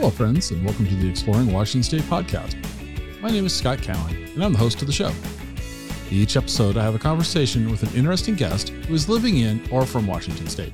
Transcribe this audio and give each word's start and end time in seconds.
Hello, 0.00 0.08
friends, 0.08 0.50
and 0.50 0.64
welcome 0.64 0.86
to 0.86 0.94
the 0.94 1.10
Exploring 1.10 1.52
Washington 1.52 1.82
State 1.82 2.10
podcast. 2.10 2.56
My 3.20 3.28
name 3.28 3.44
is 3.44 3.54
Scott 3.54 3.82
Cowan, 3.82 4.16
and 4.34 4.42
I'm 4.42 4.52
the 4.52 4.58
host 4.58 4.80
of 4.80 4.86
the 4.86 4.94
show. 4.94 5.12
Each 6.10 6.38
episode, 6.38 6.78
I 6.78 6.82
have 6.82 6.94
a 6.94 6.98
conversation 6.98 7.70
with 7.70 7.82
an 7.82 7.94
interesting 7.94 8.34
guest 8.34 8.70
who 8.70 8.94
is 8.94 9.10
living 9.10 9.36
in 9.36 9.62
or 9.70 9.84
from 9.84 10.06
Washington 10.06 10.46
State. 10.46 10.72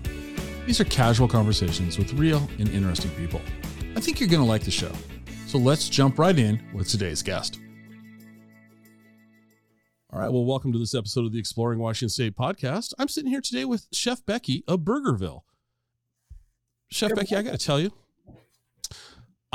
These 0.64 0.80
are 0.80 0.84
casual 0.84 1.26
conversations 1.26 1.98
with 1.98 2.12
real 2.12 2.48
and 2.60 2.68
interesting 2.68 3.10
people. 3.16 3.40
I 3.96 4.00
think 4.00 4.20
you're 4.20 4.28
going 4.28 4.42
to 4.42 4.48
like 4.48 4.62
the 4.62 4.70
show. 4.70 4.92
So 5.48 5.58
let's 5.58 5.88
jump 5.88 6.20
right 6.20 6.38
in 6.38 6.62
with 6.72 6.86
today's 6.86 7.24
guest. 7.24 7.58
All 10.12 10.20
right, 10.20 10.30
well, 10.30 10.44
welcome 10.44 10.72
to 10.72 10.78
this 10.78 10.94
episode 10.94 11.26
of 11.26 11.32
the 11.32 11.40
Exploring 11.40 11.80
Washington 11.80 12.10
State 12.10 12.36
podcast. 12.36 12.94
I'm 12.96 13.08
sitting 13.08 13.32
here 13.32 13.40
today 13.40 13.64
with 13.64 13.88
Chef 13.92 14.24
Becky 14.24 14.62
of 14.68 14.82
Burgerville. 14.82 15.40
Chef 16.92 17.12
Becky, 17.12 17.34
I 17.34 17.42
got 17.42 17.58
to 17.58 17.66
tell 17.66 17.80
you, 17.80 17.90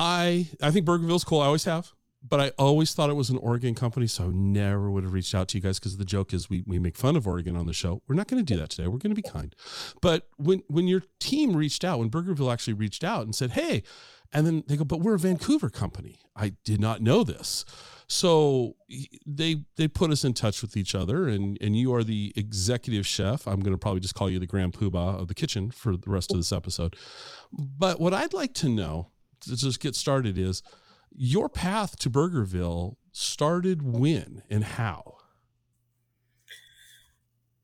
I 0.01 0.47
I 0.63 0.71
think 0.71 0.87
Burgerville's 0.87 1.23
cool. 1.23 1.41
I 1.41 1.45
always 1.45 1.65
have, 1.65 1.91
but 2.27 2.39
I 2.39 2.49
always 2.57 2.91
thought 2.95 3.11
it 3.11 3.15
was 3.15 3.29
an 3.29 3.37
Oregon 3.37 3.75
company, 3.75 4.07
so 4.07 4.25
I 4.25 4.27
never 4.29 4.89
would 4.89 5.03
have 5.03 5.13
reached 5.13 5.35
out 5.35 5.47
to 5.49 5.59
you 5.59 5.61
guys 5.61 5.77
because 5.77 5.97
the 5.97 6.05
joke 6.05 6.33
is 6.33 6.49
we 6.49 6.63
we 6.65 6.79
make 6.79 6.97
fun 6.97 7.15
of 7.15 7.27
Oregon 7.27 7.55
on 7.55 7.67
the 7.67 7.73
show. 7.73 8.01
We're 8.07 8.15
not 8.15 8.27
going 8.27 8.43
to 8.43 8.53
do 8.53 8.59
that 8.59 8.71
today. 8.71 8.87
We're 8.87 8.97
going 8.97 9.15
to 9.15 9.21
be 9.21 9.29
kind. 9.29 9.55
But 10.01 10.27
when 10.37 10.63
when 10.67 10.87
your 10.87 11.03
team 11.19 11.55
reached 11.55 11.83
out, 11.83 11.99
when 11.99 12.09
Burgerville 12.09 12.51
actually 12.51 12.73
reached 12.73 13.03
out 13.03 13.25
and 13.25 13.35
said, 13.35 13.51
"Hey," 13.51 13.83
and 14.33 14.47
then 14.47 14.63
they 14.67 14.75
go, 14.75 14.85
"But 14.85 15.01
we're 15.01 15.13
a 15.13 15.19
Vancouver 15.19 15.69
company." 15.69 16.17
I 16.35 16.53
did 16.65 16.79
not 16.79 17.01
know 17.01 17.23
this. 17.23 17.63
So 18.07 18.75
they 19.27 19.65
they 19.77 19.87
put 19.87 20.09
us 20.09 20.25
in 20.25 20.33
touch 20.33 20.63
with 20.63 20.75
each 20.75 20.95
other, 20.95 21.27
and 21.27 21.59
and 21.61 21.77
you 21.77 21.93
are 21.93 22.03
the 22.03 22.33
executive 22.35 23.05
chef. 23.05 23.47
I'm 23.47 23.59
going 23.59 23.73
to 23.73 23.77
probably 23.77 24.01
just 24.01 24.15
call 24.15 24.31
you 24.31 24.39
the 24.39 24.47
grand 24.47 24.73
poobah 24.73 25.21
of 25.21 25.27
the 25.27 25.35
kitchen 25.35 25.69
for 25.69 25.95
the 25.95 26.09
rest 26.09 26.31
of 26.31 26.37
this 26.37 26.51
episode. 26.51 26.95
But 27.53 28.01
what 28.01 28.15
I'd 28.15 28.33
like 28.33 28.55
to 28.55 28.67
know 28.67 29.10
to 29.41 29.55
just 29.55 29.79
get 29.79 29.95
started 29.95 30.37
is 30.37 30.63
your 31.15 31.49
path 31.49 31.97
to 31.99 32.09
Burgerville 32.09 32.95
started 33.11 33.81
when 33.81 34.43
and 34.49 34.63
how? 34.63 35.17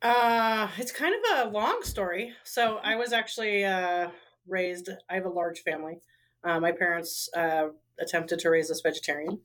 Uh, 0.01 0.67
it's 0.77 0.91
kind 0.91 1.15
of 1.15 1.47
a 1.47 1.49
long 1.49 1.81
story. 1.83 2.33
So 2.43 2.77
I 2.83 2.95
was 2.95 3.13
actually 3.13 3.65
uh, 3.65 4.09
raised. 4.47 4.89
I 5.09 5.15
have 5.15 5.25
a 5.25 5.29
large 5.29 5.61
family. 5.61 5.99
Uh, 6.43 6.59
my 6.59 6.71
parents 6.71 7.29
uh, 7.35 7.69
attempted 7.99 8.39
to 8.39 8.49
raise 8.49 8.69
us 8.69 8.81
vegetarian, 8.81 9.39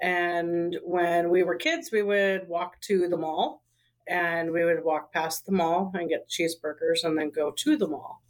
and 0.00 0.76
when 0.82 1.30
we 1.30 1.44
were 1.44 1.54
kids, 1.54 1.90
we 1.92 2.02
would 2.02 2.48
walk 2.48 2.80
to 2.82 3.08
the 3.08 3.16
mall, 3.16 3.62
and 4.08 4.50
we 4.50 4.64
would 4.64 4.84
walk 4.84 5.12
past 5.12 5.46
the 5.46 5.52
mall 5.52 5.92
and 5.94 6.08
get 6.08 6.28
cheeseburgers, 6.28 7.04
and 7.04 7.16
then 7.16 7.30
go 7.30 7.52
to 7.52 7.76
the 7.76 7.86
mall. 7.86 8.20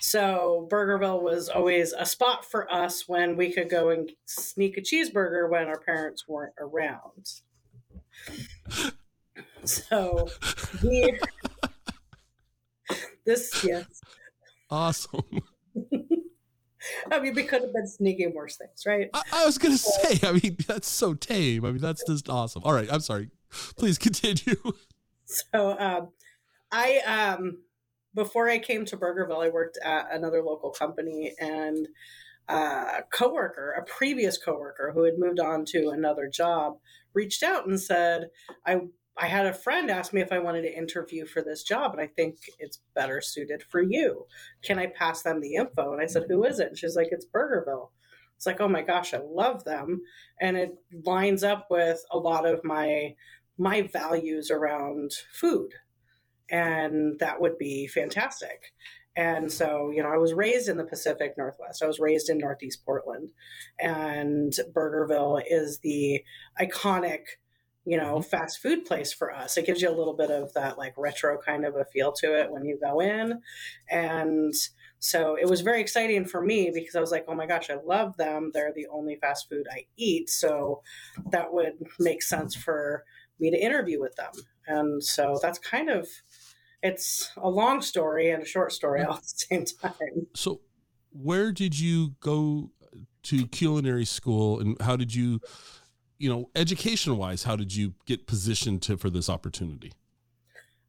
So 0.00 0.68
Burgerville 0.70 1.22
was 1.22 1.48
always 1.48 1.92
a 1.92 2.06
spot 2.06 2.44
for 2.44 2.72
us 2.72 3.08
when 3.08 3.36
we 3.36 3.52
could 3.52 3.68
go 3.68 3.90
and 3.90 4.10
sneak 4.26 4.78
a 4.78 4.80
cheeseburger 4.80 5.50
when 5.50 5.66
our 5.68 5.80
parents 5.80 6.26
weren't 6.28 6.54
around. 6.58 7.26
So 9.64 10.28
we, 10.82 11.18
this 13.26 13.64
yes. 13.64 13.86
Awesome. 14.70 15.22
I 17.10 17.20
mean, 17.20 17.34
we 17.34 17.42
could 17.44 17.62
have 17.62 17.72
been 17.72 17.86
sneaking 17.86 18.34
worse 18.34 18.56
things, 18.56 18.84
right? 18.86 19.08
I, 19.12 19.22
I 19.32 19.46
was 19.46 19.58
gonna 19.58 19.78
say, 19.78 20.26
I 20.26 20.32
mean, 20.32 20.56
that's 20.66 20.88
so 20.88 21.14
tame. 21.14 21.64
I 21.64 21.72
mean, 21.72 21.80
that's 21.82 22.04
just 22.06 22.28
awesome. 22.28 22.62
All 22.64 22.72
right, 22.72 22.88
I'm 22.90 23.00
sorry. 23.00 23.30
Please 23.76 23.98
continue. 23.98 24.56
So 25.52 25.76
um 25.78 26.08
I 26.72 26.98
um 27.06 27.58
before 28.18 28.50
I 28.50 28.58
came 28.58 28.84
to 28.86 28.96
Burgerville, 28.96 29.44
I 29.44 29.48
worked 29.48 29.78
at 29.82 30.12
another 30.12 30.42
local 30.42 30.70
company 30.70 31.34
and 31.38 31.86
a 32.48 33.04
coworker, 33.12 33.72
a 33.78 33.84
previous 33.84 34.36
coworker 34.36 34.90
who 34.92 35.04
had 35.04 35.18
moved 35.18 35.38
on 35.38 35.64
to 35.66 35.90
another 35.90 36.28
job, 36.28 36.78
reached 37.14 37.44
out 37.44 37.66
and 37.66 37.80
said, 37.80 38.28
I 38.66 38.80
I 39.20 39.26
had 39.26 39.46
a 39.46 39.52
friend 39.52 39.90
ask 39.90 40.12
me 40.12 40.20
if 40.20 40.30
I 40.32 40.38
wanted 40.38 40.62
to 40.62 40.76
interview 40.76 41.26
for 41.26 41.42
this 41.42 41.62
job, 41.62 41.92
and 41.92 42.00
I 42.00 42.06
think 42.06 42.36
it's 42.58 42.80
better 42.94 43.20
suited 43.20 43.64
for 43.68 43.82
you. 43.82 44.26
Can 44.62 44.78
I 44.78 44.86
pass 44.86 45.22
them 45.22 45.40
the 45.40 45.56
info? 45.56 45.92
And 45.92 46.00
I 46.00 46.06
said, 46.06 46.24
Who 46.28 46.44
is 46.44 46.60
it? 46.60 46.68
And 46.68 46.78
she's 46.78 46.96
like, 46.96 47.08
It's 47.10 47.26
Burgerville. 47.26 47.90
It's 48.36 48.46
like, 48.46 48.60
oh 48.60 48.68
my 48.68 48.82
gosh, 48.82 49.14
I 49.14 49.18
love 49.18 49.64
them. 49.64 50.02
And 50.40 50.56
it 50.56 50.72
lines 51.04 51.42
up 51.42 51.66
with 51.70 52.00
a 52.12 52.18
lot 52.18 52.46
of 52.46 52.64
my 52.64 53.14
my 53.58 53.82
values 53.82 54.52
around 54.52 55.10
food 55.32 55.72
and 56.50 57.18
that 57.18 57.40
would 57.40 57.58
be 57.58 57.86
fantastic. 57.86 58.72
And 59.16 59.50
so, 59.50 59.90
you 59.90 60.00
know, 60.00 60.10
I 60.10 60.16
was 60.16 60.32
raised 60.32 60.68
in 60.68 60.76
the 60.76 60.84
Pacific 60.84 61.34
Northwest. 61.36 61.82
I 61.82 61.88
was 61.88 61.98
raised 61.98 62.30
in 62.30 62.38
Northeast 62.38 62.84
Portland, 62.84 63.30
and 63.80 64.52
Burgerville 64.72 65.42
is 65.44 65.80
the 65.80 66.22
iconic, 66.60 67.22
you 67.84 67.96
know, 67.96 68.18
mm-hmm. 68.18 68.28
fast 68.28 68.62
food 68.62 68.84
place 68.84 69.12
for 69.12 69.34
us. 69.34 69.56
It 69.56 69.66
gives 69.66 69.82
you 69.82 69.88
a 69.88 69.98
little 69.98 70.14
bit 70.14 70.30
of 70.30 70.54
that 70.54 70.78
like 70.78 70.94
retro 70.96 71.36
kind 71.36 71.64
of 71.64 71.74
a 71.74 71.84
feel 71.86 72.12
to 72.12 72.38
it 72.40 72.52
when 72.52 72.64
you 72.64 72.78
go 72.80 73.00
in. 73.00 73.40
And 73.90 74.54
so 75.00 75.36
it 75.36 75.48
was 75.48 75.62
very 75.62 75.80
exciting 75.80 76.24
for 76.24 76.40
me 76.40 76.70
because 76.72 76.94
I 76.94 77.00
was 77.00 77.10
like, 77.10 77.24
oh 77.26 77.34
my 77.34 77.46
gosh, 77.46 77.70
I 77.70 77.76
love 77.84 78.16
them. 78.16 78.52
They're 78.54 78.72
the 78.72 78.86
only 78.92 79.16
fast 79.16 79.48
food 79.48 79.66
I 79.68 79.86
eat. 79.96 80.30
So 80.30 80.82
that 81.30 81.52
would 81.52 81.74
make 81.98 82.22
sense 82.22 82.54
for 82.54 83.04
me 83.40 83.50
to 83.50 83.56
interview 83.56 84.00
with 84.00 84.14
them. 84.16 84.32
And 84.66 85.02
so 85.02 85.38
that's 85.40 85.58
kind 85.58 85.88
of 85.88 86.08
it's 86.82 87.30
a 87.36 87.48
long 87.48 87.80
story 87.80 88.30
and 88.30 88.42
a 88.42 88.46
short 88.46 88.72
story 88.72 89.02
all 89.02 89.14
at 89.14 89.22
the 89.22 89.28
same 89.28 89.64
time. 89.64 90.26
So, 90.34 90.60
where 91.10 91.52
did 91.52 91.78
you 91.78 92.14
go 92.20 92.70
to 93.24 93.46
culinary 93.48 94.04
school, 94.04 94.60
and 94.60 94.80
how 94.80 94.96
did 94.96 95.14
you, 95.14 95.40
you 96.18 96.30
know, 96.30 96.50
education 96.54 97.16
wise, 97.16 97.42
how 97.42 97.56
did 97.56 97.74
you 97.74 97.94
get 98.06 98.26
positioned 98.26 98.82
to 98.82 98.96
for 98.96 99.10
this 99.10 99.28
opportunity? 99.28 99.92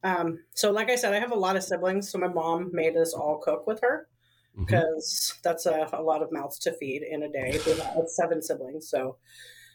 Um, 0.04 0.40
so, 0.54 0.72
like 0.72 0.90
I 0.90 0.96
said, 0.96 1.14
I 1.14 1.20
have 1.20 1.32
a 1.32 1.40
lot 1.40 1.56
of 1.56 1.64
siblings. 1.64 2.10
So 2.10 2.18
my 2.18 2.28
mom 2.28 2.70
made 2.72 2.96
us 2.96 3.14
all 3.14 3.40
cook 3.40 3.68
with 3.68 3.82
her 3.82 4.08
because 4.58 5.34
mm-hmm. 5.34 5.40
that's 5.44 5.66
a, 5.66 5.90
a, 5.94 6.02
lot 6.02 6.22
of 6.22 6.32
mouths 6.32 6.60
to 6.60 6.72
feed 6.74 7.04
in 7.04 7.24
a 7.24 7.30
day. 7.30 7.60
We 7.66 7.74
have 7.74 8.08
seven 8.08 8.42
siblings, 8.42 8.90
so 8.90 9.18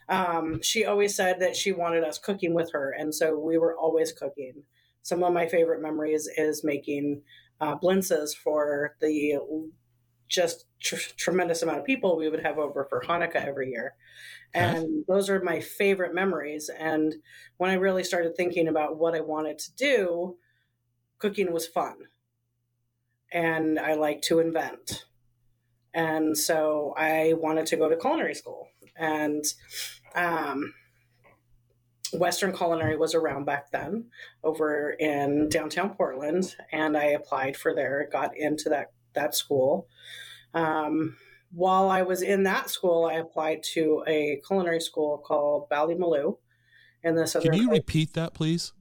um, 0.09 0.63
she 0.63 0.85
always 0.85 1.15
said 1.15 1.41
that 1.41 1.57
she 1.57 1.73
wanted 1.73 2.05
us 2.05 2.19
cooking 2.19 2.55
with 2.55 2.73
her, 2.73 2.95
and 2.99 3.15
so 3.15 3.39
we 3.39 3.59
were 3.59 3.77
always 3.77 4.13
cooking 4.13 4.63
some 5.05 5.23
of 5.23 5.35
my 5.35 5.47
favorite 5.47 5.83
memories 5.83 6.29
is 6.37 6.65
making 6.65 7.23
uh, 7.61 7.77
blintzes 7.77 8.35
for 8.35 8.97
the 9.01 9.39
just 10.29 10.65
tr- 10.81 10.97
tremendous 11.17 11.63
amount 11.63 11.79
of 11.79 11.85
people 11.85 12.17
we 12.17 12.31
would 12.31 12.43
have 12.43 12.59
over 12.59 12.87
for 12.89 13.03
Hanukkah 13.03 13.47
every 13.47 13.71
year. 13.71 13.95
And 14.55 15.05
those 15.07 15.29
are 15.29 15.43
my 15.43 15.61
favorite 15.61 16.15
memories. 16.15 16.71
And 16.79 17.15
when 17.59 17.71
I 17.71 17.75
really 17.75 18.03
started 18.03 18.35
thinking 18.35 18.67
about 18.67 18.97
what 18.97 19.15
I 19.15 19.21
wanted 19.21 19.59
to 19.59 19.75
do, 19.77 20.39
cooking 21.19 21.53
was 21.53 21.67
fun. 21.67 21.97
And 23.31 23.79
I 23.79 23.95
like 23.95 24.23
to 24.23 24.39
invent. 24.39 25.05
And 25.93 26.37
so 26.37 26.95
I 26.97 27.35
wanted 27.37 27.67
to 27.67 27.77
go 27.77 27.91
to 27.91 27.97
culinary 27.97 28.35
school. 28.35 28.69
And 28.97 29.45
um, 30.15 30.73
Western 32.13 32.55
Culinary 32.55 32.97
was 32.97 33.15
around 33.15 33.45
back 33.45 33.71
then 33.71 34.07
over 34.43 34.91
in 34.91 35.49
downtown 35.49 35.95
Portland, 35.95 36.55
and 36.71 36.97
I 36.97 37.07
applied 37.07 37.57
for 37.57 37.75
there, 37.75 38.09
got 38.13 38.37
into 38.37 38.69
that, 38.69 38.93
that 39.15 39.35
school. 39.35 39.89
Um, 40.53 41.17
while 41.51 41.89
I 41.89 42.03
was 42.03 42.23
in 42.23 42.43
that 42.45 42.71
school, 42.71 43.05
I 43.07 43.15
applied 43.15 43.63
to 43.75 44.03
a 44.07 44.41
culinary 44.47 44.81
school 44.81 45.19
called 45.19 45.69
Ballymaloe 45.71 46.39
in 47.03 47.15
the 47.15 47.27
southern. 47.27 47.53
Can 47.53 47.61
you 47.61 47.71
repeat 47.71 48.15
that, 48.15 48.35
please? 48.35 48.73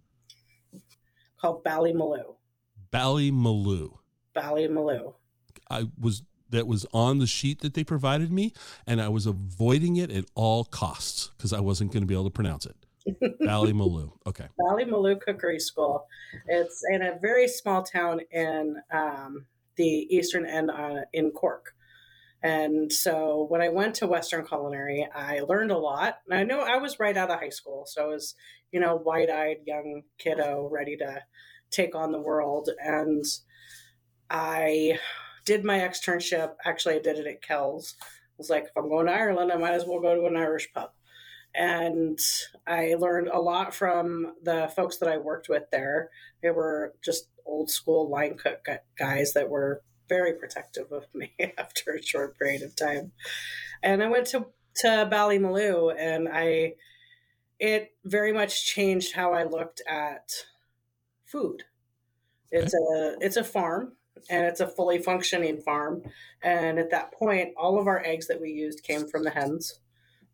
Called 1.40 1.64
Ballymaloe. 1.64 2.36
Ballymaloe. 2.92 3.98
Ballymaloe. 4.36 5.14
I 5.70 5.88
was 6.00 6.24
that 6.50 6.68
was 6.68 6.86
on 6.94 7.18
the 7.18 7.28
sheet 7.28 7.62
that 7.62 7.74
they 7.74 7.84
provided 7.84 8.32
me, 8.32 8.54
and 8.86 9.02
I 9.02 9.10
was 9.10 9.26
avoiding 9.26 9.96
it 9.96 10.12
at 10.12 10.26
all 10.36 10.64
costs 10.64 11.32
because 11.36 11.52
I 11.52 11.60
wasn't 11.60 11.92
going 11.92 12.04
to 12.04 12.08
be 12.08 12.14
able 12.14 12.26
to 12.26 12.30
pronounce 12.30 12.66
it. 12.66 12.83
Ballymaloe. 13.42 14.12
Okay. 14.26 14.48
Ballymaloe 14.60 15.20
Cookery 15.22 15.60
School. 15.60 16.06
It's 16.48 16.84
in 16.92 17.02
a 17.02 17.18
very 17.22 17.48
small 17.48 17.84
town 17.84 18.22
in 18.32 18.78
um, 18.92 19.46
the 19.76 20.08
eastern 20.10 20.46
end 20.46 20.72
uh, 20.72 21.02
in 21.12 21.32
Cork. 21.32 21.74
And 22.42 22.92
so 22.92 23.46
when 23.50 23.62
I 23.62 23.70
went 23.70 23.96
to 23.96 24.08
Western 24.08 24.46
Culinary, 24.46 25.08
I 25.16 25.42
learned 25.42 25.72
a 25.72 25.78
lot. 25.78 26.18
And 26.30 26.38
I 26.38 26.44
know 26.44 26.60
I 26.60 26.78
was 26.78 27.00
right 27.00 27.16
out 27.16 27.32
of 27.32 27.40
high 27.40 27.50
school. 27.50 27.86
So 27.88 28.04
I 28.04 28.08
was, 28.08 28.36
you 28.72 28.80
know, 28.80 28.96
wide 28.96 29.30
eyed 29.30 29.58
young 29.66 30.04
kiddo 30.18 30.68
ready 30.70 30.98
to 30.98 31.24
take 31.72 31.96
on 31.96 32.12
the 32.12 32.20
world. 32.22 32.70
And 32.80 33.24
I 34.30 35.00
did 35.46 35.64
my 35.64 35.80
externship. 35.80 36.56
Actually, 36.66 36.96
I 36.96 37.00
did 37.00 37.18
it 37.18 37.28
at 37.28 37.42
Kells. 37.42 37.96
I 38.02 38.06
was 38.38 38.50
like, 38.50 38.66
if 38.66 38.72
I'm 38.76 38.90
going 38.90 39.06
to 39.06 39.14
Ireland, 39.14 39.52
I 39.52 39.58
might 39.58 39.74
as 39.74 39.86
well 39.86 40.02
go 40.02 40.16
to 40.16 40.26
an 40.26 40.36
Irish 40.36 40.72
pub 40.74 40.92
and 41.56 42.20
I 42.66 42.96
learned 42.96 43.28
a 43.28 43.40
lot 43.40 43.74
from 43.74 44.34
the 44.42 44.72
folks 44.76 44.98
that 44.98 45.10
I 45.10 45.18
worked 45.18 45.50
with 45.50 45.64
there. 45.72 46.10
They 46.42 46.50
were 46.50 46.94
just 47.04 47.28
old 47.46 47.70
school 47.70 48.10
line 48.10 48.38
cook 48.38 48.66
guys 48.98 49.34
that 49.34 49.50
were 49.50 49.84
very 50.10 50.34
protective 50.34 50.92
of 50.92 51.06
me 51.14 51.34
after 51.58 51.92
a 51.92 52.02
short 52.02 52.38
period 52.38 52.64
of 52.64 52.76
time. 52.76 53.12
And 53.82 54.02
I 54.04 54.10
went 54.10 54.28
to 54.28 54.48
to 54.78 55.08
Ballymaloe, 55.12 55.96
and 55.98 56.28
I 56.32 56.74
it 57.60 57.94
very 58.04 58.34
much 58.34 58.66
changed 58.66 59.14
how 59.14 59.34
I 59.34 59.44
looked 59.44 59.82
at 59.88 60.32
food. 61.26 61.64
It's 62.52 62.74
a 62.74 63.16
it's 63.20 63.38
a 63.38 63.44
farm 63.44 63.94
and 64.30 64.46
it's 64.46 64.60
a 64.60 64.68
fully 64.68 65.00
functioning 65.00 65.62
farm. 65.62 66.04
And 66.42 66.80
at 66.80 66.92
that 66.92 67.12
point, 67.12 67.54
all 67.58 67.80
of 67.80 67.88
our 67.88 68.04
eggs 68.04 68.28
that 68.28 68.42
we 68.42 68.50
used 68.50 68.84
came 68.84 69.08
from 69.08 69.24
the 69.24 69.32
hens 69.32 69.80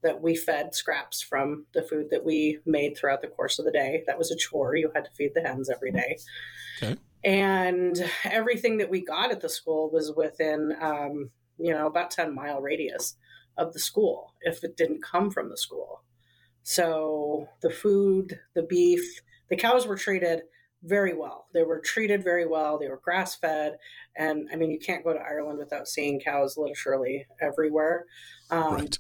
that 0.02 0.22
we 0.22 0.36
fed 0.36 0.74
scraps 0.74 1.22
from 1.22 1.66
the 1.74 1.84
food 1.84 2.08
that 2.12 2.24
we 2.26 2.60
made 2.66 2.98
throughout 2.98 3.22
the 3.22 3.28
course 3.28 3.60
of 3.60 3.66
the 3.66 3.72
day. 3.72 4.04
That 4.08 4.18
was 4.18 4.32
a 4.32 4.38
chore. 4.38 4.76
You 4.76 4.92
had 4.96 5.06
to 5.06 5.12
feed 5.12 5.32
the 5.36 5.42
hens 5.42 5.70
every 5.70 5.92
day. 5.92 6.18
Okay. 6.82 6.96
And 7.24 8.10
everything 8.24 8.78
that 8.78 8.90
we 8.90 9.04
got 9.04 9.32
at 9.32 9.42
the 9.42 9.50
school 9.50 9.90
was 9.92 10.14
within, 10.16 10.74
um, 10.82 11.32
you 11.58 11.74
know, 11.74 11.88
about 11.88 12.12
10 12.12 12.34
mile 12.34 12.62
radius 12.62 13.18
of 13.58 13.74
the 13.74 13.80
school 13.80 14.34
if 14.42 14.64
it 14.64 14.78
didn't 14.78 15.04
come 15.04 15.30
from 15.30 15.50
the 15.50 15.58
school. 15.58 16.04
So 16.64 17.48
the 17.62 17.70
food, 17.70 18.40
the 18.56 18.64
beef, 18.64 19.22
the 19.50 19.58
cows 19.58 19.86
were 19.86 19.98
treated 19.98 20.44
very 20.84 21.14
well. 21.14 21.48
They 21.54 21.64
were 21.64 21.80
treated 21.80 22.24
very 22.24 22.48
well. 22.48 22.80
They 22.80 22.88
were 22.88 23.02
grass 23.04 23.36
fed. 23.36 23.78
And 24.16 24.48
I 24.52 24.56
mean, 24.56 24.72
you 24.72 24.80
can't 24.80 25.04
go 25.04 25.14
to 25.14 25.20
Ireland 25.20 25.60
without 25.60 25.88
seeing 25.88 26.22
cows 26.22 26.58
literally 26.58 27.26
everywhere. 27.42 28.06
Um, 28.50 28.76
right. 28.76 28.98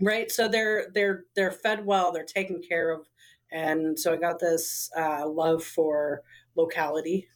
Right. 0.00 0.30
So 0.30 0.48
they're, 0.48 0.88
they're, 0.94 1.24
they're 1.36 1.52
fed 1.52 1.84
well, 1.84 2.12
they're 2.12 2.24
taken 2.24 2.62
care 2.62 2.90
of. 2.90 3.06
And 3.52 3.98
so 3.98 4.12
I 4.12 4.16
got 4.16 4.38
this 4.38 4.90
uh, 4.96 5.28
love 5.28 5.62
for 5.64 6.22
locality. 6.56 7.28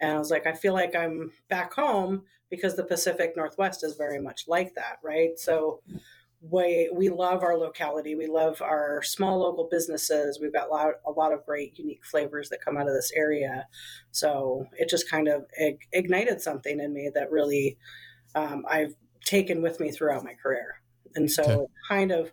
And 0.00 0.12
I 0.12 0.18
was 0.18 0.30
like, 0.30 0.46
I 0.46 0.52
feel 0.52 0.72
like 0.72 0.94
I'm 0.94 1.32
back 1.48 1.74
home 1.74 2.22
because 2.48 2.74
the 2.74 2.84
Pacific 2.84 3.34
Northwest 3.36 3.84
is 3.84 3.96
very 3.96 4.20
much 4.20 4.44
like 4.48 4.74
that. 4.74 4.98
Right. 5.02 5.38
So, 5.38 5.80
we 6.42 6.90
we 6.94 7.10
love 7.10 7.42
our 7.42 7.56
locality. 7.56 8.14
We 8.14 8.26
love 8.26 8.62
our 8.62 9.02
small 9.02 9.40
local 9.40 9.68
businesses. 9.70 10.38
We've 10.40 10.52
got 10.52 10.68
a 10.68 10.70
lot, 10.70 10.94
a 11.06 11.10
lot 11.10 11.32
of 11.32 11.44
great 11.44 11.78
unique 11.78 12.04
flavors 12.04 12.48
that 12.48 12.64
come 12.64 12.76
out 12.76 12.88
of 12.88 12.94
this 12.94 13.12
area. 13.14 13.66
So 14.10 14.66
it 14.78 14.88
just 14.88 15.10
kind 15.10 15.28
of 15.28 15.44
ignited 15.92 16.40
something 16.40 16.80
in 16.80 16.94
me 16.94 17.10
that 17.14 17.30
really 17.30 17.76
um, 18.34 18.64
I've 18.68 18.94
taken 19.24 19.60
with 19.60 19.80
me 19.80 19.90
throughout 19.90 20.24
my 20.24 20.34
career. 20.34 20.80
And 21.14 21.30
so 21.30 21.42
okay. 21.42 21.52
it 21.54 21.68
kind 21.88 22.12
of 22.12 22.32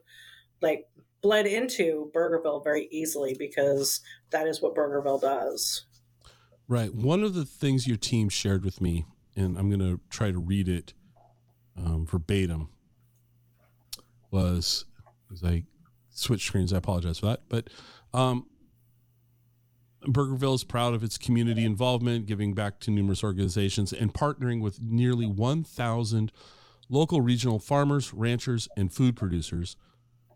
like 0.62 0.88
bled 1.22 1.48
into 1.48 2.12
Burgerville 2.16 2.64
very 2.64 2.88
easily 2.92 3.36
because 3.38 4.02
that 4.32 4.48
is 4.48 4.62
what 4.62 4.76
Burgerville 4.76 5.22
does. 5.22 5.86
Right. 6.68 6.94
One 6.94 7.24
of 7.24 7.34
the 7.34 7.46
things 7.46 7.88
your 7.88 7.98
team 7.98 8.30
shared 8.30 8.66
with 8.66 8.82
me, 8.82 9.06
and 9.36 9.58
I'm 9.58 9.70
going 9.70 9.80
to 9.80 10.02
try 10.10 10.32
to 10.32 10.40
read 10.40 10.68
it 10.68 10.94
um, 11.78 12.06
verbatim 12.06 12.70
was 14.32 14.86
as 15.32 15.44
I 15.44 15.64
switch 16.10 16.46
screens. 16.46 16.74
I 16.74 16.78
apologize 16.78 17.20
for 17.20 17.28
that, 17.28 17.42
but 17.48 17.70
um, 18.14 18.48
Burgerville 20.06 20.56
is 20.56 20.64
proud 20.64 20.94
of 20.94 21.04
its 21.04 21.18
community 21.18 21.66
involvement, 21.66 22.26
giving 22.26 22.54
back 22.54 22.80
to 22.82 22.92
numerous 22.92 23.24
organizations, 23.24 23.94
and 23.94 24.14
partnering 24.14 24.62
with 24.62 24.82
nearly 24.82 25.26
1,000 25.26 26.32
local 26.90 27.22
regional 27.22 27.60
farmers, 27.60 28.14
ranchers, 28.14 28.68
and 28.78 28.92
food 28.94 29.16
producers 29.16 29.76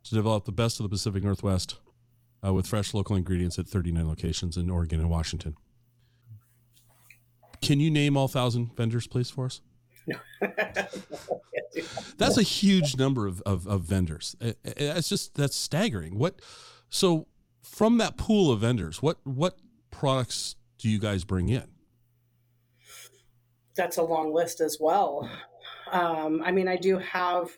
to 0.03 0.15
develop 0.15 0.45
the 0.45 0.51
best 0.51 0.79
of 0.79 0.83
the 0.83 0.89
Pacific 0.89 1.23
Northwest 1.23 1.79
uh, 2.45 2.53
with 2.53 2.67
fresh 2.67 2.93
local 2.93 3.15
ingredients 3.15 3.59
at 3.59 3.67
39 3.67 4.07
locations 4.07 4.57
in 4.57 4.69
Oregon 4.69 4.99
and 4.99 5.09
Washington. 5.09 5.55
Can 7.61 7.79
you 7.79 7.91
name 7.91 8.17
all 8.17 8.25
1,000 8.25 8.75
vendors, 8.75 9.07
please, 9.07 9.29
for 9.29 9.45
us? 9.45 9.61
No. 10.07 10.17
that's 12.17 12.37
a 12.37 12.43
huge 12.43 12.97
number 12.97 13.27
of, 13.27 13.41
of, 13.45 13.67
of 13.67 13.81
vendors. 13.83 14.35
It's 14.41 15.09
just 15.09 15.35
that's 15.35 15.55
staggering. 15.55 16.17
What 16.17 16.41
so 16.89 17.27
from 17.61 17.99
that 17.99 18.17
pool 18.17 18.51
of 18.51 18.61
vendors, 18.61 19.01
what 19.01 19.19
what 19.23 19.59
products 19.91 20.55
do 20.79 20.89
you 20.89 20.97
guys 20.97 21.23
bring 21.23 21.49
in? 21.49 21.67
That's 23.75 23.97
a 23.97 24.03
long 24.03 24.33
list 24.33 24.59
as 24.59 24.77
well. 24.79 25.29
Um, 25.91 26.41
I 26.43 26.51
mean, 26.51 26.67
I 26.67 26.77
do 26.77 26.97
have 26.97 27.49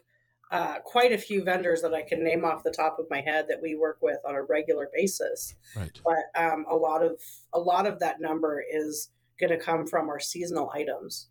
uh, 0.51 0.79
quite 0.83 1.11
a 1.11 1.17
few 1.17 1.43
vendors 1.43 1.81
that 1.81 1.93
I 1.93 2.03
can 2.03 2.23
name 2.23 2.45
off 2.45 2.63
the 2.63 2.71
top 2.71 2.97
of 2.99 3.07
my 3.09 3.21
head 3.21 3.45
that 3.49 3.61
we 3.61 3.75
work 3.75 3.97
with 4.01 4.19
on 4.27 4.35
a 4.35 4.43
regular 4.43 4.89
basis. 4.93 5.55
Right. 5.75 5.99
But 6.03 6.41
um, 6.41 6.65
a 6.69 6.75
lot 6.75 7.03
of 7.03 7.19
a 7.53 7.59
lot 7.59 7.87
of 7.87 7.99
that 7.99 8.21
number 8.21 8.63
is 8.71 9.09
going 9.39 9.57
to 9.57 9.63
come 9.63 9.87
from 9.87 10.09
our 10.09 10.19
seasonal 10.19 10.71
items. 10.73 11.27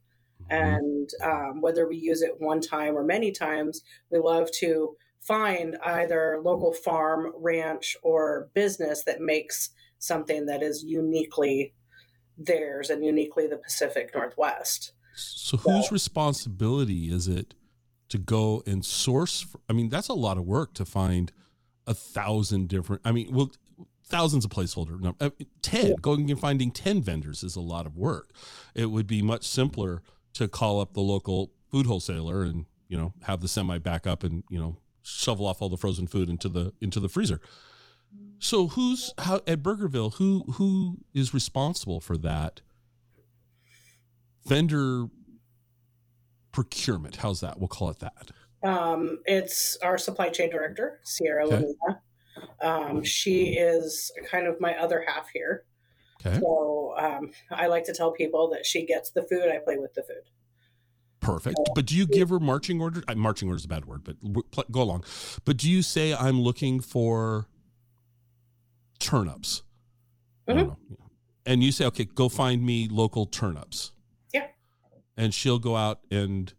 Mm-hmm. 0.51 0.55
And 0.55 1.11
um, 1.23 1.61
whether 1.61 1.89
we 1.89 1.97
use 1.97 2.23
it 2.23 2.35
one 2.39 2.61
time 2.61 2.97
or 2.97 3.05
many 3.05 3.31
times, 3.31 3.83
we 4.11 4.19
love 4.19 4.51
to 4.59 4.97
find 5.21 5.77
either 5.85 6.41
local 6.43 6.73
farm, 6.73 7.33
ranch, 7.37 7.97
or 8.03 8.49
business 8.55 9.05
that 9.05 9.21
makes 9.21 9.71
something 9.99 10.47
that 10.47 10.63
is 10.63 10.83
uniquely 10.83 11.75
theirs 12.37 12.91
and 12.91 13.05
uniquely 13.05 13.47
the 13.47 13.57
Pacific 13.57 14.11
Northwest. 14.15 14.93
So, 15.15 15.57
whose 15.57 15.89
so, 15.89 15.93
responsibility 15.93 17.13
is 17.13 17.29
it 17.29 17.55
to 18.09 18.19
go 18.19 18.63
and 18.67 18.85
source? 18.85 19.43
For, 19.43 19.61
I 19.69 19.73
mean, 19.73 19.89
that's 19.89 20.09
a 20.09 20.15
lot 20.15 20.39
of 20.39 20.45
work 20.45 20.75
to 20.75 20.85
find 20.85 21.33
a 21.87 21.95
thousand 21.95 22.69
different. 22.69 23.03
I 23.05 23.13
mean, 23.13 23.33
well, 23.33 23.51
thousands 24.05 24.45
of 24.45 24.51
placeholder. 24.51 25.01
No, 25.01 25.17
uh, 25.21 25.31
ten 25.63 25.95
going 25.97 26.31
and 26.31 26.41
finding 26.41 26.71
ten 26.71 27.03
vendors 27.03 27.43
is 27.43 27.57
a 27.57 27.61
lot 27.61 27.87
of 27.87 27.97
work. 27.97 28.31
It 28.75 28.87
would 28.87 29.07
be 29.07 29.23
much 29.23 29.45
simpler 29.47 30.03
to 30.35 30.49
call 30.49 30.81
up 30.81 30.95
the 30.95 31.01
local 31.01 31.53
food 31.71 31.87
wholesaler 31.87 32.43
and 32.43 32.67
you 32.89 32.97
know 32.97 33.15
have 33.23 33.41
the 33.41 33.49
semi 33.49 33.79
back 33.79 34.07
up 34.07 34.23
and 34.23 34.45
you 34.49 34.59
know 34.59 34.77
shovel 35.03 35.47
off 35.47 35.61
all 35.61 35.69
the 35.69 35.77
frozen 35.77 36.07
food 36.07 36.29
into 36.29 36.49
the 36.49 36.73
into 36.81 37.01
the 37.01 37.09
freezer. 37.09 37.41
So 38.39 38.69
who's 38.69 39.15
how 39.19 39.37
at 39.47 39.63
Burgerville? 39.63 40.15
Who 40.15 40.45
who 40.55 40.99
is 41.15 41.33
responsible 41.33 42.01
for 42.01 42.17
that 42.19 42.61
vendor 44.47 45.07
procurement? 46.53 47.17
How's 47.17 47.41
that? 47.41 47.59
We'll 47.59 47.69
call 47.69 47.91
it 47.91 47.99
that. 48.01 48.31
Um, 48.63 49.19
it's 49.25 49.77
our 49.83 49.99
supply 49.99 50.29
chain 50.29 50.51
director, 50.51 51.01
Sierra 51.05 51.47
okay. 51.47 51.57
Lamina. 51.57 52.01
Um, 52.61 53.05
she 53.05 53.55
is 53.55 54.13
kind 54.31 54.47
of 54.47 54.61
my 54.61 54.77
other 54.77 55.05
half 55.07 55.29
here. 55.33 55.65
Okay. 56.25 56.39
So 56.39 56.95
um, 56.99 57.31
I 57.51 57.67
like 57.67 57.85
to 57.85 57.95
tell 57.95 58.13
people 58.13 58.51
that 58.51 58.65
she 58.65 58.87
gets 58.87 59.11
the 59.11 59.23
food, 59.23 59.49
I 59.49 59.59
play 59.59 59.79
with 59.79 59.95
the 59.95 60.03
food. 60.03 60.23
Perfect. 61.21 61.57
But 61.75 61.87
do 61.87 61.97
you 61.97 62.07
give 62.07 62.31
her 62.31 62.41
marching 62.41 62.81
orders? 62.81 63.05
Uh, 63.07 63.15
marching 63.15 63.49
orders 63.49 63.63
is 63.63 63.67
a 63.67 63.69
bad 63.69 63.85
word, 63.85 64.03
but 64.05 64.17
go 64.73 64.83
along. 64.83 65.05
But 65.45 65.57
do 65.57 65.71
you 65.71 65.83
say 65.83 66.13
I'm 66.13 66.41
looking 66.41 66.81
for 66.81 67.47
turnips? 68.99 69.63
Mm-hmm. 70.49 70.73
And 71.47 71.63
you 71.63 71.71
say, 71.71 71.87
okay, 71.87 72.05
go 72.05 72.29
find 72.29 72.65
me 72.65 72.89
local 72.91 73.27
turnips. 73.27 73.92
And 75.17 75.35
she'll 75.35 75.59
go 75.59 75.77
out 75.77 76.01
and 76.11 76.53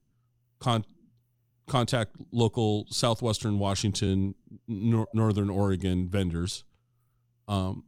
con- 0.60 0.86
contact 1.68 2.16
local 2.32 2.86
southwestern 2.90 3.60
Washington, 3.60 4.36
nor- 4.68 5.08
northern 5.14 5.50
Oregon 5.50 6.08
vendors. 6.08 6.64
Um, 7.48 7.84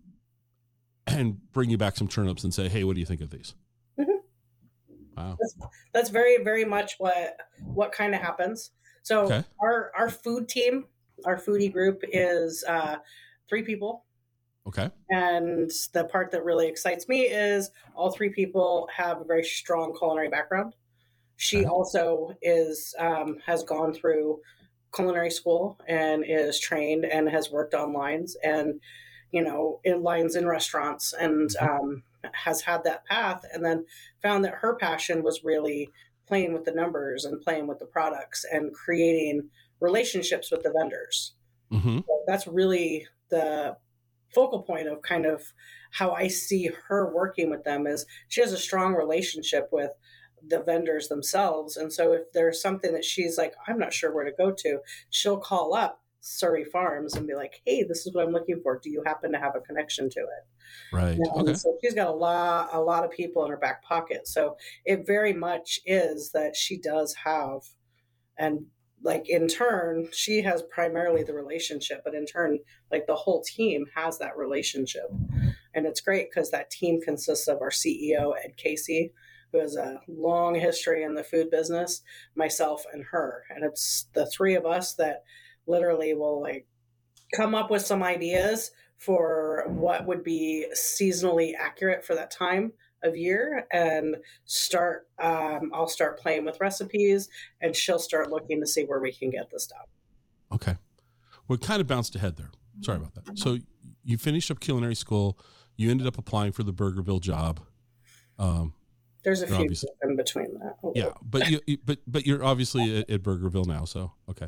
and 1.08 1.52
bring 1.52 1.70
you 1.70 1.78
back 1.78 1.96
some 1.96 2.08
turnips 2.08 2.44
and 2.44 2.54
say, 2.54 2.68
"Hey, 2.68 2.84
what 2.84 2.96
do 2.96 3.00
you 3.00 3.06
think 3.06 3.22
of 3.22 3.30
these?" 3.30 3.54
Mm-hmm. 4.00 4.12
Wow, 5.18 5.38
that's, 5.40 5.56
that's, 5.94 6.10
very, 6.10 6.44
very 6.44 6.66
much 6.66 6.96
what 6.98 7.38
what 7.64 7.92
kind 7.92 8.16
of 8.16 8.22
happens. 8.22 8.72
So 9.04 9.26
okay. 9.26 9.44
our 9.62 9.92
our 9.98 10.10
food 10.10 10.50
team, 10.50 10.86
our 11.26 11.38
foodie 11.38 11.72
group 11.72 12.02
is 12.12 12.64
uh, 12.68 12.98
three 13.48 13.64
people. 13.64 14.06
Okay. 14.68 14.90
And 15.10 15.72
the 15.94 16.06
part 16.06 16.32
that 16.32 16.44
really 16.44 16.68
excites 16.68 17.08
me 17.08 17.22
is 17.22 17.70
all 17.94 18.12
three 18.12 18.30
people 18.30 18.90
have 18.96 19.22
a 19.22 19.24
very 19.24 19.44
strong 19.44 19.96
culinary 19.98 20.30
background. 20.30 20.74
She 21.38 21.66
also 21.66 22.36
is 22.42 22.96
um, 22.98 23.38
has 23.46 23.64
gone 23.64 23.94
through 23.94 24.40
culinary 24.94 25.30
school 25.30 25.78
and 25.88 26.24
is 26.26 26.60
trained 26.60 27.06
and 27.06 27.30
has 27.30 27.52
worked 27.52 27.74
on 27.74 27.94
lines 27.94 28.38
and 28.44 28.80
you 29.36 29.44
know, 29.44 29.82
in 29.84 30.02
lines 30.02 30.38
in 30.38 30.48
restaurants 30.48 31.14
and 31.14 31.50
mm-hmm. 31.50 31.88
um, 31.88 32.04
has 32.32 32.62
had 32.62 32.86
that 32.86 33.06
path 33.06 33.44
and 33.54 33.66
then 33.66 33.86
found 34.22 34.46
that 34.46 34.54
her 34.54 34.76
passion 34.76 35.24
was 35.24 35.44
really 35.44 35.90
playing 36.26 36.54
with 36.54 36.64
the 36.64 36.72
numbers 36.72 37.26
and 37.26 37.42
playing 37.42 37.68
with 37.68 37.78
the 37.80 37.86
products 37.86 38.46
and 38.50 38.74
creating 38.74 39.50
relationships 39.82 40.52
with 40.52 40.64
the 40.64 40.72
vendors. 40.72 41.34
Mm-hmm. 41.70 41.98
So 41.98 42.24
that's 42.26 42.48
really 42.48 43.08
the 43.30 43.76
focal 44.36 44.62
point 44.62 44.88
of 44.88 45.02
kind 45.02 45.26
of 45.26 45.54
how 45.92 46.12
I 46.12 46.28
see 46.28 46.70
her 46.88 47.12
working 47.12 47.50
with 47.50 47.64
them 47.64 47.88
is 47.88 48.06
she 48.28 48.42
has 48.42 48.52
a 48.52 48.58
strong 48.58 48.94
relationship 48.94 49.70
with 49.72 49.92
the 50.48 50.62
vendors 50.62 51.08
themselves. 51.08 51.78
And 51.78 51.92
so 51.92 52.12
if 52.14 52.32
there's 52.34 52.62
something 52.62 52.94
that 52.94 53.06
she's 53.06 53.38
like, 53.38 53.54
I'm 53.68 53.80
not 53.80 53.94
sure 53.94 54.14
where 54.14 54.26
to 54.26 54.32
go 54.32 54.52
to, 54.52 54.80
she'll 55.10 55.40
call 55.40 55.74
up 55.74 56.02
Surrey 56.20 56.66
Farms 56.66 57.16
and 57.16 57.28
be 57.28 57.36
like, 57.36 57.62
"Hey, 57.66 57.84
this 57.84 58.06
is 58.08 58.14
what 58.14 58.26
I'm 58.26 58.34
looking 58.34 58.60
for. 58.62 58.80
Do 58.82 58.90
you 58.90 59.04
happen 59.06 59.32
to 59.32 59.38
have 59.38 59.56
a 59.56 59.62
connection 59.62 60.10
to 60.10 60.20
it?" 60.22 60.48
Right. 60.92 61.18
And 61.18 61.28
Okay. 61.38 61.54
So 61.54 61.78
she's 61.82 61.94
got 61.94 62.08
a 62.08 62.12
lot, 62.12 62.70
a 62.74 62.82
lot 62.82 63.06
of 63.06 63.12
people 63.12 63.46
in 63.46 63.52
her 63.52 63.58
back 63.58 63.84
pocket. 63.84 64.28
So 64.28 64.58
it 64.86 65.06
very 65.06 65.34
much 65.34 65.80
is 65.86 66.32
that 66.32 66.56
she 66.56 66.80
does 66.80 67.14
have, 67.24 67.62
and 68.38 68.66
like 69.06 69.30
in 69.30 69.48
turn, 69.48 70.10
she 70.12 70.42
has 70.42 70.64
primarily 70.64 71.22
the 71.22 71.34
relationship, 71.34 72.02
but 72.04 72.16
in 72.16 72.26
turn, 72.26 72.58
like 72.92 73.06
the 73.06 73.16
whole 73.16 73.44
team 73.44 73.86
has 73.94 74.18
that 74.18 74.36
relationship, 74.36 75.06
and 75.76 75.86
it's 75.86 76.02
great 76.02 76.32
because 76.32 76.50
that 76.50 76.72
team 76.72 77.00
consists 77.00 77.48
of 77.48 77.62
our 77.62 77.70
CEO 77.70 78.34
Ed 78.44 78.58
Casey, 78.58 79.14
who 79.52 79.60
has 79.60 79.76
a 79.76 80.02
long 80.08 80.56
history 80.56 81.04
in 81.04 81.14
the 81.14 81.24
food 81.24 81.52
business, 81.52 82.02
myself 82.36 82.84
and 82.92 83.04
her, 83.12 83.44
and 83.52 83.64
it's 83.64 84.08
the 84.14 84.26
three 84.26 84.56
of 84.56 84.66
us 84.66 84.96
that 84.96 85.24
literally 85.68 86.16
will 86.16 86.42
like 86.42 86.66
come 87.36 87.54
up 87.54 87.70
with 87.70 87.86
some 87.86 88.02
ideas 88.02 88.72
for 88.98 89.66
what 89.68 90.08
would 90.08 90.24
be 90.24 90.66
seasonally 90.74 91.52
accurate 91.56 92.04
for 92.04 92.16
that 92.16 92.32
time 92.32 92.74
of 93.06 93.16
year 93.16 93.66
and 93.72 94.16
start 94.46 95.08
um, 95.20 95.72
i'll 95.74 95.88
start 95.88 96.20
playing 96.20 96.44
with 96.44 96.60
recipes 96.60 97.30
and 97.62 97.76
she'll 97.76 98.00
start 98.00 98.30
looking 98.30 98.60
to 98.60 98.68
see 98.68 98.84
where 98.84 99.00
we 99.00 99.12
can 99.12 99.30
get 99.30 99.50
this 99.52 99.64
stuff 99.64 99.88
Okay. 100.56 100.76
We 101.48 101.58
kind 101.58 101.82
of 101.82 101.88
bounced 101.88 102.16
ahead 102.16 102.38
there. 102.38 102.50
Sorry 102.82 102.98
about 102.98 103.14
that. 103.16 103.38
So 103.38 103.58
you 104.04 104.18
finished 104.18 104.50
up 104.52 104.60
culinary 104.60 104.96
school. 104.96 105.38
You 105.78 105.92
ended 105.92 106.08
up 106.08 106.18
applying 106.18 106.52
for 106.54 106.64
the 106.64 106.74
Burgerville 106.74 107.22
job. 107.22 107.60
Um, 108.40 108.74
there's 109.24 109.42
a 109.42 109.48
few 109.48 109.70
in 110.04 110.16
between 110.16 110.54
that 110.60 110.76
yeah, 110.94 111.10
but 111.24 111.50
you, 111.50 111.60
but 111.84 111.98
but 112.06 112.28
you're 112.28 112.44
obviously 112.44 113.00
at, 113.00 113.10
at 113.10 113.24
Burgerville 113.24 113.66
now. 113.66 113.84
So 113.86 114.12
okay. 114.30 114.48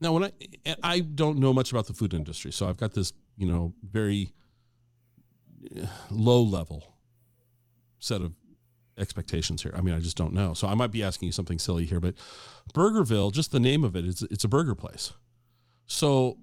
now, 0.00 0.12
when 0.12 0.24
I 0.24 0.32
I 0.82 1.00
don't 1.00 1.38
know 1.38 1.52
much 1.52 1.72
about 1.72 1.88
the 1.88 1.92
food 1.92 2.14
industry, 2.14 2.52
so 2.52 2.66
I've 2.68 2.78
got 2.78 2.94
this 2.94 3.12
you 3.36 3.46
know 3.46 3.74
very 3.82 4.32
low 6.10 6.42
level 6.42 6.94
set 7.98 8.20
of 8.20 8.32
expectations 8.98 9.62
here. 9.62 9.72
I 9.76 9.80
mean, 9.80 9.94
I 9.94 10.00
just 10.00 10.16
don't 10.16 10.32
know. 10.32 10.54
So 10.54 10.68
I 10.68 10.74
might 10.74 10.90
be 10.90 11.02
asking 11.02 11.26
you 11.26 11.32
something 11.32 11.58
silly 11.58 11.84
here, 11.84 12.00
but 12.00 12.14
Burgerville, 12.74 13.32
just 13.32 13.52
the 13.52 13.60
name 13.60 13.84
of 13.84 13.96
it, 13.96 14.04
it's 14.04 14.22
it's 14.22 14.44
a 14.44 14.48
burger 14.48 14.74
place. 14.74 15.12
So 15.86 16.38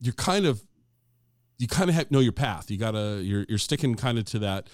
you're 0.00 0.14
kind 0.14 0.46
of 0.46 0.62
you 1.58 1.68
kind 1.68 1.90
of 1.90 1.94
have, 1.94 2.08
to 2.08 2.12
know 2.14 2.20
your 2.20 2.32
path. 2.32 2.70
You 2.70 2.78
gotta 2.78 3.20
you're 3.22 3.44
you're 3.48 3.58
sticking 3.58 3.94
kind 3.94 4.18
of 4.18 4.24
to 4.26 4.38
that. 4.40 4.68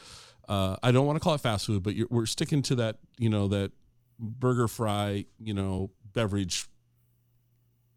Uh, 0.49 0.77
I 0.83 0.93
don't 0.93 1.07
want 1.07 1.17
to 1.17 1.21
call 1.21 1.35
it 1.35 1.41
fast 1.41 1.67
food, 1.67 1.83
but 1.83 1.95
we're 2.11 2.27
sticking 2.27 2.63
to 2.63 2.77
that. 2.77 2.99
You 3.19 3.29
know 3.29 3.49
that 3.49 3.73
burger 4.19 4.69
fry. 4.69 5.25
You 5.39 5.55
know 5.55 5.91
beverage 6.13 6.67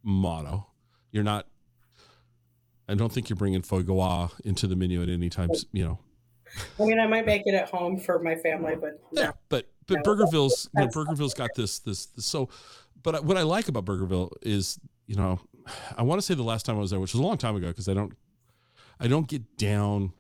motto. 0.04 0.68
You're 1.12 1.24
not. 1.24 1.46
I 2.90 2.96
don't 2.96 3.12
think 3.12 3.30
you're 3.30 3.38
bringing 3.38 3.62
foie 3.62 3.84
gras 3.84 4.30
into 4.44 4.68
the 4.68 4.76
menu 4.76 5.02
at 5.02 5.10
any 5.10 5.30
time. 5.30 5.50
You 5.72 5.84
know, 5.86 6.00
i 6.80 6.84
mean 6.84 7.00
i 7.00 7.06
might 7.06 7.26
make 7.26 7.44
it 7.46 7.54
at 7.54 7.70
home 7.70 7.96
for 7.96 8.18
my 8.18 8.36
family 8.36 8.74
but 8.76 9.00
yeah, 9.12 9.26
no. 9.26 9.34
but 9.50 9.70
but 9.90 9.98
No, 9.98 10.04
Burgerville's 10.04 10.70
you 10.76 10.82
know, 10.82 10.88
Burgerville's 10.88 11.34
got 11.34 11.50
this, 11.56 11.80
this 11.80 12.06
this 12.08 12.26
so. 12.26 12.50
But 13.02 13.24
what 13.24 13.38
I 13.38 13.44
like 13.44 13.68
about 13.68 13.86
Burgerville 13.86 14.32
is 14.42 14.80
you 15.08 15.16
know, 15.16 15.40
I 15.98 16.04
want 16.04 16.22
to 16.22 16.26
say 16.26 16.36
the 16.36 16.44
last 16.44 16.66
time 16.66 16.78
I 16.78 16.80
was 16.80 16.92
there, 16.92 17.00
which 17.00 17.14
was 17.14 17.20
a 17.20 17.26
long 17.26 17.38
time 17.38 17.56
ago, 17.56 17.68
because 17.68 17.90
I 17.90 17.94
don't 17.94 18.14
I 19.00 19.08
don't 19.08 19.28
get 19.28 19.58
down 19.58 20.14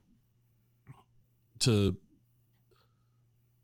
to. 1.59 1.95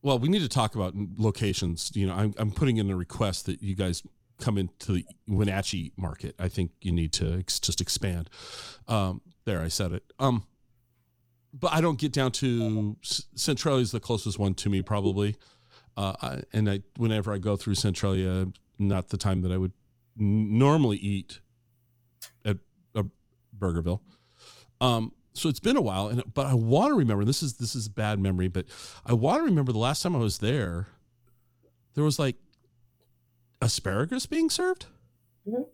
Well, 0.02 0.20
we 0.20 0.30
need 0.30 0.44
to 0.44 0.50
talk 0.50 0.76
about 0.76 0.94
locations. 1.18 1.92
You 1.96 2.08
know, 2.08 2.14
I'm 2.14 2.34
I'm 2.38 2.52
putting 2.52 2.78
in 2.78 2.90
a 2.92 2.96
request 2.96 3.48
that 3.48 3.64
you 3.64 3.76
guys 3.76 4.04
come 4.40 4.58
into 4.58 4.94
the 4.94 5.06
Wenatchee 5.28 5.94
market. 5.98 6.36
I 6.40 6.48
think 6.50 6.72
you 6.82 6.92
need 6.92 7.14
to 7.14 7.40
ex- 7.40 7.60
just 7.60 7.82
expand. 7.82 8.30
Um, 8.88 9.22
there, 9.46 9.62
I 9.62 9.68
said 9.68 9.92
it. 9.92 10.04
Um, 10.20 10.46
but 11.54 11.72
I 11.72 11.82
don't 11.82 11.98
get 11.98 12.12
down 12.12 12.32
to 12.34 12.98
Centralia 13.02 13.82
is 13.82 13.92
the 13.92 14.00
closest 14.00 14.38
one 14.38 14.54
to 14.56 14.70
me 14.70 14.82
probably. 14.82 15.36
Uh, 15.96 16.14
I, 16.22 16.42
and 16.52 16.70
I, 16.70 16.82
whenever 16.98 17.34
I 17.34 17.38
go 17.38 17.56
through 17.56 17.76
Centralia, 17.76 18.48
not 18.78 19.10
the 19.10 19.18
time 19.18 19.42
that 19.44 19.52
I 19.52 19.58
would 19.58 19.72
n- 20.20 20.58
normally 20.58 20.98
eat 20.98 21.40
at 22.44 22.58
a 22.94 23.06
Burgerville. 23.58 24.02
Um, 24.82 25.14
so 25.34 25.48
it's 25.50 25.60
been 25.60 25.78
a 25.78 25.82
while, 25.82 26.08
and 26.08 26.24
but 26.34 26.46
I 26.46 26.54
want 26.54 26.92
to 26.92 26.96
remember. 26.96 27.26
This 27.26 27.44
is 27.44 27.56
this 27.56 27.76
is 27.76 27.90
bad 27.90 28.20
memory, 28.20 28.48
but 28.48 28.66
I 29.06 29.14
want 29.14 29.40
to 29.40 29.44
remember 29.44 29.72
the 29.72 29.80
last 29.80 30.02
time 30.02 30.16
I 30.16 30.20
was 30.20 30.40
there. 30.40 30.88
There 31.94 32.04
was 32.04 32.20
like 32.20 32.36
asparagus 33.62 34.26
being 34.26 34.50
served, 34.50 34.86
Mhm. 35.48 35.68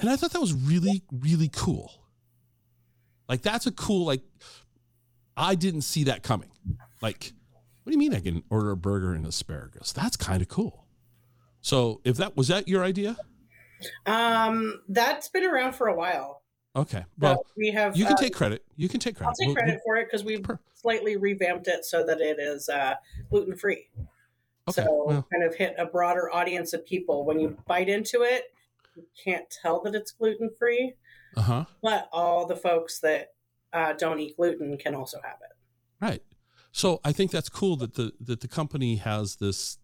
and 0.00 0.10
I 0.10 0.16
thought 0.16 0.32
that 0.32 0.40
was 0.40 0.52
really 0.54 1.02
really 1.10 1.48
cool. 1.48 1.92
Like 3.28 3.42
that's 3.42 3.66
a 3.66 3.72
cool 3.72 4.04
like. 4.06 4.22
I 5.36 5.54
didn't 5.54 5.82
see 5.82 6.04
that 6.04 6.22
coming. 6.22 6.50
Like, 7.00 7.32
what 7.82 7.90
do 7.90 7.92
you 7.92 7.98
mean 7.98 8.14
I 8.14 8.20
can 8.20 8.42
order 8.50 8.70
a 8.70 8.76
burger 8.76 9.14
and 9.14 9.24
asparagus? 9.26 9.90
That's 9.92 10.14
kind 10.16 10.42
of 10.42 10.48
cool. 10.48 10.84
So 11.62 12.02
if 12.04 12.18
that 12.18 12.36
was 12.36 12.48
that 12.48 12.68
your 12.68 12.84
idea? 12.84 13.16
um 14.06 14.80
that's 14.88 15.28
been 15.28 15.44
around 15.44 15.72
for 15.74 15.88
a 15.88 15.94
while 15.94 16.42
Okay. 16.76 17.04
well 17.18 17.32
Well, 17.34 17.46
we 17.56 17.70
have 17.72 17.96
you 17.96 18.04
can 18.04 18.14
uh, 18.14 18.16
take 18.18 18.32
credit. 18.34 18.64
You 18.76 18.88
can 18.88 19.00
take 19.00 19.16
credit. 19.16 19.28
I'll 19.30 19.34
take 19.34 19.46
We'll- 19.48 19.56
credit 19.56 19.80
for 19.84 19.96
it 19.96 20.06
because 20.06 20.22
we've 20.24 20.42
Per- 20.42 20.60
slightly 20.74 21.16
revamped 21.16 21.66
it 21.66 21.84
so 21.84 22.04
that 22.06 22.20
it 22.20 22.38
is 22.38 22.68
uh, 22.68 22.94
gluten 23.30 23.56
free. 23.56 23.88
Okay, 24.68 24.82
So 24.84 25.04
well. 25.06 25.26
kind 25.32 25.44
of 25.44 25.54
hit 25.56 25.74
a 25.78 25.86
broader 25.86 26.32
audience 26.32 26.72
of 26.72 26.86
people. 26.86 27.24
When 27.24 27.40
you 27.40 27.56
bite 27.66 27.88
into 27.88 28.22
it, 28.22 28.44
you 28.96 29.04
can't 29.24 29.44
tell 29.62 29.82
that 29.82 29.94
it's 29.94 30.12
gluten 30.12 30.50
free, 30.58 30.94
Uh 31.36 31.40
huh. 31.42 31.64
but 31.82 32.08
all 32.12 32.46
the 32.46 32.56
folks 32.56 33.00
that 33.00 33.32
uh, 33.72 33.94
don't 33.94 34.20
eat 34.20 34.36
gluten 34.36 34.76
can 34.78 34.94
also 34.94 35.18
have 35.24 35.38
it. 35.42 35.56
Right. 36.04 36.22
So 36.72 37.00
I 37.04 37.12
think 37.12 37.30
that's 37.30 37.48
cool 37.48 37.76
that 37.76 37.94
the 37.94 38.12
that 38.20 38.40
the 38.40 38.48
company 38.48 38.96
has 38.96 39.36
this. 39.36 39.78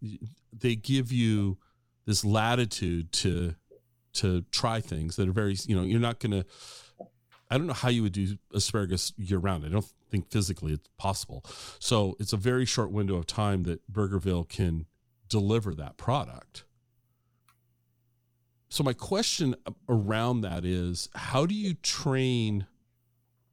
They 0.57 0.75
give 0.75 1.11
you 1.11 1.57
this 2.05 2.23
latitude 2.25 3.11
to 3.13 3.55
to 4.13 4.41
try 4.51 4.81
things 4.81 5.15
that 5.17 5.27
are 5.27 5.31
very. 5.31 5.55
You 5.65 5.75
know, 5.75 5.83
you're 5.83 5.99
not 5.99 6.19
gonna. 6.19 6.45
I 7.51 7.57
don't 7.57 7.67
know 7.67 7.73
how 7.73 7.89
you 7.89 8.03
would 8.03 8.13
do 8.13 8.37
asparagus 8.53 9.11
year 9.17 9.39
round. 9.39 9.65
I 9.65 9.69
don't 9.69 9.85
think 10.09 10.29
physically 10.29 10.73
it's 10.73 10.89
possible. 10.97 11.43
So 11.79 12.15
it's 12.19 12.33
a 12.33 12.37
very 12.37 12.65
short 12.65 12.91
window 12.91 13.15
of 13.15 13.27
time 13.27 13.63
that 13.63 13.91
Burgerville 13.91 14.47
can 14.47 14.85
deliver 15.27 15.73
that 15.75 15.97
product. 15.97 16.65
So 18.69 18.83
my 18.83 18.93
question 18.93 19.55
around 19.87 20.41
that 20.41 20.63
is 20.63 21.09
how 21.15 21.45
do 21.45 21.55
you 21.55 21.73
train 21.75 22.67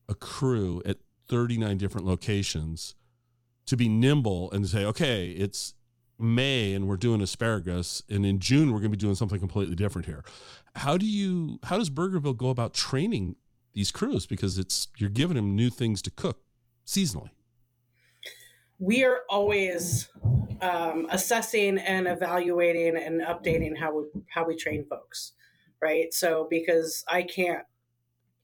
a 0.08 0.14
crew 0.14 0.82
at 0.84 0.98
39 1.28 1.78
different 1.78 2.06
locations 2.06 2.94
to 3.66 3.76
be 3.76 3.88
nimble 3.88 4.50
and 4.52 4.68
say, 4.68 4.84
okay, 4.84 5.30
it's 5.30 5.74
May 6.18 6.72
and 6.72 6.88
we're 6.88 6.96
doing 6.96 7.20
asparagus, 7.20 8.02
and 8.08 8.24
in 8.24 8.38
June 8.38 8.72
we're 8.72 8.78
going 8.78 8.90
to 8.90 8.96
be 8.96 9.00
doing 9.00 9.14
something 9.14 9.38
completely 9.38 9.74
different 9.74 10.06
here. 10.06 10.24
How 10.76 10.96
do 10.96 11.06
you? 11.06 11.58
How 11.64 11.76
does 11.76 11.90
Burgerville 11.90 12.36
go 12.36 12.48
about 12.48 12.72
training 12.72 13.36
these 13.74 13.90
crews? 13.90 14.26
Because 14.26 14.56
it's 14.56 14.88
you're 14.96 15.10
giving 15.10 15.36
them 15.36 15.54
new 15.54 15.68
things 15.68 16.00
to 16.02 16.10
cook 16.10 16.40
seasonally. 16.86 17.30
We 18.78 19.04
are 19.04 19.20
always 19.28 20.08
um, 20.60 21.06
assessing 21.10 21.78
and 21.78 22.06
evaluating 22.06 22.96
and 22.96 23.20
updating 23.22 23.76
how 23.76 23.96
we 23.96 24.04
how 24.28 24.46
we 24.46 24.56
train 24.56 24.86
folks, 24.88 25.32
right? 25.80 26.12
So 26.12 26.46
because 26.50 27.04
I 27.08 27.22
can't 27.22 27.64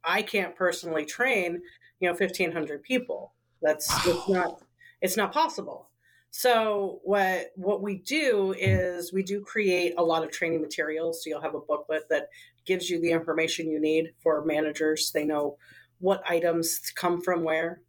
I 0.04 0.22
can't 0.22 0.56
personally 0.56 1.04
train, 1.04 1.60
you 2.00 2.08
know, 2.08 2.14
fifteen 2.14 2.52
hundred 2.52 2.82
people. 2.82 3.34
That's 3.60 3.88
it's 4.06 4.28
not 4.28 4.62
it's 5.00 5.16
not 5.16 5.32
possible. 5.32 5.90
So 6.30 7.00
what 7.04 7.52
what 7.56 7.82
we 7.82 7.96
do 7.98 8.54
is 8.58 9.12
we 9.12 9.22
do 9.22 9.42
create 9.42 9.92
a 9.98 10.02
lot 10.02 10.24
of 10.24 10.30
training 10.30 10.62
materials. 10.62 11.22
So 11.22 11.28
you'll 11.28 11.42
have 11.42 11.54
a 11.54 11.60
booklet 11.60 12.08
that 12.08 12.28
gives 12.64 12.88
you 12.88 13.00
the 13.00 13.10
information 13.10 13.70
you 13.70 13.78
need 13.78 14.14
for 14.22 14.44
managers. 14.44 15.12
They 15.12 15.24
know 15.24 15.58
what 15.98 16.22
items 16.28 16.90
come 16.96 17.20
from 17.20 17.44
where, 17.44 17.82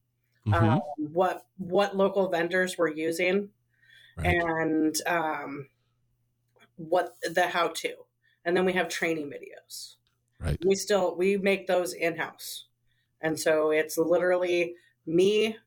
Mhm. 0.48 0.54
um, 0.54 0.82
what 0.98 1.46
what 1.58 1.96
local 1.96 2.30
vendors 2.30 2.78
we're 2.78 2.90
using, 2.90 3.50
Right. 4.18 4.28
and 4.28 4.96
um, 5.08 5.70
what 6.78 7.16
the 7.22 7.48
how 7.48 7.70
to. 7.70 7.96
And 8.46 8.56
then 8.58 8.66
we 8.66 8.74
have 8.74 8.90
training 8.90 9.30
videos 9.32 9.96
right. 10.40 10.58
we 10.66 10.76
still 10.76 11.16
we 11.16 11.38
make 11.38 11.66
those 11.66 11.94
in 11.94 12.18
house 12.18 12.66
and 13.22 13.40
so 13.40 13.72
it's 13.72 13.98
literally 13.98 14.76
me 15.06 15.58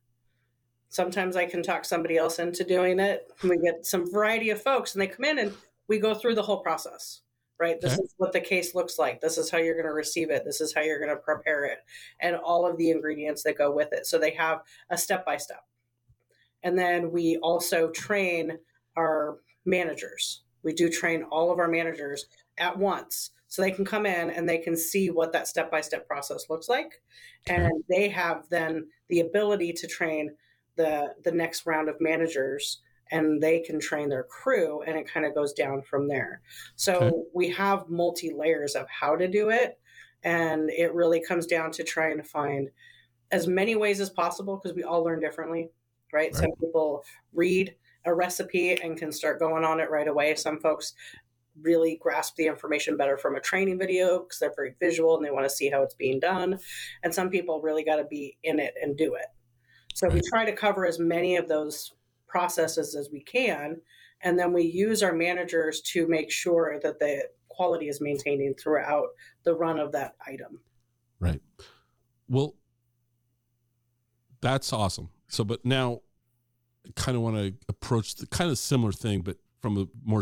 sometimes 0.91 1.37
i 1.37 1.47
can 1.47 1.63
talk 1.63 1.85
somebody 1.87 2.19
else 2.19 2.39
into 2.39 2.65
doing 2.65 3.01
it 3.01 3.33
we 3.43 3.57
get 3.59 3.87
some 3.87 4.11
variety 4.13 4.51
of 4.51 4.61
folks 4.61 4.95
and 4.95 5.01
they 5.01 5.07
come 5.07 5.25
in 5.25 5.39
and 5.39 5.55
we 5.89 5.99
go 5.99 6.15
through 6.15 6.35
the 6.35 6.43
whole 6.43 6.61
process 6.63 7.23
right? 7.59 7.81
This 7.81 7.95
Okay. 7.95 8.03
is 8.03 8.15
what 8.19 8.33
the 8.33 8.41
case 8.41 8.75
looks 8.75 8.99
like. 8.99 9.21
This 9.21 9.39
is 9.39 9.51
how 9.51 9.59
you're 9.59 9.75
going 9.75 9.87
to 9.87 9.93
receive 9.93 10.31
it. 10.31 10.45
This 10.45 10.61
is 10.61 10.75
how 10.75 10.83
you're 10.83 10.99
going 11.01 11.15
to 11.15 11.23
prepare 11.23 11.65
it. 11.65 11.79
And 12.21 12.37
all 12.37 12.67
of 12.67 12.77
the 12.77 12.91
ingredients 12.91 13.43
that 13.45 13.59
go 13.59 13.71
with 13.73 13.93
it. 13.93 14.07
So 14.07 14.19
they 14.19 14.33
have 14.33 14.63
a 14.91 14.99
step 14.99 15.25
by 15.25 15.37
step 15.39 15.65
and 16.63 16.79
then 16.79 17.13
we 17.13 17.37
also 17.39 17.91
train 17.91 18.59
our 18.97 19.39
managers. 19.65 20.43
We 20.63 20.73
do 20.73 20.89
train 20.89 21.23
all 21.23 21.53
of 21.53 21.59
our 21.59 21.69
managers 21.69 22.27
at 22.59 22.77
once. 22.77 23.31
So 23.49 23.63
they 23.63 23.71
can 23.71 23.85
come 23.85 24.07
in 24.07 24.31
and 24.31 24.49
they 24.49 24.59
can 24.59 24.77
see 24.77 25.09
what 25.11 25.33
that 25.33 25.47
step 25.47 25.71
by 25.71 25.81
step 25.81 26.09
process 26.09 26.51
looks 26.51 26.69
like. 26.69 27.01
And 27.47 27.85
they 27.89 28.09
have 28.09 28.49
then 28.51 28.89
the 29.09 29.21
ability 29.21 29.73
to 29.75 29.87
train 29.87 30.35
the 30.77 31.15
the 31.25 31.33
next 31.33 31.65
round 31.67 31.89
of 31.89 32.01
managers 32.01 32.83
and 33.11 33.43
they 33.43 33.61
can 33.61 33.79
train 33.81 34.09
their 34.09 34.25
crew 34.25 34.83
and 34.83 34.97
it 34.97 35.09
kind 35.09 35.27
of 35.27 35.35
goes 35.35 35.53
down 35.53 35.83
from 35.83 36.09
there. 36.09 36.41
So 36.75 36.95
okay. 36.95 37.17
we 37.35 37.51
have 37.51 37.89
multi 37.89 38.33
layers 38.37 38.75
of 38.75 38.87
how 38.89 39.17
to 39.17 39.29
do 39.29 39.51
it 39.51 39.79
and 40.23 40.71
it 40.71 40.95
really 40.95 41.21
comes 41.21 41.47
down 41.47 41.71
to 41.73 41.85
trying 41.85 42.17
to 42.17 42.25
find 42.25 42.71
as 43.31 43.47
many 43.47 43.77
ways 43.77 44.01
as 44.01 44.11
possible 44.11 44.61
because 44.61 44.75
we 44.75 44.83
all 44.83 45.05
learn 45.05 45.21
differently, 45.21 45.69
right? 46.13 46.33
right? 46.33 46.35
Some 46.35 46.51
people 46.61 47.05
read 47.33 47.75
a 48.05 48.15
recipe 48.15 48.73
and 48.73 48.97
can 48.97 49.13
start 49.13 49.39
going 49.39 49.65
on 49.65 49.81
it 49.81 49.91
right 49.91 50.09
away. 50.09 50.35
Some 50.35 50.59
folks 50.61 50.95
really 51.63 51.99
grasp 52.01 52.37
the 52.37 52.47
information 52.47 52.97
better 52.97 53.17
from 53.17 53.37
a 53.37 53.41
training 53.41 53.79
video 53.79 54.21
because 54.21 54.39
they're 54.39 54.53
very 54.55 54.75
visual 54.79 55.17
and 55.17 55.25
they 55.25 55.31
want 55.31 55.45
to 55.45 55.55
see 55.55 55.71
how 55.71 55.83
it's 55.83 55.95
being 55.95 56.21
done. 56.21 56.59
And 57.03 57.15
some 57.15 57.31
people 57.31 57.61
really 57.61 57.85
got 57.85 57.97
to 57.97 58.05
be 58.05 58.37
in 58.43 58.59
it 58.59 58.75
and 58.81 58.97
do 58.97 59.15
it. 59.15 59.27
So 59.95 60.09
we 60.09 60.21
try 60.29 60.45
to 60.45 60.53
cover 60.53 60.87
as 60.87 60.99
many 60.99 61.37
of 61.37 61.49
those 61.49 61.93
processes 62.37 62.95
as 62.95 63.09
we 63.11 63.21
can. 63.21 63.81
And 64.21 64.39
then 64.39 64.53
we 64.53 64.65
use 64.65 65.03
our 65.03 65.15
managers 65.15 65.81
to 65.93 66.07
make 66.07 66.31
sure 66.31 66.79
that 66.83 66.99
the 66.99 67.23
quality 67.49 67.89
is 67.89 67.99
maintaining 67.99 68.53
throughout 68.55 69.07
the 69.45 69.55
run 69.55 69.79
of 69.79 69.93
that 69.93 70.17
item. 70.27 70.61
Right. 71.19 71.41
Well, 72.29 72.55
that's 74.43 74.71
awesome. 74.71 75.09
So, 75.29 75.45
but 75.45 75.65
now 75.65 76.03
I 76.87 76.91
kind 76.95 77.17
of 77.17 77.23
want 77.23 77.37
to 77.37 77.55
approach 77.71 78.17
the 78.17 78.27
kind 78.27 78.51
of 78.51 78.59
similar 78.59 78.93
thing, 78.93 79.23
but 79.23 79.39
from 79.63 79.79
a 79.79 79.87
more, 80.05 80.21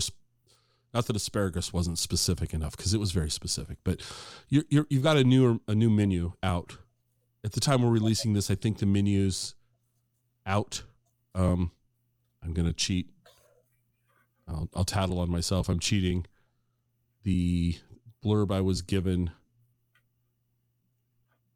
not 0.93 1.07
that 1.07 1.17
asparagus 1.17 1.73
wasn't 1.73 1.99
specific 1.99 2.55
enough 2.55 2.77
because 2.77 2.95
it 2.95 3.01
was 3.01 3.11
very 3.11 3.31
specific, 3.31 3.79
but 3.83 4.01
you're, 4.49 4.63
you 4.71 4.87
have 4.93 5.03
got 5.03 5.17
a 5.17 5.25
new, 5.25 5.61
a 5.67 5.75
new 5.75 5.91
menu 5.91 6.35
out 6.45 6.79
at 7.43 7.53
the 7.53 7.61
time 7.61 7.83
we're 7.83 7.91
releasing 7.91 8.35
this. 8.35 8.53
I 8.53 8.55
think 8.55 8.79
the 8.79 8.87
menu's 8.87 9.57
out. 10.47 10.85
Um, 11.35 11.73
I'm 12.45 12.53
going 12.53 12.67
to 12.67 12.73
cheat. 12.73 13.11
I'll, 14.47 14.69
I'll 14.75 14.85
tattle 14.85 15.19
on 15.19 15.31
myself. 15.31 15.69
I'm 15.69 15.79
cheating. 15.79 16.27
The 17.23 17.77
blurb 18.25 18.53
I 18.53 18.61
was 18.61 18.83
given. 18.83 19.31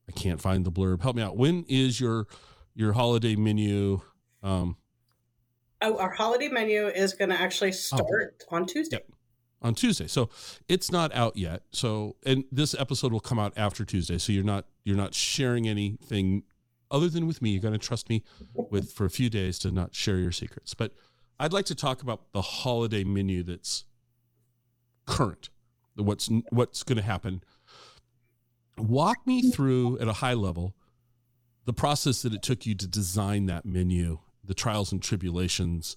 I 0.09 0.13
can't 0.13 0.41
find 0.41 0.65
the 0.65 0.73
blurb. 0.73 1.03
Help 1.03 1.17
me 1.17 1.23
out. 1.23 1.37
When 1.37 1.65
is 1.69 2.01
your 2.01 2.27
your 2.75 2.95
holiday 2.95 3.37
menu? 3.37 4.01
Um, 4.43 4.77
oh, 5.83 5.99
our 5.99 6.11
holiday 6.11 6.49
menu 6.49 6.87
is 6.87 7.13
going 7.13 7.31
to 7.31 7.39
actually 7.39 7.71
oh, 7.71 7.73
start 7.73 8.43
oh, 8.51 8.57
on 8.57 8.67
Tuesday. 8.67 8.97
Yep. 8.97 9.07
On 9.61 9.75
Tuesday, 9.75 10.07
so 10.07 10.31
it's 10.69 10.93
not 10.93 11.13
out 11.17 11.37
yet. 11.37 11.63
So, 11.73 12.15
and 12.25 12.45
this 12.53 12.77
episode 12.79 13.13
will 13.13 13.19
come 13.19 13.41
out 13.41 13.53
after 13.57 13.85
Tuesday. 13.85 14.17
So 14.19 14.33
you're 14.33 14.45
not 14.45 14.67
you're 14.85 14.97
not 14.97 15.15
sharing 15.15 15.67
anything 15.69 16.45
other 16.91 17.09
than 17.09 17.27
with 17.27 17.43
me. 17.43 17.51
You're 17.51 17.63
going 17.63 17.79
to 17.79 17.79
trust 17.79 18.09
me 18.09 18.23
with 18.55 18.93
for 18.93 19.05
a 19.05 19.11
few 19.11 19.31
days 19.31 19.59
to 19.61 19.71
not 19.71 19.95
share 19.95 20.19
your 20.19 20.33
secrets. 20.33 20.75
But 20.75 20.93
I'd 21.39 21.53
like 21.53 21.67
to 21.67 21.75
talk 21.75 22.03
about 22.03 22.33
the 22.33 22.43
holiday 22.43 23.05
menu 23.05 23.43
that's 23.43 23.85
current. 25.07 25.51
What's 25.97 26.29
what's 26.51 26.83
going 26.83 26.97
to 26.97 27.03
happen? 27.03 27.43
Walk 28.77 29.27
me 29.27 29.51
through 29.51 29.99
at 29.99 30.09
a 30.09 30.15
high 30.15 30.35
level 30.35 30.75
the 31.65 31.73
process 31.73 32.23
that 32.23 32.33
it 32.33 32.41
took 32.41 32.65
you 32.65 32.75
to 32.75 32.87
design 32.87 33.45
that 33.47 33.67
menu, 33.67 34.21
the 34.43 34.55
trials 34.55 34.91
and 34.91 35.03
tribulations 35.03 35.97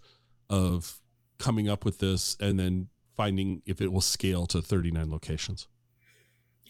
of 0.49 0.99
coming 1.37 1.69
up 1.69 1.85
with 1.85 1.99
this 1.99 2.35
and 2.39 2.59
then 2.59 2.89
finding 3.15 3.61
if 3.65 3.79
it 3.79 3.91
will 3.91 4.01
scale 4.01 4.45
to 4.47 4.61
39 4.61 5.09
locations? 5.09 5.67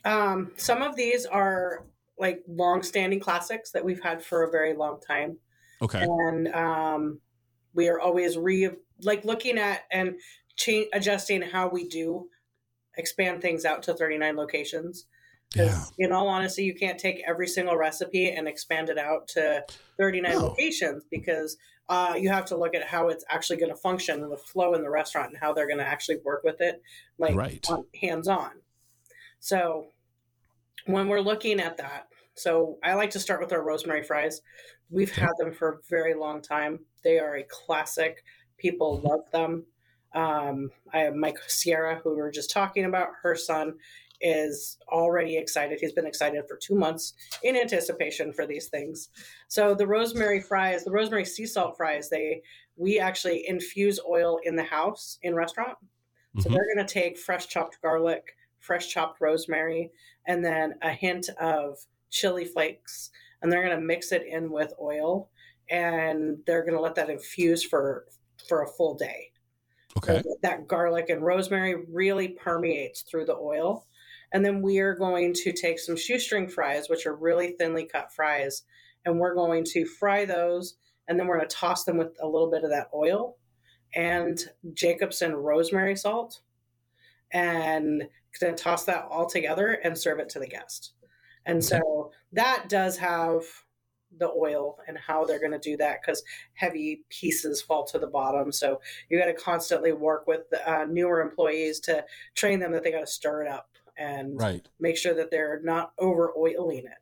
Um, 0.06 0.52
some 0.56 0.82
of 0.82 0.96
these 0.96 1.26
are 1.26 1.84
like 2.22 2.44
long-standing 2.48 3.20
classics 3.20 3.72
that 3.72 3.84
we've 3.84 4.02
had 4.02 4.24
for 4.24 4.44
a 4.44 4.52
very 4.52 4.76
long 4.76 5.00
time. 5.06 5.40
Okay. 5.82 6.04
And 6.04 6.48
um, 6.50 7.20
we 7.74 7.90
are 7.90 8.00
always 8.00 8.38
re 8.38 8.70
like 9.02 9.26
looking 9.26 9.58
at 9.58 9.82
and 9.92 10.14
change 10.56 10.88
adjusting 10.94 11.42
how 11.42 11.68
we 11.68 11.88
do 11.88 12.28
expand 12.98 13.42
things 13.42 13.66
out 13.66 13.84
to 13.84 13.94
39 13.96 14.38
locations. 14.38 15.08
Because 15.52 15.92
yeah. 15.98 16.06
in 16.06 16.12
all 16.14 16.30
honesty, 16.30 16.64
you 16.64 16.76
can't 16.76 17.00
take 17.00 17.22
every 17.28 17.48
single 17.48 17.76
recipe 17.76 18.30
and 18.30 18.48
expand 18.48 18.88
it 18.90 18.98
out 18.98 19.28
to 19.30 19.66
39 19.98 20.32
no. 20.32 20.40
locations 20.40 21.04
because 21.12 21.58
uh, 21.90 22.14
you 22.18 22.30
have 22.30 22.46
to 22.46 22.56
look 22.56 22.74
at 22.74 22.88
how 22.88 23.10
it's 23.10 23.26
actually 23.30 23.58
going 23.58 23.72
to 23.72 23.76
function 23.76 24.24
and 24.24 24.32
the 24.32 24.38
flow 24.38 24.76
in 24.76 24.82
the 24.82 24.90
restaurant 24.90 25.30
and 25.30 25.38
how 25.38 25.52
they're 25.52 25.68
going 25.68 25.80
to 25.80 25.86
actually 25.86 26.20
work 26.24 26.44
with 26.46 26.62
it, 26.62 26.82
like 27.18 27.36
right. 27.36 27.68
hands 28.00 28.30
on. 28.30 28.52
So 29.42 29.88
when 30.86 31.10
we're 31.10 31.20
looking 31.20 31.60
at 31.60 31.78
that, 31.78 32.08
so 32.36 32.78
I 32.84 32.94
like 32.94 33.12
to 33.12 33.20
start 33.20 33.42
with 33.42 33.54
our 33.54 33.64
rosemary 33.64 34.04
fries. 34.04 34.42
We've 34.90 35.12
had 35.12 35.32
them 35.38 35.54
for 35.54 35.70
a 35.70 35.80
very 35.90 36.14
long 36.14 36.42
time. 36.42 36.80
They 37.04 37.20
are 37.20 37.36
a 37.36 37.44
classic. 37.44 38.24
People 38.58 38.98
mm-hmm. 38.98 39.08
love 39.08 39.32
them. 39.32 39.66
Um, 40.14 40.72
I 40.94 41.00
have 41.00 41.16
Mike 41.16 41.38
Sierra, 41.48 42.02
who 42.04 42.12
we 42.12 42.18
were 42.18 42.32
just 42.32 42.52
talking 42.52 42.86
about. 42.86 43.10
Her 43.22 43.36
son 43.36 43.76
is 44.22 44.78
already 44.88 45.38
excited. 45.38 45.80
He's 45.80 45.94
been 45.94 46.06
excited 46.06 46.44
for 46.48 46.58
two 46.58 46.76
months 46.76 47.14
in 47.44 47.56
anticipation 47.56 48.32
for 48.34 48.46
these 48.46 48.68
things. 48.68 49.10
So 49.48 49.74
the 49.74 49.88
rosemary 49.88 50.42
fries, 50.42 50.84
the 50.84 50.92
rosemary 50.92 51.26
sea 51.26 51.46
salt 51.46 51.76
fries, 51.78 52.10
they 52.10 52.42
we 52.76 53.00
actually 53.00 53.48
infuse 53.48 54.00
oil 54.08 54.40
in 54.44 54.56
the 54.56 54.64
house 54.64 55.18
in 55.24 55.36
restaurant. 55.36 55.78
So 56.38 56.44
mm-hmm. 56.44 56.54
they're 56.54 56.76
going 56.76 56.86
to 56.86 56.94
take 56.94 57.18
fresh 57.18 57.48
chopped 57.48 57.82
garlic, 57.82 58.24
fresh 58.60 58.88
chopped 58.88 59.20
rosemary, 59.22 59.92
and 60.28 60.44
then 60.46 60.76
a 60.82 60.92
hint 60.92 61.30
of 61.40 61.78
chili 62.12 62.46
flakes, 62.46 63.10
and 63.42 63.52
they're 63.52 63.64
going 63.64 63.80
to 63.80 63.86
mix 63.86 64.12
it 64.12 64.24
in 64.28 64.52
with 64.52 64.74
oil, 64.80 65.30
and 65.70 66.38
they're 66.46 66.64
going 66.64 66.76
to 66.76 66.82
let 66.82 66.96
that 66.96 67.10
infuse 67.10 67.64
for 67.64 68.06
for 68.48 68.64
a 68.64 68.68
full 68.68 68.96
day. 68.96 69.32
Okay. 69.98 70.22
So 70.24 70.36
that 70.44 70.68
garlic 70.68 71.10
and 71.10 71.26
rosemary 71.26 71.76
really 71.92 72.30
permeates 72.30 73.02
through 73.02 73.26
the 73.26 73.36
oil 73.36 73.86
and 74.32 74.46
then 74.46 74.62
we 74.62 74.80
are 74.80 74.96
going 74.96 75.34
to 75.34 75.52
take 75.52 75.80
some 75.80 75.98
shoestring 75.98 76.48
fries, 76.48 76.90
which 76.90 77.06
are 77.06 77.16
really 77.16 77.52
thinly 77.52 77.86
cut 77.86 78.14
fries, 78.14 78.64
and 79.06 79.20
we're 79.20 79.36
going 79.36 79.64
to 79.66 79.86
fry 79.86 80.26
those. 80.26 80.76
And 81.08 81.20
then 81.20 81.28
we're 81.28 81.38
going 81.38 81.50
to 81.50 81.56
toss 81.56 81.84
them 81.84 81.98
with 81.98 82.16
a 82.22 82.28
little 82.28 82.50
bit 82.50 82.64
of 82.64 82.70
that 82.70 82.88
oil 82.94 83.38
and 83.94 84.40
Jacobsen 84.74 85.34
rosemary 85.34 85.98
salt. 85.98 86.40
And 87.34 88.04
then 88.40 88.56
toss 88.56 88.86
that 88.86 89.08
all 89.10 89.28
together 89.28 89.80
and 89.84 89.98
serve 89.98 90.20
it 90.20 90.30
to 90.30 90.40
the 90.40 90.48
guest. 90.48 90.94
And 91.46 91.64
so 91.64 92.12
that 92.34 92.70
does 92.70 92.98
have 92.98 93.44
the 94.18 94.30
oil 94.30 94.78
and 94.88 94.98
how 94.98 95.26
they're 95.26 95.40
going 95.40 95.52
to 95.52 95.60
do 95.60 95.78
that 95.78 96.00
because 96.02 96.24
heavy 96.54 97.04
pieces 97.10 97.62
fall 97.62 97.86
to 97.86 97.98
the 97.98 98.08
bottom. 98.08 98.52
So 98.52 98.82
you 99.10 99.18
got 99.18 99.26
to 99.26 99.34
constantly 99.34 99.94
work 99.94 100.28
with 100.28 100.50
the, 100.50 100.70
uh, 100.70 100.86
newer 100.86 101.22
employees 101.22 101.80
to 101.82 102.04
train 102.36 102.60
them 102.60 102.74
that 102.74 102.84
they 102.84 102.92
got 102.92 103.02
to 103.02 103.08
stir 103.08 103.44
it 103.44 103.48
up 103.48 103.70
and 103.98 104.40
right. 104.40 104.68
make 104.80 104.98
sure 104.98 105.14
that 105.14 105.32
they're 105.32 105.62
not 105.64 105.94
over 105.98 106.32
oiling 106.38 106.86
it 106.86 106.98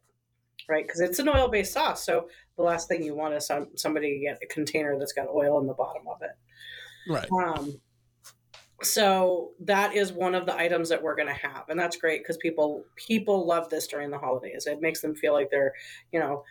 right 0.68 0.86
because 0.86 1.00
it's 1.00 1.20
an 1.20 1.30
oil-based 1.30 1.74
sauce 1.74 2.06
so 2.06 2.28
the 2.58 2.64
last 2.64 2.88
thing 2.88 3.04
you 3.04 3.16
want 3.16 3.34
is 3.34 3.46
some, 3.46 3.68
somebody 3.76 4.14
to 4.14 4.20
get 4.20 4.40
a 4.44 4.48
container 4.48 4.98
that's 4.98 5.14
got 5.14 5.28
oil 5.28 5.60
in 5.60 5.68
the 5.68 5.74
bottom 5.74 6.04
of 6.08 6.22
it 6.22 6.32
right 7.08 7.30
um, 7.32 7.80
so 8.82 9.52
that 9.60 9.94
is 9.94 10.12
one 10.12 10.36
of 10.36 10.46
the 10.46 10.58
items 10.58 10.90
that 10.90 11.02
we're 11.02 11.16
going 11.16 11.28
to 11.28 11.34
have 11.34 11.66
and 11.70 11.80
that's 11.80 11.98
great 11.98 12.22
because 12.22 12.38
people 12.38 12.84
people 12.96 13.46
love 13.46 13.70
this 13.70 13.88
during 13.88 14.10
the 14.10 14.18
holidays 14.18 14.66
it 14.68 14.82
makes 14.82 15.02
them 15.02 15.16
feel 15.16 15.34
like 15.34 15.50
they're 15.50 15.74
you 16.12 16.20
know 16.20 16.44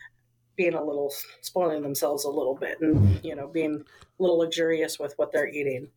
being 0.57 0.75
a 0.75 0.85
little 0.85 1.13
spoiling 1.41 1.83
themselves 1.83 2.25
a 2.25 2.31
little 2.31 2.55
bit 2.55 2.79
and 2.81 3.25
you 3.25 3.35
know 3.35 3.49
being 3.49 3.83
a 3.83 4.23
little 4.23 4.39
luxurious 4.39 4.99
with 4.99 5.15
what 5.17 5.33
they're 5.33 5.49
eating 5.49 5.89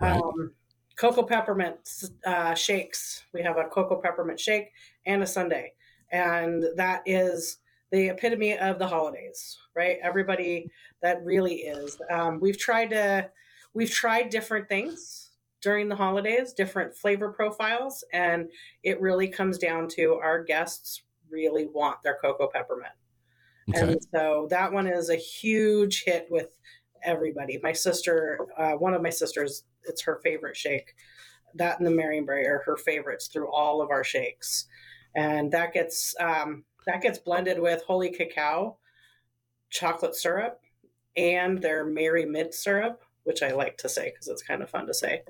right. 0.00 0.20
um, 0.20 0.52
cocoa 0.96 1.22
peppermint 1.22 1.76
uh, 2.24 2.54
shakes. 2.54 3.24
We 3.32 3.42
have 3.42 3.56
a 3.56 3.64
cocoa 3.64 4.00
peppermint 4.00 4.38
shake 4.38 4.70
and 5.06 5.22
a 5.22 5.26
sundae, 5.26 5.72
and 6.10 6.64
that 6.76 7.02
is 7.06 7.58
the 7.90 8.08
epitome 8.08 8.56
of 8.56 8.78
the 8.78 8.86
holidays, 8.86 9.58
right? 9.74 9.98
Everybody, 10.02 10.70
that 11.02 11.24
really 11.24 11.56
is. 11.56 11.98
Um, 12.10 12.40
we've 12.40 12.56
tried 12.56 12.90
to, 12.90 13.28
we've 13.74 13.90
tried 13.90 14.30
different 14.30 14.68
things 14.68 15.30
during 15.62 15.88
the 15.88 15.96
holidays, 15.96 16.52
different 16.52 16.94
flavor 16.94 17.32
profiles, 17.32 18.04
and 18.12 18.50
it 18.82 19.00
really 19.00 19.28
comes 19.28 19.58
down 19.58 19.88
to 19.88 20.14
our 20.14 20.42
guests 20.42 21.02
really 21.30 21.66
want 21.66 22.02
their 22.02 22.18
cocoa 22.20 22.48
peppermint. 22.52 22.92
Okay. 23.70 23.80
And 23.80 24.00
so 24.12 24.48
that 24.50 24.72
one 24.72 24.86
is 24.86 25.08
a 25.08 25.16
huge 25.16 26.02
hit 26.04 26.26
with 26.30 26.58
everybody. 27.04 27.58
My 27.62 27.72
sister, 27.72 28.46
uh, 28.58 28.72
one 28.72 28.92
of 28.92 29.02
my 29.02 29.10
sisters 29.10 29.64
it's 29.84 30.02
her 30.02 30.20
favorite 30.22 30.56
shake. 30.56 30.94
That 31.54 31.78
and 31.78 31.86
the 31.86 31.90
Marionberry 31.90 32.46
are 32.46 32.62
her 32.64 32.76
favorites 32.76 33.26
through 33.26 33.52
all 33.52 33.82
of 33.82 33.90
our 33.90 34.04
shakes, 34.04 34.66
and 35.14 35.52
that 35.52 35.74
gets 35.74 36.14
um, 36.18 36.64
that 36.86 37.02
gets 37.02 37.18
blended 37.18 37.58
with 37.58 37.82
Holy 37.82 38.10
Kakow, 38.10 38.76
chocolate 39.70 40.14
syrup, 40.14 40.60
and 41.16 41.60
their 41.60 41.84
Mary 41.84 42.24
Mint 42.24 42.54
syrup, 42.54 43.02
which 43.24 43.42
I 43.42 43.52
like 43.52 43.78
to 43.78 43.88
say 43.88 44.10
because 44.10 44.28
it's 44.28 44.42
kind 44.42 44.62
of 44.62 44.70
fun 44.70 44.86
to 44.86 44.94
say. 44.94 45.22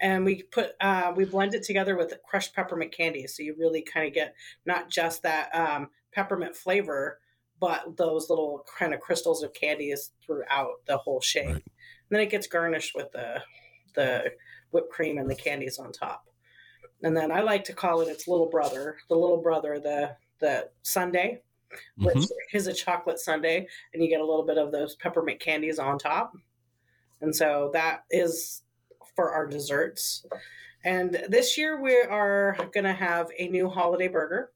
And 0.00 0.24
we 0.24 0.42
put 0.42 0.72
uh, 0.80 1.12
we 1.14 1.24
blend 1.24 1.54
it 1.54 1.62
together 1.62 1.96
with 1.96 2.14
crushed 2.28 2.54
peppermint 2.54 2.92
candy, 2.92 3.26
so 3.26 3.42
you 3.42 3.54
really 3.58 3.82
kind 3.82 4.06
of 4.06 4.14
get 4.14 4.34
not 4.66 4.90
just 4.90 5.22
that 5.22 5.54
um, 5.54 5.88
peppermint 6.12 6.56
flavor, 6.56 7.18
but 7.60 7.96
those 7.96 8.28
little 8.28 8.64
kind 8.78 8.94
of 8.94 9.00
crystals 9.00 9.42
of 9.42 9.54
candies 9.54 10.10
throughout 10.24 10.84
the 10.86 10.96
whole 10.96 11.20
shake. 11.20 11.46
Right. 11.46 11.54
And 11.54 11.62
then 12.10 12.20
it 12.20 12.30
gets 12.30 12.46
garnished 12.46 12.94
with 12.94 13.12
the 13.12 13.42
the 13.94 14.32
whipped 14.70 14.90
cream 14.90 15.18
and 15.18 15.30
the 15.30 15.34
candies 15.34 15.78
on 15.78 15.92
top. 15.92 16.26
And 17.02 17.16
then 17.16 17.32
I 17.32 17.40
like 17.40 17.64
to 17.64 17.72
call 17.72 18.00
it 18.00 18.08
its 18.08 18.28
little 18.28 18.48
brother, 18.48 18.96
the 19.08 19.16
little 19.16 19.42
brother, 19.42 19.78
the 19.78 20.16
the 20.40 20.68
sundae, 20.82 21.40
which 21.96 22.16
mm-hmm. 22.16 22.56
is 22.56 22.66
a 22.66 22.72
chocolate 22.72 23.18
sundae, 23.18 23.66
and 23.92 24.02
you 24.02 24.08
get 24.08 24.20
a 24.20 24.26
little 24.26 24.44
bit 24.44 24.58
of 24.58 24.72
those 24.72 24.96
peppermint 24.96 25.40
candies 25.40 25.78
on 25.78 25.98
top. 25.98 26.32
And 27.22 27.34
so 27.34 27.70
that 27.72 28.04
is 28.10 28.62
for 29.14 29.32
our 29.32 29.46
desserts. 29.46 30.26
And 30.84 31.24
this 31.28 31.56
year 31.56 31.80
we 31.80 31.96
are 31.96 32.56
going 32.74 32.84
to 32.84 32.92
have 32.92 33.28
a 33.38 33.48
new 33.48 33.68
holiday 33.68 34.08
burger. 34.08 34.50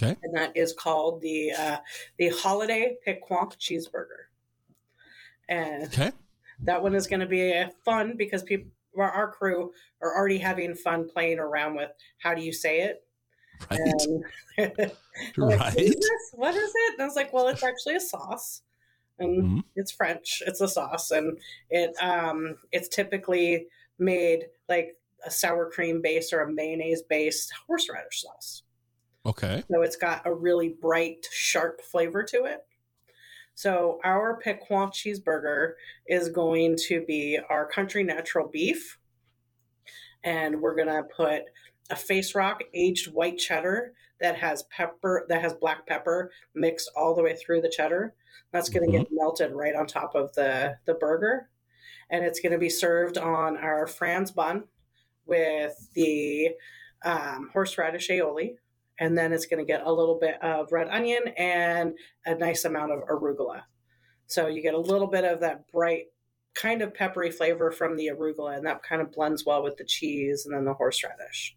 Okay. 0.00 0.14
And 0.22 0.36
that 0.36 0.54
is 0.54 0.74
called 0.74 1.22
the 1.22 1.52
uh, 1.52 1.78
the 2.18 2.28
Holiday 2.28 2.96
Piquant 3.02 3.56
Cheeseburger. 3.58 4.28
And 5.48 5.84
okay. 5.84 6.12
that 6.64 6.82
one 6.82 6.94
is 6.94 7.06
going 7.06 7.20
to 7.20 7.26
be 7.26 7.64
fun 7.82 8.14
because 8.18 8.42
people, 8.42 8.70
our 8.98 9.32
crew, 9.32 9.72
are 10.02 10.14
already 10.14 10.36
having 10.36 10.74
fun 10.74 11.08
playing 11.08 11.38
around 11.38 11.76
with 11.76 11.90
how 12.18 12.34
do 12.34 12.42
you 12.42 12.52
say 12.52 12.80
it. 12.80 13.04
Right. 13.70 13.80
And 14.58 14.74
right. 15.38 15.58
Like, 15.58 15.74
what, 15.74 15.76
is 15.78 16.30
what 16.32 16.54
is 16.54 16.72
it? 16.74 16.92
And 16.94 17.02
I 17.02 17.06
was 17.06 17.16
like, 17.16 17.32
well, 17.32 17.48
it's 17.48 17.62
actually 17.62 17.96
a 17.96 18.00
sauce 18.00 18.60
and 19.18 19.42
mm-hmm. 19.42 19.58
it's 19.74 19.92
French. 19.92 20.42
It's 20.46 20.60
a 20.60 20.68
sauce, 20.68 21.10
and 21.10 21.38
it 21.70 21.94
um, 22.02 22.56
it's 22.72 22.88
typically 22.88 23.66
made 23.98 24.46
like 24.68 24.96
a 25.24 25.30
sour 25.30 25.70
cream 25.70 26.02
base 26.02 26.32
or 26.32 26.40
a 26.40 26.52
mayonnaise 26.52 27.02
based 27.02 27.52
horseradish 27.66 28.22
sauce. 28.22 28.62
Okay. 29.24 29.64
So 29.70 29.82
it's 29.82 29.96
got 29.96 30.22
a 30.24 30.32
really 30.32 30.76
bright, 30.80 31.26
sharp 31.32 31.80
flavor 31.80 32.22
to 32.24 32.44
it. 32.44 32.60
So 33.54 33.98
our 34.04 34.38
Piquant 34.38 34.92
cheeseburger 34.92 35.72
is 36.06 36.28
going 36.28 36.76
to 36.88 37.04
be 37.06 37.38
our 37.48 37.66
country 37.66 38.04
natural 38.04 38.48
beef, 38.48 38.98
and 40.22 40.60
we're 40.60 40.76
gonna 40.76 41.02
put 41.16 41.42
a 41.90 41.96
face 41.96 42.34
rock 42.34 42.62
aged 42.74 43.12
white 43.12 43.38
cheddar 43.38 43.92
that 44.20 44.36
has 44.36 44.64
pepper 44.64 45.26
that 45.28 45.42
has 45.42 45.54
black 45.54 45.86
pepper 45.86 46.30
mixed 46.54 46.90
all 46.96 47.14
the 47.14 47.22
way 47.22 47.36
through 47.36 47.60
the 47.60 47.72
cheddar 47.74 48.14
that's 48.52 48.68
going 48.68 48.90
to 48.90 48.96
mm-hmm. 48.96 49.04
get 49.04 49.12
melted 49.12 49.52
right 49.52 49.74
on 49.74 49.86
top 49.86 50.14
of 50.14 50.34
the, 50.34 50.76
the 50.86 50.94
burger. 50.94 51.48
And 52.10 52.24
it's 52.24 52.40
going 52.40 52.52
to 52.52 52.58
be 52.58 52.70
served 52.70 53.18
on 53.18 53.56
our 53.56 53.86
Franz 53.86 54.30
bun 54.30 54.64
with 55.26 55.90
the 55.94 56.50
um, 57.04 57.50
horseradish 57.52 58.08
aioli. 58.08 58.54
And 58.98 59.18
then 59.18 59.32
it's 59.32 59.46
going 59.46 59.64
to 59.64 59.70
get 59.70 59.84
a 59.84 59.92
little 59.92 60.18
bit 60.18 60.42
of 60.42 60.72
red 60.72 60.88
onion 60.88 61.28
and 61.36 61.94
a 62.24 62.34
nice 62.34 62.64
amount 62.64 62.92
of 62.92 63.00
arugula. 63.08 63.62
So 64.26 64.46
you 64.46 64.62
get 64.62 64.74
a 64.74 64.78
little 64.78 65.08
bit 65.08 65.24
of 65.24 65.40
that 65.40 65.70
bright, 65.70 66.06
kind 66.54 66.80
of 66.80 66.94
peppery 66.94 67.30
flavor 67.30 67.70
from 67.70 67.96
the 67.96 68.08
arugula, 68.08 68.56
and 68.56 68.66
that 68.66 68.82
kind 68.82 69.02
of 69.02 69.12
blends 69.12 69.44
well 69.44 69.62
with 69.62 69.76
the 69.76 69.84
cheese 69.84 70.46
and 70.46 70.54
then 70.54 70.64
the 70.64 70.72
horseradish. 70.72 71.56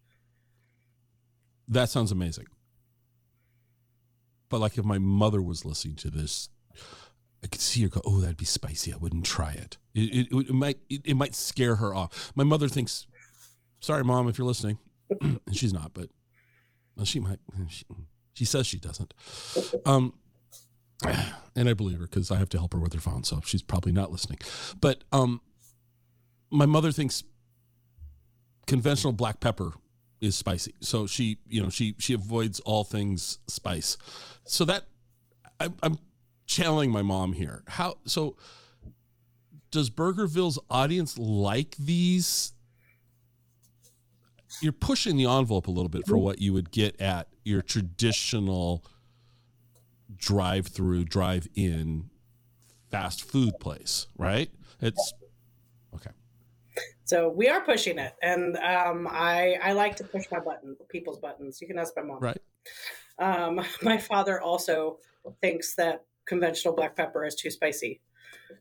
That 1.70 1.88
sounds 1.88 2.10
amazing. 2.10 2.46
But 4.48 4.60
like 4.60 4.76
if 4.76 4.84
my 4.84 4.98
mother 4.98 5.40
was 5.40 5.64
listening 5.64 5.94
to 5.96 6.10
this, 6.10 6.48
I 7.42 7.46
could 7.46 7.60
see 7.60 7.82
her 7.82 7.88
go, 7.88 8.02
"Oh, 8.04 8.20
that'd 8.20 8.36
be 8.36 8.44
spicy. 8.44 8.92
I 8.92 8.96
wouldn't 8.96 9.24
try 9.24 9.52
it. 9.52 9.78
It, 9.94 10.28
it, 10.32 10.48
it 10.48 10.52
might 10.52 10.78
it, 10.90 11.02
it, 11.04 11.14
might 11.14 11.34
scare 11.34 11.76
her 11.76 11.94
off." 11.94 12.32
My 12.34 12.42
mother 12.42 12.68
thinks, 12.68 13.06
"Sorry, 13.78 14.02
mom, 14.02 14.28
if 14.28 14.36
you're 14.36 14.46
listening," 14.46 14.78
and 15.20 15.40
she's 15.52 15.72
not, 15.72 15.94
but 15.94 16.10
well, 16.96 17.06
she 17.06 17.20
might. 17.20 17.38
She, 17.68 17.84
she 18.34 18.44
says 18.44 18.66
she 18.66 18.78
doesn't. 18.78 19.14
Um, 19.86 20.14
and 21.54 21.68
I 21.68 21.74
believe 21.74 22.00
her 22.00 22.06
because 22.06 22.32
I 22.32 22.36
have 22.36 22.48
to 22.50 22.58
help 22.58 22.72
her 22.72 22.80
with 22.80 22.94
her 22.94 23.00
phone, 23.00 23.22
so 23.22 23.40
she's 23.44 23.62
probably 23.62 23.92
not 23.92 24.10
listening. 24.10 24.40
But 24.80 25.04
um, 25.12 25.40
my 26.50 26.66
mother 26.66 26.90
thinks 26.90 27.22
conventional 28.66 29.12
black 29.12 29.38
pepper 29.40 29.72
is 30.20 30.36
spicy, 30.36 30.74
so 30.80 31.06
she, 31.06 31.38
you 31.48 31.62
know, 31.62 31.70
she 31.70 31.94
she 31.98 32.12
avoids 32.12 32.60
all 32.60 32.84
things 32.84 33.38
spice. 33.46 33.96
So 34.44 34.64
that 34.66 34.84
I, 35.58 35.70
I'm 35.82 35.98
channeling 36.46 36.90
my 36.90 37.02
mom 37.02 37.32
here. 37.32 37.62
How 37.66 37.98
so? 38.04 38.36
Does 39.70 39.88
Burgerville's 39.88 40.58
audience 40.68 41.16
like 41.16 41.76
these? 41.76 42.52
You're 44.60 44.72
pushing 44.72 45.16
the 45.16 45.26
envelope 45.26 45.68
a 45.68 45.70
little 45.70 45.88
bit 45.88 46.06
for 46.06 46.16
what 46.18 46.40
you 46.40 46.52
would 46.52 46.72
get 46.72 47.00
at 47.00 47.28
your 47.44 47.62
traditional 47.62 48.84
drive-through, 50.16 51.04
drive-in 51.04 52.10
fast 52.90 53.22
food 53.22 53.60
place, 53.60 54.08
right? 54.18 54.50
It's. 54.80 55.14
So 57.10 57.28
we 57.28 57.48
are 57.48 57.60
pushing 57.60 57.98
it, 57.98 58.14
and 58.22 58.56
um, 58.58 59.08
I 59.10 59.56
I 59.60 59.72
like 59.72 59.96
to 59.96 60.04
push 60.04 60.26
my 60.30 60.38
button, 60.38 60.76
people's 60.88 61.18
buttons. 61.18 61.60
You 61.60 61.66
can 61.66 61.76
ask 61.76 61.92
my 61.96 62.04
mom. 62.04 62.20
Right. 62.20 62.38
Um, 63.18 63.60
my 63.82 63.98
father 63.98 64.40
also 64.40 64.98
thinks 65.40 65.74
that 65.74 66.04
conventional 66.24 66.72
black 66.72 66.94
pepper 66.94 67.26
is 67.26 67.34
too 67.34 67.50
spicy. 67.50 68.00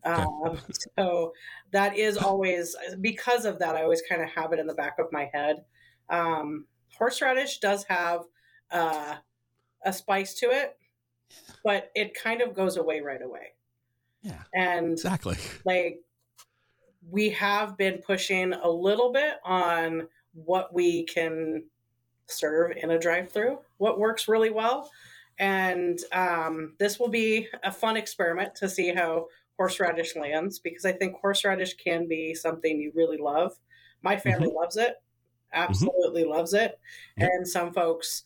Um, 0.03 0.57
so 0.97 1.33
that 1.73 1.95
is 1.95 2.17
always 2.17 2.75
because 2.99 3.45
of 3.45 3.59
that. 3.59 3.75
I 3.75 3.83
always 3.83 4.01
kind 4.09 4.23
of 4.23 4.29
have 4.29 4.51
it 4.51 4.57
in 4.57 4.65
the 4.65 4.73
back 4.73 4.97
of 4.97 5.11
my 5.11 5.29
head. 5.31 5.63
Um, 6.09 6.65
horseradish 6.97 7.59
does 7.59 7.83
have 7.83 8.21
uh, 8.71 9.17
a 9.85 9.93
spice 9.93 10.33
to 10.39 10.47
it, 10.47 10.75
but 11.63 11.91
it 11.93 12.15
kind 12.15 12.41
of 12.41 12.55
goes 12.55 12.77
away 12.77 13.01
right 13.01 13.21
away. 13.21 13.53
Yeah, 14.23 14.41
and 14.55 14.93
exactly 14.93 15.37
like 15.65 15.99
we 17.07 17.29
have 17.29 17.77
been 17.77 17.99
pushing 17.99 18.53
a 18.53 18.69
little 18.69 19.11
bit 19.11 19.35
on 19.43 20.07
what 20.33 20.73
we 20.73 21.03
can 21.05 21.63
serve 22.27 22.71
in 22.77 22.91
a 22.91 22.99
drive-through. 22.99 23.59
What 23.77 23.99
works 23.99 24.27
really 24.27 24.49
well 24.51 24.89
and 25.39 25.97
um, 26.11 26.73
this 26.79 26.99
will 26.99 27.09
be 27.09 27.47
a 27.63 27.71
fun 27.71 27.95
experiment 27.95 28.55
to 28.55 28.67
see 28.67 28.93
how 28.93 29.27
horseradish 29.57 30.15
lands 30.15 30.59
because 30.59 30.85
I 30.85 30.91
think 30.91 31.15
horseradish 31.19 31.75
can 31.75 32.07
be 32.07 32.35
something 32.35 32.79
you 32.79 32.91
really 32.93 33.17
love. 33.17 33.53
My 34.01 34.17
family 34.17 34.47
mm-hmm. 34.47 34.57
loves 34.57 34.75
it, 34.75 34.95
absolutely 35.53 36.23
mm-hmm. 36.23 36.31
loves 36.31 36.53
it. 36.53 36.77
Yep. 37.17 37.29
And 37.31 37.47
some 37.47 37.73
folks 37.73 38.23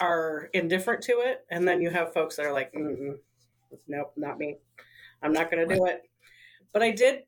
are 0.00 0.50
indifferent 0.52 1.02
to 1.04 1.12
it. 1.24 1.46
And 1.50 1.66
then 1.66 1.80
you 1.80 1.90
have 1.90 2.12
folks 2.12 2.36
that 2.36 2.46
are 2.46 2.52
like, 2.52 2.74
nope, 3.88 4.12
not 4.16 4.38
me. 4.38 4.58
I'm 5.22 5.32
not 5.32 5.50
going 5.50 5.66
to 5.66 5.74
do 5.74 5.86
it. 5.86 6.02
But 6.72 6.82
I 6.82 6.90
did 6.90 7.22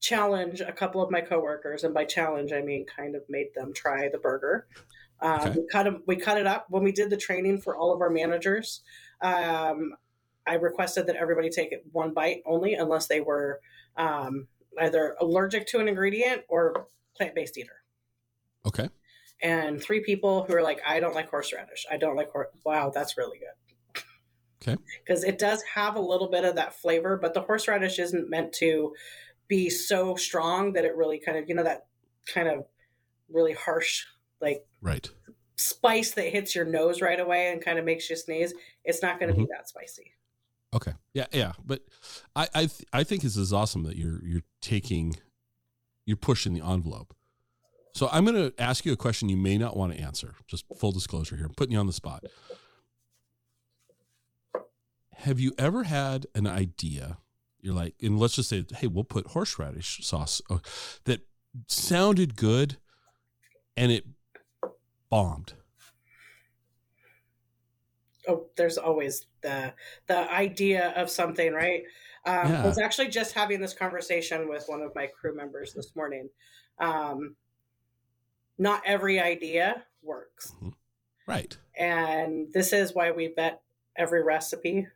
challenge 0.00 0.60
a 0.60 0.72
couple 0.72 1.02
of 1.02 1.10
my 1.10 1.20
coworkers, 1.20 1.84
and 1.84 1.94
by 1.94 2.04
challenge 2.04 2.52
I 2.52 2.62
mean 2.62 2.86
kind 2.86 3.14
of 3.14 3.22
made 3.28 3.48
them 3.54 3.72
try 3.74 4.08
the 4.08 4.18
burger. 4.18 4.66
Um, 5.20 5.40
okay. 5.40 5.50
We 5.50 5.66
cut 5.70 5.82
them, 5.84 6.02
we 6.06 6.16
cut 6.16 6.38
it 6.38 6.46
up 6.46 6.66
when 6.70 6.82
we 6.82 6.92
did 6.92 7.10
the 7.10 7.16
training 7.16 7.60
for 7.60 7.76
all 7.76 7.92
of 7.92 8.00
our 8.00 8.10
managers. 8.10 8.80
Um, 9.20 9.92
I 10.46 10.54
requested 10.54 11.06
that 11.06 11.16
everybody 11.16 11.50
take 11.50 11.72
it 11.72 11.84
one 11.92 12.14
bite 12.14 12.42
only, 12.46 12.74
unless 12.74 13.06
they 13.06 13.20
were 13.20 13.60
um, 13.96 14.48
either 14.80 15.14
allergic 15.20 15.66
to 15.68 15.78
an 15.78 15.88
ingredient 15.88 16.42
or 16.48 16.86
plant 17.16 17.34
based 17.34 17.58
eater. 17.58 17.82
Okay. 18.66 18.88
And 19.42 19.82
three 19.82 20.00
people 20.00 20.44
who 20.44 20.54
are 20.54 20.62
like, 20.62 20.80
I 20.86 21.00
don't 21.00 21.14
like 21.14 21.30
horseradish. 21.30 21.86
I 21.90 21.96
don't 21.96 22.16
like 22.16 22.30
horse. 22.30 22.48
Wow, 22.64 22.90
that's 22.94 23.16
really 23.16 23.38
good. 23.38 24.02
Okay. 24.62 24.82
Because 25.04 25.24
it 25.24 25.38
does 25.38 25.62
have 25.74 25.96
a 25.96 26.00
little 26.00 26.28
bit 26.28 26.44
of 26.44 26.56
that 26.56 26.74
flavor, 26.74 27.16
but 27.16 27.32
the 27.32 27.40
horseradish 27.40 27.98
isn't 27.98 28.28
meant 28.28 28.52
to 28.54 28.94
be 29.50 29.68
so 29.68 30.14
strong 30.14 30.72
that 30.72 30.86
it 30.86 30.96
really 30.96 31.18
kind 31.18 31.36
of, 31.36 31.46
you 31.48 31.54
know, 31.54 31.64
that 31.64 31.88
kind 32.26 32.48
of 32.48 32.64
really 33.28 33.52
harsh 33.52 34.04
like 34.40 34.64
right 34.80 35.10
spice 35.56 36.12
that 36.12 36.26
hits 36.26 36.54
your 36.54 36.64
nose 36.64 37.02
right 37.02 37.20
away 37.20 37.52
and 37.52 37.62
kind 37.62 37.78
of 37.78 37.84
makes 37.84 38.08
you 38.08 38.16
sneeze. 38.16 38.54
It's 38.84 39.02
not 39.02 39.20
going 39.20 39.28
to 39.28 39.34
mm-hmm. 39.34 39.44
be 39.44 39.50
that 39.52 39.68
spicy. 39.68 40.12
Okay. 40.74 40.92
Yeah, 41.12 41.26
yeah, 41.32 41.52
but 41.64 41.82
I 42.34 42.48
I 42.54 42.60
th- 42.60 42.84
I 42.92 43.04
think 43.04 43.22
this 43.22 43.36
is 43.36 43.52
awesome 43.52 43.82
that 43.82 43.96
you're 43.96 44.24
you're 44.24 44.44
taking 44.62 45.16
you're 46.06 46.16
pushing 46.16 46.54
the 46.54 46.64
envelope. 46.64 47.14
So 47.92 48.08
I'm 48.12 48.24
going 48.24 48.36
to 48.36 48.62
ask 48.62 48.86
you 48.86 48.92
a 48.92 48.96
question 48.96 49.28
you 49.28 49.36
may 49.36 49.58
not 49.58 49.76
want 49.76 49.92
to 49.92 50.00
answer. 50.00 50.36
Just 50.46 50.64
full 50.78 50.92
disclosure 50.92 51.36
here. 51.36 51.46
I'm 51.46 51.54
putting 51.54 51.72
you 51.72 51.78
on 51.80 51.88
the 51.88 51.92
spot. 51.92 52.24
Have 55.16 55.40
you 55.40 55.52
ever 55.58 55.82
had 55.82 56.26
an 56.36 56.46
idea? 56.46 57.18
You're 57.62 57.74
like, 57.74 57.94
and 58.02 58.18
let's 58.18 58.34
just 58.36 58.48
say, 58.48 58.64
hey, 58.76 58.86
we'll 58.86 59.04
put 59.04 59.28
horseradish 59.28 60.04
sauce 60.06 60.40
uh, 60.50 60.58
that 61.04 61.20
sounded 61.66 62.36
good, 62.36 62.78
and 63.76 63.92
it 63.92 64.06
bombed. 65.10 65.54
oh, 68.28 68.46
there's 68.56 68.78
always 68.78 69.26
the 69.42 69.72
the 70.06 70.30
idea 70.32 70.90
of 70.96 71.10
something, 71.10 71.52
right? 71.52 71.82
Um, 72.26 72.50
Yeah. 72.50 72.62
I 72.62 72.66
was 72.66 72.78
actually 72.78 73.08
just 73.08 73.32
having 73.34 73.60
this 73.60 73.72
conversation 73.74 74.48
with 74.48 74.64
one 74.66 74.82
of 74.82 74.94
my 74.94 75.06
crew 75.06 75.34
members 75.34 75.72
this 75.72 75.96
morning. 75.96 76.28
Um, 76.78 77.36
not 78.58 78.82
every 78.84 79.18
idea 79.18 79.84
works, 80.02 80.52
Right. 81.26 81.56
and 81.78 82.52
this 82.52 82.72
is 82.72 82.94
why 82.94 83.10
we 83.10 83.32
vet 83.34 83.62
every 83.96 84.22
recipe 84.22 84.86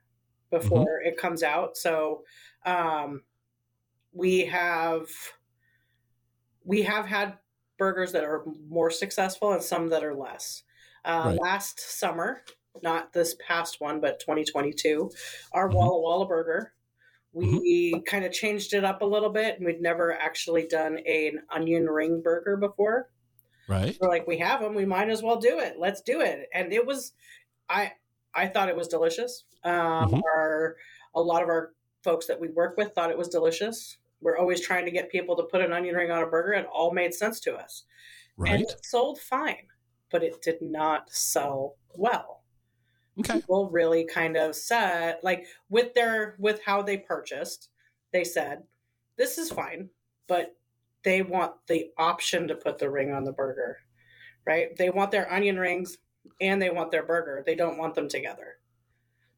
before 0.50 1.00
it 1.00 1.16
comes 1.16 1.42
out. 1.42 1.76
So 1.76 2.24
um, 2.64 3.24
we 4.12 4.46
have 4.46 5.08
we 6.64 6.82
have 6.82 7.06
had 7.06 7.38
burgers 7.78 8.12
that 8.12 8.24
are 8.24 8.44
more 8.68 8.90
successful 8.90 9.52
and 9.52 9.62
some 9.62 9.88
that 9.88 10.04
are 10.04 10.14
less. 10.14 10.62
Uh, 11.04 11.32
Right. 11.32 11.40
Last 11.40 11.80
summer, 11.80 12.42
not 12.82 13.12
this 13.12 13.36
past 13.46 13.80
one, 13.80 14.00
but 14.00 14.20
2022, 14.20 15.10
our 15.52 15.68
Mhm. 15.68 15.70
Walla 15.70 16.00
Walla 16.00 16.26
burger. 16.26 16.72
We 17.32 18.02
kind 18.06 18.24
of 18.24 18.32
changed 18.32 18.74
it 18.74 18.84
up 18.84 19.02
a 19.02 19.06
little 19.06 19.30
bit, 19.30 19.56
and 19.58 19.66
we'd 19.66 19.82
never 19.82 20.12
actually 20.12 20.66
done 20.68 20.98
an 21.06 21.44
onion 21.50 21.86
ring 21.88 22.22
burger 22.22 22.56
before 22.56 23.10
Right. 23.66 24.00
we're 24.00 24.08
like 24.08 24.26
we 24.26 24.38
have 24.38 24.60
them 24.60 24.74
we 24.74 24.84
might 24.84 25.08
as 25.08 25.22
well 25.22 25.36
do 25.36 25.58
it 25.58 25.78
let's 25.78 26.02
do 26.02 26.20
it 26.20 26.48
and 26.52 26.72
it 26.72 26.84
was 26.86 27.12
i 27.68 27.92
i 28.34 28.46
thought 28.48 28.68
it 28.68 28.76
was 28.76 28.88
delicious 28.88 29.44
um 29.64 30.06
Mhm. 30.06 30.24
our 30.34 30.76
a 31.14 31.20
lot 31.22 31.42
of 31.42 31.48
our 31.48 31.74
folks 32.04 32.26
that 32.26 32.40
we 32.40 32.48
work 32.48 32.76
with 32.76 32.92
thought 32.94 33.10
it 33.10 33.18
was 33.18 33.28
delicious. 33.28 33.96
We're 34.20 34.38
always 34.38 34.60
trying 34.60 34.84
to 34.84 34.90
get 34.92 35.10
people 35.10 35.34
to 35.36 35.42
put 35.44 35.62
an 35.62 35.72
onion 35.72 35.96
ring 35.96 36.10
on 36.10 36.22
a 36.22 36.26
burger 36.26 36.52
it 36.52 36.66
all 36.72 36.92
made 36.92 37.12
sense 37.14 37.40
to 37.40 37.56
us. 37.56 37.84
And 38.38 38.46
Right. 38.46 38.60
it 38.60 38.84
sold 38.84 39.20
fine 39.20 39.68
but 40.10 40.22
it 40.22 40.40
did 40.42 40.62
not 40.62 41.10
sell 41.10 41.76
well. 41.96 42.42
Okay. 43.18 43.34
people 43.40 43.70
really 43.70 44.04
kind 44.04 44.36
of 44.36 44.54
said 44.56 45.18
like 45.22 45.46
with 45.68 45.94
their 45.94 46.36
with 46.38 46.60
how 46.64 46.82
they 46.82 46.98
purchased 46.98 47.70
they 48.12 48.24
said 48.24 48.64
this 49.16 49.38
is 49.38 49.50
fine 49.50 49.88
but 50.26 50.56
they 51.04 51.22
want 51.22 51.54
the 51.68 51.90
option 51.96 52.48
to 52.48 52.56
put 52.56 52.78
the 52.78 52.90
ring 52.90 53.12
on 53.12 53.22
the 53.24 53.32
burger 53.32 53.78
right? 54.46 54.76
They 54.76 54.90
want 54.90 55.10
their 55.10 55.32
onion 55.32 55.58
rings 55.58 55.98
and 56.40 56.60
they 56.60 56.70
want 56.70 56.90
their 56.90 57.04
burger. 57.04 57.42
They 57.44 57.54
don't 57.54 57.78
want 57.78 57.94
them 57.94 58.08
together. 58.08 58.58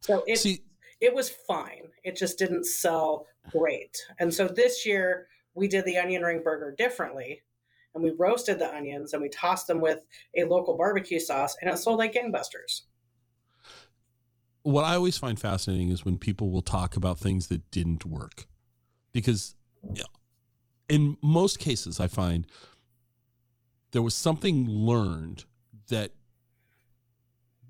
So 0.01 0.25
it 0.27 0.39
See, 0.39 0.63
it 1.01 1.15
was 1.15 1.31
fine 1.31 1.89
it 2.05 2.17
just 2.17 2.39
didn't 2.39 2.65
sell 2.65 3.27
great 3.51 3.97
and 4.19 4.33
so 4.33 4.49
this 4.49 4.87
year 4.87 5.29
we 5.55 5.69
did 5.69 5.85
the 5.85 5.97
onion 5.97 6.23
ring 6.23 6.43
burger 6.43 6.75
differently 6.77 7.43
and 7.95 8.05
we 8.05 8.13
roasted 8.19 8.59
the 8.59 8.75
onions 8.75 9.13
and 9.13 9.23
we 9.23 9.29
tossed 9.29 9.67
them 9.67 9.81
with 9.81 10.01
a 10.37 10.45
local 10.45 10.77
barbecue 10.77 11.21
sauce 11.21 11.57
and 11.61 11.71
it 11.71 11.77
sold 11.77 11.99
like 11.99 12.15
gangbusters 12.15 12.83
what 14.67 14.85
I 14.85 14.97
always 14.97 15.17
find 15.17 15.39
fascinating 15.39 15.91
is 15.91 16.05
when 16.05 16.19
people 16.19 16.51
will 16.51 16.61
talk 16.61 16.97
about 16.97 17.21
things 17.21 17.47
that 17.49 17.71
didn't 17.71 18.05
work. 18.05 18.49
Because 19.13 19.55
in 20.89 21.17
most 21.23 21.61
cases, 21.61 22.01
I 22.01 22.09
find 22.09 22.49
there 23.93 24.03
was 24.03 24.15
something 24.15 24.69
learned 24.69 25.45
that 25.89 26.11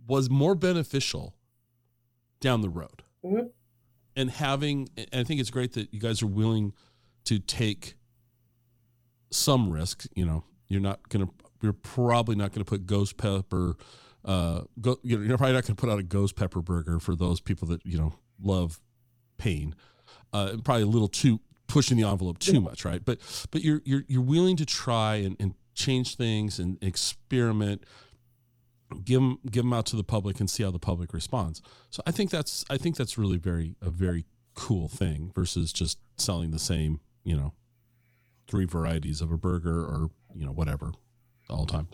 was 0.09 0.31
more 0.31 0.55
beneficial 0.55 1.35
down 2.41 2.63
the 2.63 2.71
road. 2.71 3.03
Mhm. 3.27 3.51
And 4.17 4.31
having, 4.31 4.89
and 4.97 5.09
I 5.13 5.25
think 5.25 5.41
it's 5.41 5.51
great 5.51 5.73
that 5.75 5.93
you 5.93 6.01
guys 6.01 6.23
are 6.23 6.27
willing 6.27 6.73
to 7.25 7.39
take 7.39 7.97
some 9.31 9.71
risk. 9.71 10.07
You 10.15 10.25
know, 10.25 10.45
you're 10.69 10.81
not 10.81 11.09
going 11.09 11.27
to, 11.27 11.33
you're 11.63 11.73
probably 11.75 12.37
not 12.37 12.53
going 12.53 12.65
to 12.65 12.69
put 12.69 12.87
ghost 12.87 13.17
pepper 13.17 13.77
uh, 14.27 14.63
go, 14.81 14.99
you 15.03 15.17
know, 15.17 15.25
you're 15.25 15.39
probably 15.39 15.55
not 15.55 15.63
going 15.65 15.77
to 15.77 15.81
put 15.81 15.89
out 15.89 16.01
a 16.01 16.03
ghost 16.03 16.35
pepper 16.35 16.61
burger 16.61 16.99
for 16.99 17.15
those 17.15 17.41
people 17.41 17.69
that 17.69 17.81
you 17.87 17.97
know 17.97 18.13
love 18.43 18.81
pain. 19.39 19.75
Uh, 20.33 20.57
probably 20.65 20.83
a 20.83 20.87
little 20.87 21.09
too 21.09 21.41
pushing 21.69 21.97
the 21.97 22.07
envelope 22.07 22.39
too 22.39 22.61
much, 22.61 22.85
right? 22.85 23.05
But 23.05 23.21
but 23.53 23.63
you're 23.63 23.83
you're 23.85 24.03
you're 24.09 24.23
willing 24.23 24.57
to 24.57 24.67
try 24.67 25.17
and, 25.17 25.37
and 25.39 25.55
change 25.75 26.17
things 26.17 26.59
and 26.59 26.77
experiment. 26.83 27.85
Give 29.05 29.21
them 29.21 29.39
give 29.51 29.65
them 29.65 29.73
out 29.73 29.87
to 29.87 29.97
the 29.97 30.05
public 30.05 30.39
and 30.39 30.49
see 30.49 30.63
how 30.63 30.71
the 30.71 30.79
public 30.79 31.13
responds. 31.13 31.61
So 31.91 32.03
I 32.07 32.13
think 32.13 32.31
that's 32.31 32.65
I 32.71 32.77
think 32.77 32.97
that's 32.97 33.19
really 33.19 33.39
very 33.39 33.75
a 33.83 33.91
very 33.91 34.25
cool 34.55 34.89
thing 34.89 35.33
versus 35.35 35.73
just 35.73 35.99
selling 36.17 36.51
the 36.51 36.59
same 36.59 37.01
you 37.25 37.37
know 37.37 37.53
three 38.47 38.65
varieties 38.65 39.21
of 39.21 39.33
a 39.33 39.37
burger 39.37 39.81
or 39.81 40.11
you 40.35 40.47
know 40.47 40.53
whatever 40.53 40.93
all 41.51 41.65
the 41.65 41.73
time. 41.73 41.89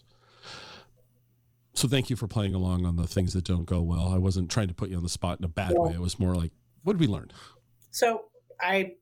So 1.74 1.88
thank 1.88 2.11
you 2.11 2.16
for 2.16 2.26
playing 2.26 2.55
along 2.55 2.85
on 2.85 2.96
the 2.96 3.07
things 3.07 3.33
that 3.33 3.44
don't 3.44 3.64
go 3.64 3.81
well. 3.81 4.09
I 4.09 4.18
wasn't 4.18 4.50
trying 4.50 4.68
to 4.68 4.74
put 4.74 4.90
you 4.90 4.96
on 4.96 5.02
the 5.02 5.09
spot 5.09 5.38
in 5.38 5.44
a 5.44 5.48
bad 5.48 5.72
way. 5.74 5.94
It 5.94 6.00
was 6.00 6.18
more 6.18 6.35
like, 6.35 6.52
what 6.83 6.92
did 6.92 7.00
we 7.00 7.07
learn? 7.07 7.31
So 7.90 8.24
I 8.61 8.92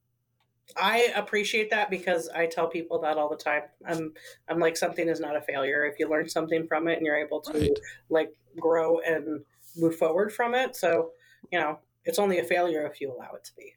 I 0.76 1.12
appreciate 1.16 1.70
that 1.70 1.90
because 1.90 2.28
I 2.28 2.46
tell 2.46 2.68
people 2.68 3.00
that 3.00 3.18
all 3.18 3.28
the 3.28 3.36
time. 3.36 3.62
I'm 3.86 4.12
I'm 4.48 4.58
like 4.58 4.76
something 4.76 5.08
is 5.08 5.20
not 5.20 5.36
a 5.36 5.40
failure 5.40 5.84
if 5.84 5.98
you 5.98 6.08
learn 6.08 6.28
something 6.28 6.66
from 6.66 6.88
it 6.88 6.96
and 6.96 7.06
you're 7.06 7.16
able 7.18 7.40
to 7.42 7.52
Right. 7.58 7.78
like 8.08 8.32
grow 8.58 9.00
and 9.00 9.44
move 9.76 9.96
forward 9.96 10.32
from 10.32 10.54
it. 10.54 10.76
So, 10.76 11.10
you 11.52 11.58
know, 11.60 11.78
it's 12.04 12.18
only 12.18 12.38
a 12.38 12.44
failure 12.44 12.86
if 12.86 13.00
you 13.00 13.12
allow 13.12 13.32
it 13.34 13.44
to 13.44 13.52
be. 13.56 13.74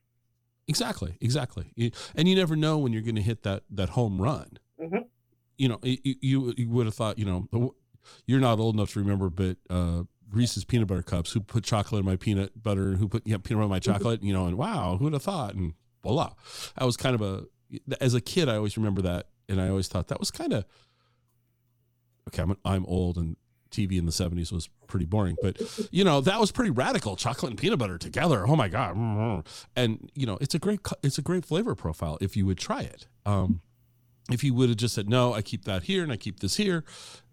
Exactly, 0.67 1.17
exactly. 1.19 1.73
And 2.15 2.27
you 2.27 2.35
never 2.35 2.55
know 2.55 2.77
when 2.77 2.93
you're 2.93 3.01
going 3.01 3.15
to 3.15 3.21
hit 3.21 3.43
that 3.43 3.63
that 3.69 3.89
home 3.89 4.21
run. 4.21 4.59
Mhm. 4.79 5.05
You 5.57 5.69
know, 5.69 5.79
you, 5.83 6.15
you 6.21 6.53
you 6.57 6.69
would 6.69 6.85
have 6.87 6.95
thought, 6.95 7.19
you 7.19 7.25
know, 7.25 7.75
you're 8.25 8.39
not 8.39 8.59
old 8.59 8.75
enough 8.75 8.91
to 8.93 8.99
remember, 8.99 9.29
but 9.29 9.57
uh, 9.69 10.03
Reese's 10.31 10.65
peanut 10.65 10.87
butter 10.87 11.03
cups. 11.03 11.31
Who 11.33 11.41
put 11.41 11.63
chocolate 11.63 11.99
in 11.99 12.05
my 12.05 12.15
peanut 12.15 12.61
butter? 12.63 12.93
Who 12.95 13.07
put 13.07 13.27
yeah, 13.27 13.37
peanut 13.37 13.59
butter 13.59 13.63
in 13.63 13.69
my 13.69 13.79
chocolate? 13.79 14.23
You 14.23 14.33
know, 14.33 14.47
and 14.47 14.57
wow, 14.57 14.97
who 14.97 15.05
would 15.05 15.13
have 15.13 15.21
thought? 15.23 15.53
And 15.53 15.73
voila, 16.03 16.33
that 16.77 16.85
was 16.85 16.97
kind 16.97 17.15
of 17.15 17.21
a. 17.21 17.45
As 17.99 18.13
a 18.13 18.21
kid, 18.21 18.49
I 18.49 18.57
always 18.57 18.77
remember 18.77 19.01
that, 19.01 19.27
and 19.49 19.59
I 19.59 19.67
always 19.69 19.87
thought 19.87 20.09
that 20.09 20.19
was 20.19 20.29
kind 20.29 20.53
of. 20.53 20.65
Okay, 22.29 22.41
I'm 22.41 22.55
I'm 22.63 22.85
old, 22.85 23.17
and 23.17 23.35
TV 23.71 23.97
in 23.97 24.05
the 24.05 24.11
'70s 24.11 24.51
was 24.51 24.69
pretty 24.87 25.05
boring, 25.05 25.35
but 25.41 25.59
you 25.91 26.03
know 26.03 26.21
that 26.21 26.39
was 26.39 26.51
pretty 26.51 26.69
radical. 26.69 27.15
Chocolate 27.15 27.49
and 27.51 27.59
peanut 27.59 27.79
butter 27.79 27.97
together. 27.97 28.47
Oh 28.47 28.55
my 28.55 28.69
god! 28.69 28.95
And 29.75 30.11
you 30.13 30.25
know 30.25 30.37
it's 30.39 30.53
a 30.53 30.59
great 30.59 30.81
it's 31.01 31.17
a 31.17 31.23
great 31.23 31.45
flavor 31.45 31.73
profile 31.73 32.17
if 32.21 32.37
you 32.37 32.45
would 32.45 32.59
try 32.59 32.81
it. 32.81 33.07
Um, 33.25 33.61
if 34.31 34.43
you 34.43 34.53
would 34.53 34.69
have 34.69 34.77
just 34.77 34.95
said 34.95 35.09
no, 35.09 35.33
I 35.33 35.41
keep 35.41 35.65
that 35.65 35.83
here 35.83 36.03
and 36.03 36.11
I 36.11 36.17
keep 36.17 36.39
this 36.39 36.55
here, 36.55 36.85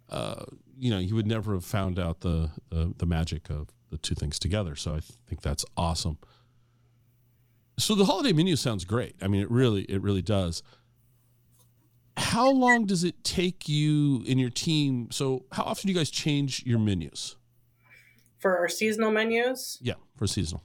uh, 0.09 0.45
you 0.77 0.91
know, 0.91 0.99
you 0.99 1.15
would 1.15 1.27
never 1.27 1.55
have 1.55 1.65
found 1.65 1.99
out 1.99 2.21
the, 2.21 2.51
the 2.71 2.95
the 2.97 3.07
magic 3.07 3.51
of 3.51 3.69
the 3.91 3.99
two 3.99 4.15
things 4.15 4.39
together. 4.39 4.75
So 4.75 4.95
I 4.95 5.01
think 5.29 5.43
that's 5.43 5.65
awesome. 5.77 6.19
So 7.81 7.95
the 7.95 8.05
holiday 8.05 8.33
menu 8.33 8.57
sounds 8.57 8.85
great. 8.85 9.17
I 9.23 9.29
mean, 9.29 9.41
it 9.41 9.51
really 9.51 9.83
it 9.83 10.03
really 10.03 10.23
does. 10.23 10.63
How 12.17 12.51
long 12.51 12.85
does 12.87 13.05
it 13.05 13.25
take 13.25 13.69
you 13.69 14.23
and 14.29 14.39
your 14.39 14.51
team? 14.51 15.09
So 15.11 15.47
how 15.53 15.63
often 15.65 15.87
do 15.87 15.93
you 15.93 15.99
guys 15.99 16.11
change 16.11 16.65
your 16.67 16.79
menus? 16.79 17.37
For 18.39 18.59
our 18.59 18.69
seasonal 18.69 19.11
menus, 19.11 19.79
Yeah, 19.81 19.95
for 20.17 20.27
seasonal. 20.27 20.65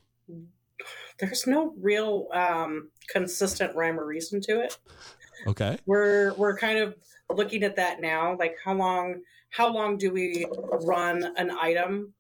there's 1.20 1.48
no 1.48 1.74
real 1.80 2.28
um, 2.34 2.90
consistent 3.08 3.76
rhyme 3.76 4.00
or 4.00 4.06
reason 4.06 4.42
to 4.42 4.62
it. 4.62 4.78
Okay. 5.48 5.78
we're 5.86 6.34
we're 6.36 6.58
kind 6.58 6.80
of 6.80 6.96
looking 7.30 7.64
at 7.64 7.76
that 7.76 8.00
now 8.02 8.36
like 8.40 8.56
how 8.64 8.74
long 8.74 9.22
how 9.50 9.72
long 9.72 9.98
do 9.98 10.12
we 10.12 10.46
run 10.84 11.24
an 11.38 11.52
item 11.52 12.14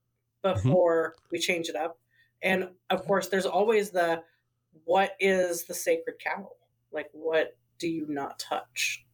before 0.43 1.15
we 1.31 1.39
change 1.39 1.69
it 1.69 1.75
up 1.75 1.97
and 2.43 2.67
of 2.89 3.03
course 3.05 3.27
there's 3.29 3.45
always 3.45 3.89
the 3.89 4.21
what 4.86 5.15
is 5.19 5.65
the 5.65 5.74
sacred 5.74 6.19
cow? 6.19 6.52
Like 6.91 7.10
what 7.12 7.58
do 7.80 7.89
you 7.89 8.08
not 8.08 8.39
touch? 8.39 9.06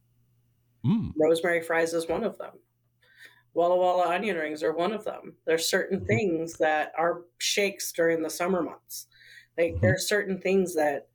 Mm, 0.84 1.12
rosemary 1.16 1.62
fries 1.62 1.94
is 1.94 2.08
one 2.08 2.24
of 2.24 2.38
them. 2.38 2.58
Walla 3.54 3.76
walla 3.76 4.08
onion 4.14 4.36
rings 4.36 4.62
are 4.62 4.72
one 4.74 4.92
of 4.92 5.04
them. 5.04 5.36
There's 5.44 5.66
certain 5.68 6.00
Mhm. 6.00 6.06
things 6.06 6.54
that 6.54 6.92
are 6.96 7.24
shakes 7.38 7.92
during 7.92 8.22
the 8.22 8.30
summer 8.30 8.62
months. 8.62 9.08
Like 9.58 9.74
Mhm. 9.74 9.80
there's 9.82 10.08
certain 10.08 10.40
things 10.40 10.74
that 10.74 11.08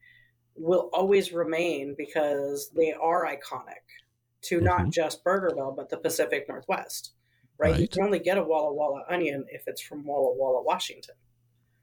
will 0.55 0.89
always 0.93 1.31
remain 1.33 1.95
because 1.97 2.69
they 2.71 2.93
are 2.93 3.25
iconic 3.25 3.83
to 4.43 4.61
not 4.61 4.85
Mhm. 4.85 4.91
just 4.91 5.23
burgerville 5.23 5.75
but 5.75 5.89
the 5.89 5.97
pacific 5.97 6.47
northwest 6.47 7.13
right, 7.57 7.79
you 7.79 7.87
can 7.87 8.03
only 8.03 8.19
get 8.19 8.37
a 8.37 8.43
walla 8.43 8.73
walla 8.73 9.03
onion 9.09 9.45
if 9.49 9.67
it's 9.67 9.81
from 9.81 10.05
walla 10.05 10.33
walla 10.35 10.61
washington 10.63 11.15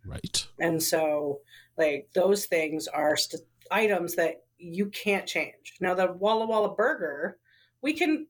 right. 0.07 0.47
and 0.59 0.83
so, 0.83 1.40
like, 1.77 2.09
those 2.14 2.47
things 2.47 2.87
are 2.88 3.17
st- 3.17 3.43
items 3.71 4.14
that 4.17 4.45
you 4.59 4.87
can't 4.87 5.27
change. 5.27 5.75
Now, 5.81 5.95
the 5.95 6.12
Walla 6.12 6.47
Walla 6.47 6.75
burger, 6.75 7.38
we 7.83 7.93
can 7.93 8.27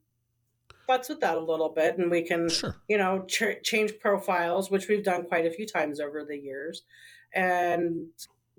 futz 0.88 1.08
with 1.08 1.20
that 1.20 1.36
a 1.36 1.40
little 1.40 1.68
bit 1.70 1.98
and 1.98 2.10
we 2.10 2.22
can, 2.22 2.48
Sure. 2.48 2.76
you 2.88 2.98
know, 2.98 3.24
ch- 3.26 3.62
change 3.62 3.98
profiles, 4.00 4.70
which 4.70 4.88
we've 4.88 5.04
done 5.04 5.24
quite 5.24 5.46
a 5.46 5.50
few 5.50 5.66
times 5.66 6.00
over 6.00 6.24
the 6.24 6.36
years. 6.36 6.82
And, 7.34 8.06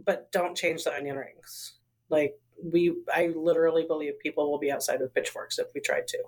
but 0.04 0.32
don't 0.32 0.56
change 0.58 0.84
the 0.84 0.93
onion 0.93 1.15
rings. 1.17 1.73
Like, 2.10 2.36
we, 2.63 2.95
I 3.13 3.28
literally 3.36 3.86
believe 3.86 4.19
people 4.19 4.49
will 4.49 4.60
be 4.60 4.71
outside 4.71 4.99
with 5.01 5.13
pitchforks 5.13 5.60
if 5.60 5.67
we 5.73 5.82
tried 5.82 6.08
to. 6.10 6.19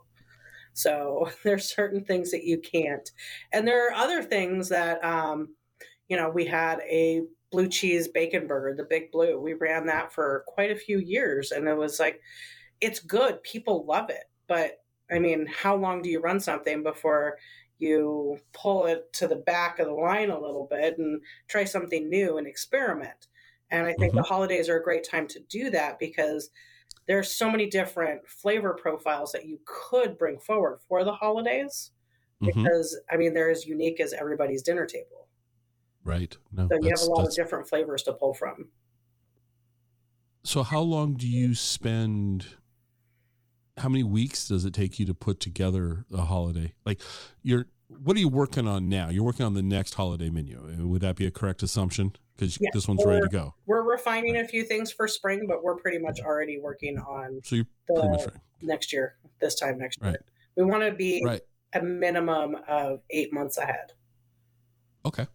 So 0.74 1.30
there's 1.44 1.74
certain 1.74 2.04
things 2.04 2.32
that 2.32 2.44
you 2.44 2.58
can't. 2.60 3.10
And 3.52 3.68
there 3.68 3.88
are 3.88 3.94
other 3.94 4.24
things 4.24 4.70
that, 4.70 5.04
um, 5.04 5.56
you 6.08 6.18
know, 6.18 6.30
we 6.30 6.46
had 6.46 6.80
a 6.82 7.24
blue 7.52 7.68
cheese 7.68 8.08
bacon 8.08 8.48
burger, 8.48 8.76
the 8.76 8.84
Big 8.84 9.12
Blue. 9.12 9.40
We 9.40 9.54
ran 9.54 9.86
that 9.88 10.12
for 10.12 10.44
quite 10.48 10.72
a 10.72 10.76
few 10.76 11.00
years, 11.00 11.52
and 11.52 11.68
it 11.68 11.78
was 11.78 12.00
like, 12.00 12.22
it's 12.82 13.00
good. 13.00 13.42
People 13.44 13.86
love 13.86 14.10
it, 14.10 14.26
but 14.48 14.82
I 15.12 15.20
mean, 15.20 15.48
how 15.48 15.76
long 15.76 16.02
do 16.02 16.10
you 16.10 16.20
run 16.20 16.40
something 16.40 16.84
before 16.84 17.38
you 17.80 18.40
pull 18.54 18.86
it 18.88 19.12
to 19.14 19.28
the 19.28 19.36
back 19.36 19.80
of 19.80 19.88
the 19.88 19.94
line 19.94 20.30
a 20.30 20.40
little 20.40 20.68
bit 20.70 20.98
and 20.98 21.22
try 21.48 21.64
something 21.64 22.10
new 22.10 22.38
and 22.38 22.48
experiment? 22.48 23.28
And 23.72 23.86
I 23.86 23.94
think 23.94 24.12
mm-hmm. 24.12 24.18
the 24.18 24.24
holidays 24.24 24.70
are 24.70 24.78
a 24.78 24.84
great 24.84 25.08
time 25.10 25.28
to 25.28 25.40
do 25.50 25.70
that 25.72 26.00
because 26.00 26.50
there's 27.08 27.32
so 27.32 27.50
many 27.50 27.70
different 27.70 28.28
flavor 28.28 28.74
profiles 28.74 29.32
that 29.32 29.46
you 29.46 29.60
could 29.66 30.18
bring 30.18 30.40
forward 30.40 30.80
for 30.88 31.04
the 31.04 31.14
holidays 31.14 31.92
mm-hmm. 32.42 32.64
because 32.64 33.00
I 33.10 33.18
mean 33.18 33.34
they're 33.34 33.52
as 33.52 33.66
unique 33.66 34.00
as 34.00 34.14
everybody's 34.14 34.62
dinner 34.62 34.86
table. 34.86 35.27
Right. 36.08 36.36
No, 36.52 36.68
so 36.70 36.80
you 36.82 36.90
have 36.90 37.02
a 37.02 37.12
lot 37.12 37.28
of 37.28 37.36
different 37.36 37.68
flavors 37.68 38.04
to 38.04 38.14
pull 38.14 38.34
from. 38.34 38.70
So 40.44 40.64
how 40.64 40.80
long 40.80 41.16
do 41.16 41.28
you 41.28 41.54
spend 41.54 42.48
how 43.78 43.90
many 43.90 44.04
weeks 44.04 44.48
does 44.48 44.66
it 44.66 44.74
take 44.74 45.00
you 45.00 45.06
to 45.06 45.14
put 45.14 45.40
together 45.40 46.06
a 46.14 46.22
holiday? 46.22 46.74
Like 46.86 47.02
you're 47.44 47.66
what 47.90 48.16
are 48.16 48.20
you 48.20 48.30
working 48.30 48.68
on 48.68 48.90
now? 48.90 49.10
You're 49.10 49.24
working 49.24 49.46
on 49.46 49.54
the 49.54 49.62
next 49.62 49.94
holiday 49.94 50.30
menu. 50.30 50.62
Would 50.80 51.02
that 51.02 51.16
be 51.16 51.26
a 51.26 51.32
correct 51.32 51.64
assumption? 51.64 52.14
Because 52.36 52.58
yes, 52.60 52.72
this 52.74 52.88
one's 52.88 53.04
ready 53.06 53.22
to 53.22 53.30
go. 53.30 53.56
We're 53.66 53.82
refining 53.82 54.36
right. 54.36 54.46
a 54.46 54.48
few 54.48 54.64
things 54.64 54.92
for 54.92 55.08
spring, 55.08 55.46
but 55.48 55.64
we're 55.64 55.76
pretty 55.76 55.98
much 55.98 56.20
already 56.22 56.60
working 56.60 56.98
on 57.00 57.42
so 57.44 57.56
you're 57.58 57.66
pretty 57.86 58.10
much 58.10 58.22
right. 58.22 58.38
next 58.62 58.94
year, 58.94 59.16
this 59.42 59.56
time 59.56 59.78
next 59.78 60.02
year. 60.02 60.12
Right. 60.12 60.20
We 60.56 60.64
want 60.64 60.84
to 60.84 60.92
be 60.92 61.24
right. 61.26 61.42
a 61.74 61.82
minimum 61.82 62.56
of 62.68 63.02
eight 63.10 63.34
months 63.34 63.58
ahead. 63.58 63.94
Okay. 65.06 65.28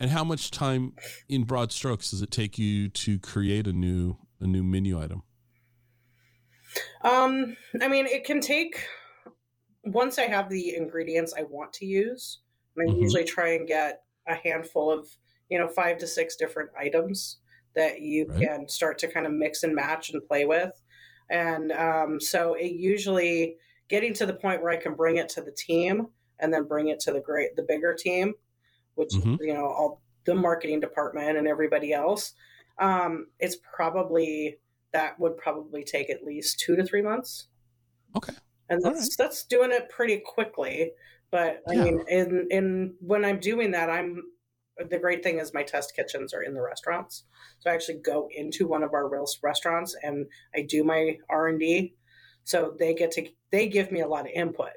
And 0.00 0.10
how 0.10 0.24
much 0.24 0.50
time 0.50 0.92
in 1.28 1.44
broad 1.44 1.72
strokes 1.72 2.10
does 2.10 2.22
it 2.22 2.30
take 2.30 2.58
you 2.58 2.88
to 2.88 3.18
create 3.18 3.66
a 3.66 3.72
new 3.72 4.16
a 4.40 4.46
new 4.46 4.62
menu 4.62 5.00
item? 5.00 5.22
Um, 7.02 7.56
I 7.80 7.88
mean, 7.88 8.06
it 8.06 8.24
can 8.24 8.40
take 8.40 8.86
once 9.84 10.18
I 10.18 10.26
have 10.26 10.48
the 10.48 10.76
ingredients 10.76 11.34
I 11.36 11.42
want 11.42 11.72
to 11.74 11.86
use. 11.86 12.40
I 12.78 12.82
mm-hmm. 12.82 13.00
usually 13.00 13.24
try 13.24 13.54
and 13.54 13.66
get 13.66 14.02
a 14.28 14.34
handful 14.34 14.90
of 14.90 15.08
you 15.48 15.58
know 15.58 15.68
five 15.68 15.98
to 15.98 16.06
six 16.06 16.36
different 16.36 16.70
items 16.78 17.38
that 17.74 18.00
you 18.00 18.26
right. 18.28 18.40
can 18.40 18.68
start 18.68 18.98
to 18.98 19.08
kind 19.08 19.26
of 19.26 19.32
mix 19.32 19.62
and 19.62 19.74
match 19.74 20.10
and 20.10 20.24
play 20.26 20.44
with, 20.44 20.72
and 21.30 21.72
um, 21.72 22.20
so 22.20 22.54
it 22.54 22.72
usually 22.72 23.56
getting 23.88 24.12
to 24.14 24.26
the 24.26 24.34
point 24.34 24.62
where 24.62 24.72
I 24.72 24.76
can 24.76 24.94
bring 24.94 25.16
it 25.16 25.28
to 25.30 25.40
the 25.40 25.52
team 25.52 26.08
and 26.38 26.52
then 26.52 26.64
bring 26.64 26.88
it 26.88 27.00
to 27.00 27.12
the 27.12 27.20
great 27.20 27.56
the 27.56 27.64
bigger 27.66 27.94
team, 27.94 28.34
which 28.98 29.12
mm-hmm. 29.14 29.36
you 29.40 29.54
know 29.54 29.66
all 29.66 30.02
the 30.26 30.34
marketing 30.34 30.80
department 30.80 31.38
and 31.38 31.48
everybody 31.48 31.92
else. 31.92 32.34
Um, 32.78 33.28
it's 33.38 33.56
probably 33.74 34.58
that 34.92 35.18
would 35.18 35.36
probably 35.36 35.84
take 35.84 36.10
at 36.10 36.24
least 36.24 36.60
two 36.60 36.76
to 36.76 36.84
three 36.84 37.02
months. 37.02 37.48
Okay. 38.16 38.34
And 38.68 38.82
that's 38.82 39.00
right. 39.00 39.08
that's 39.18 39.44
doing 39.44 39.72
it 39.72 39.88
pretty 39.88 40.18
quickly. 40.24 40.92
But 41.30 41.62
I 41.68 41.74
yeah. 41.74 41.84
mean, 41.84 42.04
in 42.08 42.48
in 42.50 42.94
when 43.00 43.24
I'm 43.24 43.38
doing 43.38 43.70
that, 43.72 43.90
I'm 43.90 44.22
the 44.90 44.98
great 44.98 45.22
thing 45.22 45.38
is 45.38 45.52
my 45.52 45.62
test 45.62 45.94
kitchens 45.96 46.32
are 46.32 46.42
in 46.42 46.54
the 46.54 46.62
restaurants. 46.62 47.24
So 47.60 47.70
I 47.70 47.74
actually 47.74 47.98
go 47.98 48.28
into 48.34 48.66
one 48.66 48.82
of 48.82 48.92
our 48.92 49.08
real 49.08 49.26
restaurants 49.42 49.96
and 50.02 50.26
I 50.54 50.62
do 50.62 50.84
my 50.84 51.18
R 51.28 51.48
and 51.48 51.58
D. 51.58 51.94
So 52.44 52.74
they 52.78 52.94
get 52.94 53.10
to 53.12 53.28
they 53.50 53.68
give 53.68 53.90
me 53.90 54.00
a 54.00 54.08
lot 54.08 54.26
of 54.26 54.32
input. 54.34 54.72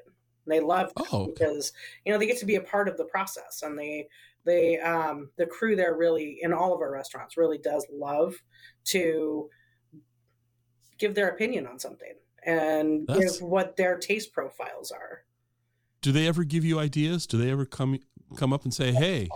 They 0.46 0.60
love 0.60 0.92
oh, 0.96 1.06
okay. 1.12 1.32
because 1.32 1.72
you 2.04 2.12
know 2.12 2.18
they 2.18 2.26
get 2.26 2.38
to 2.38 2.46
be 2.46 2.56
a 2.56 2.60
part 2.60 2.88
of 2.88 2.96
the 2.96 3.04
process 3.04 3.62
and 3.62 3.78
they 3.78 4.08
they 4.44 4.78
um 4.78 5.30
the 5.36 5.46
crew 5.46 5.76
there 5.76 5.94
really 5.94 6.38
in 6.42 6.52
all 6.52 6.74
of 6.74 6.80
our 6.80 6.90
restaurants 6.90 7.36
really 7.36 7.58
does 7.58 7.86
love 7.92 8.34
to 8.84 9.48
give 10.98 11.14
their 11.14 11.28
opinion 11.28 11.66
on 11.66 11.78
something 11.78 12.14
and 12.44 13.06
That's... 13.06 13.38
give 13.38 13.42
what 13.42 13.76
their 13.76 13.96
taste 13.98 14.32
profiles 14.32 14.90
are. 14.90 15.24
Do 16.00 16.12
they 16.12 16.26
ever 16.26 16.44
give 16.44 16.64
you 16.64 16.78
ideas? 16.78 17.26
Do 17.26 17.38
they 17.38 17.50
ever 17.50 17.64
come 17.64 17.98
come 18.36 18.52
up 18.52 18.64
and 18.64 18.74
say, 18.74 18.92
"Hey, 18.92 19.28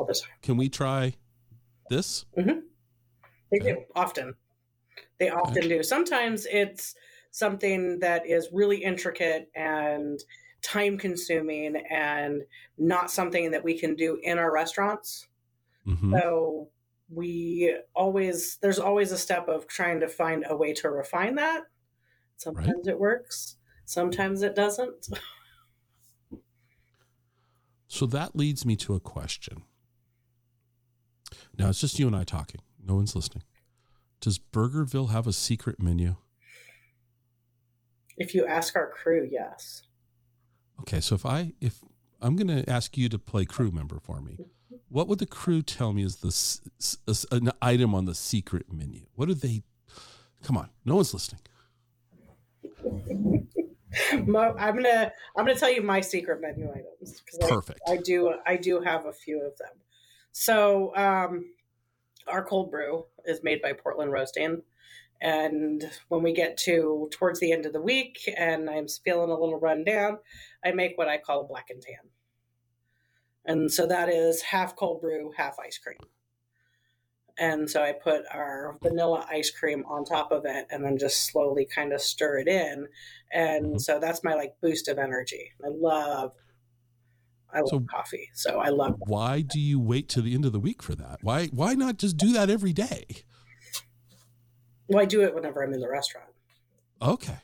can 0.43 0.57
we 0.57 0.69
try 0.69 1.15
this?" 1.89 2.25
Mm-hmm. 2.37 2.61
They 3.53 3.59
okay. 3.61 3.73
do 3.73 3.85
often. 3.95 4.35
They 5.19 5.31
often 5.31 5.59
okay. 5.59 5.69
do. 5.69 5.83
Sometimes 5.83 6.47
it's 6.47 6.95
something 7.31 8.01
that 8.01 8.27
is 8.27 8.49
really 8.53 8.79
intricate 8.79 9.49
and 9.55 10.19
time 10.67 10.99
consuming 10.99 11.77
and 11.91 12.43
not 12.77 13.11
something 13.11 13.51
that 13.53 13.65
we 13.65 13.79
can 13.79 13.95
do 13.95 14.19
in 14.23 14.39
our 14.39 14.53
restaurants. 14.53 15.27
Mm-hmm. 15.87 16.15
So 16.19 16.69
we 17.09 17.77
always 17.95 18.59
there's 18.61 18.81
always 18.81 19.13
a 19.13 19.19
step 19.19 19.49
of 19.49 19.67
trying 19.67 20.01
to 20.01 20.09
find 20.09 20.45
a 20.49 20.57
way 20.57 20.73
to 20.75 20.91
refine 20.91 21.37
that. 21.37 21.63
Sometimes 22.37 22.87
right. 22.87 22.95
it 22.95 22.99
works 22.99 23.57
sometimes 23.87 24.43
it 24.43 24.55
doesn't. 24.55 25.09
So 27.89 28.05
that 28.07 28.37
leads 28.37 28.67
me 28.67 28.77
to 28.77 28.95
a 28.95 29.01
question. 29.01 29.63
Now 31.57 31.71
it's 31.71 31.81
just 31.81 31.99
you 31.99 32.09
and 32.09 32.17
i 32.17 32.25
talking. 32.25 32.61
No 32.85 32.97
one's 32.97 33.17
listening. 33.17 33.45
Does 34.21 34.39
burgerville 34.39 35.13
have 35.13 35.27
a 35.27 35.33
secret 35.33 35.81
menu? 35.81 36.17
If 38.19 38.35
you 38.35 38.45
ask 38.45 38.77
our 38.77 38.91
crew 38.91 39.27
yes 39.31 39.85
okay 40.81 41.01
so 41.01 41.15
if 41.15 41.27
i 41.27 41.53
if 41.61 41.81
i'm 42.21 42.37
going 42.37 42.49
to 42.49 42.69
ask 42.71 42.97
you 42.97 43.09
to 43.09 43.19
play 43.19 43.45
crew 43.45 43.71
member 43.71 43.99
for 44.01 44.21
me 44.21 44.39
what 44.89 45.09
would 45.09 45.19
the 45.19 45.27
crew 45.27 45.63
tell 45.63 45.93
me 45.93 46.05
is 46.05 46.17
the 46.17 47.27
an 47.35 47.51
item 47.61 47.95
on 47.95 48.05
the 48.05 48.15
secret 48.15 48.73
menu? 48.73 49.03
What 49.15 49.27
do 49.29 49.35
they? 49.35 49.63
Come 50.43 50.57
on, 50.57 50.71
no 50.85 50.97
one's 50.97 51.13
listening. 51.13 51.41
I'm 54.13 54.27
gonna 54.27 55.13
I'm 55.37 55.45
gonna 55.47 55.55
tell 55.55 55.73
you 55.73 55.83
my 55.83 56.01
secret 56.01 56.41
menu 56.41 56.71
items. 56.71 57.23
Perfect. 57.41 57.81
I, 57.89 57.93
I, 57.93 57.97
do 57.97 58.35
I 58.47 58.57
do 58.57 58.81
have 58.81 59.07
a 59.07 59.13
few 59.13 59.45
of 59.45 59.57
them. 59.59 59.73
So 60.33 60.95
um, 60.97 61.47
our 62.27 62.45
cold 62.45 62.71
brew 62.71 63.07
is 63.25 63.43
made 63.43 63.63
by 63.63 63.73
Portland 63.73 64.13
Roasting, 64.13 64.63
and 65.21 65.91
when 66.09 66.23
we 66.23 66.33
get 66.33 66.57
to 66.59 67.09
towards 67.13 67.41
the 67.41 67.53
end 67.53 67.67
of 67.67 67.73
the 67.73 67.81
week 67.81 68.19
and 68.37 68.69
I'm 68.69 68.89
feeling 68.89 69.31
a 69.31 69.39
little 69.39 69.59
run 69.59 69.85
down, 69.85 70.19
I 70.65 70.73
make 70.73 70.97
what 70.97 71.09
I 71.09 71.19
call 71.19 71.41
a 71.41 71.47
black 71.47 71.71
and 71.71 71.81
tan. 71.83 72.11
And 73.45 73.73
so 73.73 73.87
that 73.87 74.09
is 74.09 74.43
half 74.43 74.77
cold 74.77 75.01
brew, 75.01 75.33
half 75.37 75.57
ice 75.65 75.79
cream. 75.79 75.99
And 77.39 77.71
so 77.71 77.83
I 77.83 77.93
put 77.93 78.23
our 78.33 78.79
vanilla 78.83 79.27
ice 79.31 79.51
cream 79.51 79.85
on 79.87 80.05
top 80.05 80.33
of 80.33 80.45
it 80.47 80.67
and 80.71 80.85
then 80.85 80.97
just 80.99 81.27
slowly 81.27 81.67
kind 81.67 81.93
of 81.93 82.01
stir 82.01 82.39
it 82.39 82.49
in. 82.49 82.89
And 83.33 83.81
so 83.81 83.99
that's 84.01 84.25
my 84.25 84.35
like 84.35 84.55
boost 84.63 84.89
of 84.89 84.99
energy. 84.99 85.53
I 85.65 85.69
love 85.69 86.33
I 87.53 87.61
love 87.61 87.69
so 87.69 87.81
coffee. 87.91 88.31
So 88.35 88.59
I 88.59 88.71
love 88.71 88.97
Why 89.07 89.43
do 89.43 89.61
you 89.61 89.79
wait 89.79 90.09
to 90.11 90.23
the 90.23 90.35
end 90.35 90.45
of 90.45 90.53
the 90.53 90.61
week 90.61 90.83
for 90.83 90.95
that? 90.95 91.19
Why 91.23 91.47
why 91.47 91.75
not 91.75 91.99
just 91.99 92.17
do 92.17 92.33
that 92.33 92.51
every 92.51 92.73
day? 92.73 93.07
Well, 94.89 95.03
I 95.03 95.05
do 95.05 95.23
it 95.23 95.35
whenever 95.35 95.63
I'm 95.63 95.73
in 95.73 95.81
the 95.81 95.89
restaurant. 95.89 96.29
Okay. 97.03 97.37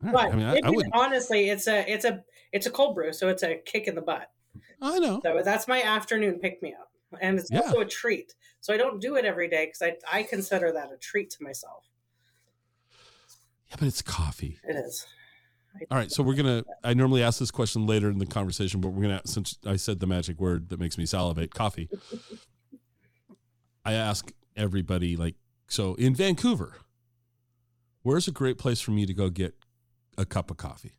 Right. 0.00 0.12
But 0.12 0.32
I 0.32 0.36
mean, 0.36 0.46
I, 0.46 0.68
I 0.68 0.74
honestly, 0.92 1.48
it's 1.48 1.66
a 1.66 1.90
it's 1.90 2.04
a 2.04 2.24
it's 2.52 2.66
a 2.66 2.70
cold 2.70 2.94
brew, 2.94 3.12
so 3.12 3.28
it's 3.28 3.42
a 3.42 3.56
kick 3.64 3.86
in 3.86 3.94
the 3.94 4.02
butt. 4.02 4.30
I 4.80 4.98
know. 4.98 5.20
So 5.22 5.42
that's 5.44 5.68
my 5.68 5.82
afternoon 5.82 6.38
pick 6.38 6.62
me 6.62 6.74
up. 6.78 6.90
And 7.20 7.38
it's 7.38 7.50
yeah. 7.50 7.60
also 7.60 7.80
a 7.80 7.84
treat. 7.84 8.34
So 8.60 8.72
I 8.72 8.76
don't 8.76 9.00
do 9.00 9.16
it 9.16 9.24
every 9.24 9.48
day 9.48 9.66
because 9.66 9.82
I, 9.82 10.18
I 10.18 10.22
consider 10.22 10.72
that 10.72 10.90
a 10.92 10.96
treat 10.96 11.30
to 11.30 11.42
myself. 11.42 11.84
Yeah, 13.70 13.76
but 13.78 13.88
it's 13.88 14.02
coffee. 14.02 14.58
It 14.64 14.76
is. 14.76 15.06
All 15.90 15.96
right, 15.96 16.10
so 16.10 16.22
we're 16.22 16.34
gonna. 16.34 16.64
I 16.84 16.92
normally 16.92 17.22
ask 17.22 17.38
this 17.38 17.50
question 17.50 17.86
later 17.86 18.10
in 18.10 18.18
the 18.18 18.26
conversation, 18.26 18.80
but 18.80 18.90
we're 18.90 19.02
gonna 19.02 19.22
since 19.24 19.58
I 19.64 19.76
said 19.76 20.00
the 20.00 20.06
magic 20.06 20.38
word 20.38 20.68
that 20.68 20.78
makes 20.78 20.98
me 20.98 21.06
salivate, 21.06 21.54
coffee. 21.54 21.88
I 23.84 23.94
ask 23.94 24.30
everybody 24.54 25.16
like, 25.16 25.34
so 25.72 25.94
in 25.94 26.14
Vancouver, 26.14 26.74
where's 28.02 28.28
a 28.28 28.30
great 28.30 28.58
place 28.58 28.82
for 28.82 28.90
me 28.90 29.06
to 29.06 29.14
go 29.14 29.30
get 29.30 29.54
a 30.18 30.26
cup 30.26 30.50
of 30.50 30.58
coffee? 30.58 30.92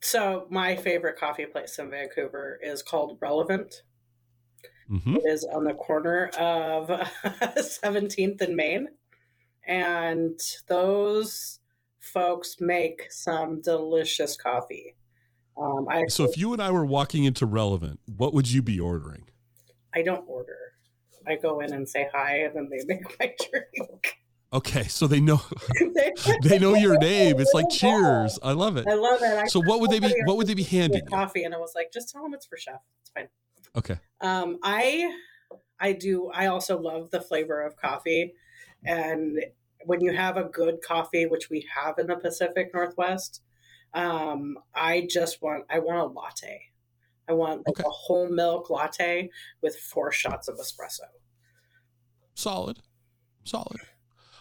So 0.00 0.48
my 0.50 0.74
favorite 0.74 1.16
coffee 1.16 1.46
place 1.46 1.78
in 1.78 1.90
Vancouver 1.90 2.58
is 2.60 2.82
called 2.82 3.18
Relevant. 3.20 3.82
Mm-hmm. 4.90 5.14
It 5.14 5.22
is 5.26 5.44
on 5.44 5.62
the 5.62 5.74
corner 5.74 6.26
of 6.36 6.88
17th 7.24 8.40
and 8.40 8.56
Main. 8.56 8.88
And 9.64 10.40
those 10.66 11.60
folks 12.00 12.56
make 12.58 13.12
some 13.12 13.60
delicious 13.60 14.36
coffee. 14.36 14.96
Um, 15.56 15.86
I 15.88 16.06
so 16.08 16.24
if 16.24 16.36
you 16.36 16.52
and 16.52 16.60
I 16.60 16.72
were 16.72 16.84
walking 16.84 17.22
into 17.22 17.46
Relevant, 17.46 18.00
what 18.06 18.34
would 18.34 18.50
you 18.50 18.60
be 18.60 18.80
ordering? 18.80 19.28
I 19.94 20.02
don't 20.02 20.24
order. 20.26 20.67
I 21.28 21.36
go 21.36 21.60
in 21.60 21.72
and 21.72 21.88
say 21.88 22.08
hi, 22.12 22.38
and 22.38 22.54
then 22.56 22.68
they 22.70 22.84
make 22.86 23.18
my 23.18 23.34
drink. 23.50 24.18
Okay, 24.52 24.84
so 24.84 25.06
they 25.06 25.20
know 25.20 25.40
they 26.42 26.58
know 26.58 26.74
your 26.74 26.98
name. 26.98 27.38
It's 27.38 27.52
like 27.52 27.68
cheers. 27.70 28.38
I 28.42 28.52
love 28.52 28.76
it. 28.76 28.86
I 28.88 28.94
love 28.94 29.20
it. 29.22 29.38
I 29.38 29.46
so 29.46 29.60
what 29.60 29.80
would 29.80 29.90
they 29.90 30.00
be 30.00 30.14
what 30.24 30.36
would 30.36 30.46
they 30.46 30.54
be 30.54 30.62
handing? 30.62 31.04
Coffee 31.06 31.44
and 31.44 31.54
I 31.54 31.58
was 31.58 31.72
like, 31.74 31.92
just 31.92 32.10
tell 32.10 32.22
them 32.22 32.34
it's 32.34 32.46
for 32.46 32.56
chef. 32.56 32.80
It's 33.02 33.10
fine. 33.10 33.28
Okay. 33.76 33.98
Um, 34.20 34.58
I 34.62 35.12
I 35.78 35.92
do. 35.92 36.30
I 36.32 36.46
also 36.46 36.78
love 36.78 37.10
the 37.10 37.20
flavor 37.20 37.60
of 37.60 37.76
coffee, 37.76 38.34
and 38.84 39.38
when 39.84 40.00
you 40.00 40.12
have 40.12 40.36
a 40.36 40.44
good 40.44 40.80
coffee, 40.82 41.26
which 41.26 41.50
we 41.50 41.66
have 41.74 41.98
in 41.98 42.06
the 42.06 42.16
Pacific 42.16 42.70
Northwest, 42.74 43.42
um, 43.92 44.58
I 44.74 45.06
just 45.08 45.42
want 45.42 45.64
I 45.68 45.78
want 45.80 45.98
a 45.98 46.04
latte. 46.04 46.62
I 47.28 47.32
want 47.32 47.66
like 47.66 47.78
Okay. 47.78 47.84
a 47.86 47.90
whole 47.90 48.28
milk 48.28 48.70
latte 48.70 49.30
with 49.62 49.76
four 49.76 50.10
shots 50.12 50.48
of 50.48 50.56
espresso. 50.56 51.00
Solid. 52.34 52.78
Solid. 53.44 53.78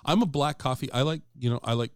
I'm 0.05 0.21
a 0.21 0.25
black 0.25 0.57
coffee. 0.57 0.91
I 0.91 1.01
like, 1.01 1.21
you 1.37 1.49
know, 1.49 1.59
I 1.63 1.73
like 1.73 1.91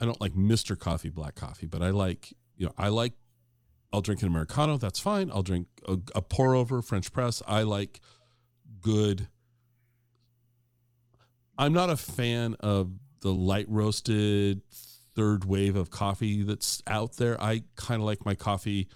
I 0.00 0.04
don't 0.04 0.20
like 0.20 0.34
Mr. 0.34 0.78
Coffee 0.78 1.08
black 1.08 1.34
coffee, 1.36 1.66
but 1.66 1.80
I 1.80 1.88
like, 1.90 2.34
you 2.56 2.66
know, 2.66 2.72
I 2.76 2.88
like 2.88 3.14
I'll 3.92 4.02
drink 4.02 4.20
an 4.20 4.28
Americano, 4.28 4.76
that's 4.76 4.98
fine. 4.98 5.30
I'll 5.30 5.42
drink 5.42 5.68
a, 5.88 5.96
a 6.14 6.20
pour 6.20 6.54
over 6.54 6.82
French 6.82 7.12
press. 7.12 7.42
I 7.46 7.62
like 7.62 8.00
good 8.80 9.28
I'm 11.58 11.72
not 11.72 11.88
a 11.88 11.96
fan 11.96 12.54
of 12.60 12.92
the 13.20 13.32
light 13.32 13.66
roasted 13.68 14.60
third 15.14 15.46
wave 15.46 15.74
of 15.76 15.88
coffee 15.90 16.42
that's 16.42 16.82
out 16.86 17.16
there. 17.16 17.40
I 17.42 17.62
kind 17.76 18.02
of 18.02 18.06
like 18.06 18.26
my 18.26 18.34
coffee 18.34 18.88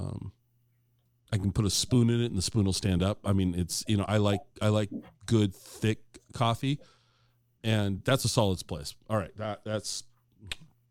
um 0.00 0.32
I 1.32 1.36
can 1.38 1.52
put 1.52 1.64
a 1.64 1.70
spoon 1.70 2.10
in 2.10 2.20
it 2.20 2.26
and 2.26 2.36
the 2.36 2.42
spoon 2.42 2.64
will 2.64 2.72
stand 2.72 3.02
up. 3.02 3.18
I 3.24 3.32
mean, 3.32 3.54
it's 3.56 3.84
you 3.86 3.96
know, 3.96 4.04
I 4.08 4.16
like 4.16 4.40
I 4.60 4.68
like 4.68 4.90
good 5.26 5.54
thick 5.54 6.00
coffee, 6.32 6.80
and 7.62 8.02
that's 8.04 8.24
a 8.24 8.28
solid 8.28 8.66
place. 8.66 8.94
All 9.08 9.16
right, 9.16 9.30
that 9.36 9.60
that's 9.64 10.02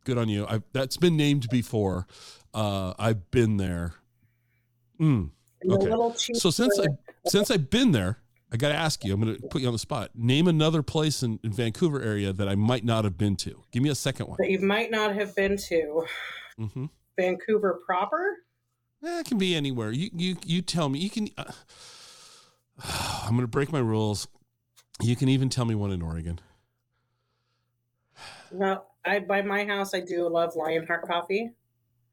good 0.05 0.17
on 0.17 0.29
you. 0.29 0.45
I 0.47 0.61
that's 0.71 0.95
been 0.97 1.17
named 1.17 1.49
before. 1.49 2.07
Uh, 2.53 2.93
I've 2.97 3.29
been 3.31 3.57
there. 3.57 3.95
Mm. 4.99 5.31
Okay. 5.69 5.87
a 5.87 5.89
little 5.89 6.13
cheaper. 6.13 6.39
So 6.39 6.51
since 6.51 6.79
I 6.79 6.85
since 7.27 7.51
I've 7.51 7.69
been 7.69 7.91
there, 7.91 8.19
I 8.51 8.55
got 8.57 8.69
to 8.69 8.75
ask 8.75 9.03
you. 9.03 9.13
I'm 9.13 9.21
going 9.21 9.35
to 9.35 9.47
put 9.49 9.61
you 9.61 9.67
on 9.67 9.73
the 9.73 9.79
spot. 9.79 10.11
Name 10.15 10.47
another 10.47 10.81
place 10.81 11.21
in, 11.21 11.39
in 11.43 11.51
Vancouver 11.51 12.01
area 12.01 12.31
that 12.31 12.47
I 12.47 12.55
might 12.55 12.85
not 12.85 13.03
have 13.03 13.17
been 13.17 13.35
to. 13.37 13.63
Give 13.71 13.83
me 13.83 13.89
a 13.89 13.95
second 13.95 14.27
one. 14.27 14.37
that 14.39 14.49
you 14.49 14.59
might 14.59 14.89
not 14.89 15.13
have 15.15 15.35
been 15.35 15.57
to, 15.57 16.05
Mm-hmm. 16.59 16.85
Vancouver 17.17 17.79
proper. 17.85 18.37
Eh, 19.03 19.19
it 19.19 19.25
can 19.25 19.37
be 19.37 19.55
anywhere. 19.55 19.91
You 19.91 20.09
you 20.13 20.37
you 20.45 20.61
tell 20.61 20.89
me. 20.89 20.99
You 20.99 21.09
can. 21.09 21.29
Uh, 21.37 21.51
I'm 23.23 23.31
going 23.31 23.41
to 23.41 23.47
break 23.47 23.71
my 23.71 23.79
rules. 23.79 24.27
You 25.01 25.15
can 25.15 25.29
even 25.29 25.49
tell 25.49 25.65
me 25.65 25.75
one 25.75 25.91
in 25.91 26.01
Oregon. 26.01 26.39
Well, 28.51 28.87
I 29.05 29.19
by 29.19 29.41
my 29.41 29.65
house 29.65 29.93
I 29.93 30.01
do 30.01 30.27
love 30.27 30.55
Lionheart 30.55 31.07
Coffee. 31.07 31.51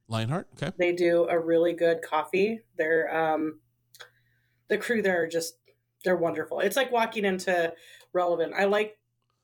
Lionheart. 0.09 0.49
Okay. 0.55 0.72
They 0.78 0.93
do 0.93 1.26
a 1.28 1.39
really 1.39 1.72
good 1.72 2.03
coffee. 2.03 2.61
They're 2.76 3.14
um 3.14 3.61
the 4.68 4.78
crew 4.78 5.03
there 5.03 5.22
are 5.22 5.26
just 5.26 5.57
they're 6.05 6.16
wonderful. 6.16 6.61
It's 6.61 6.76
like 6.76 6.93
walking 6.93 7.24
into 7.24 7.72
relevant. 8.12 8.55
I 8.57 8.64
like 8.66 8.99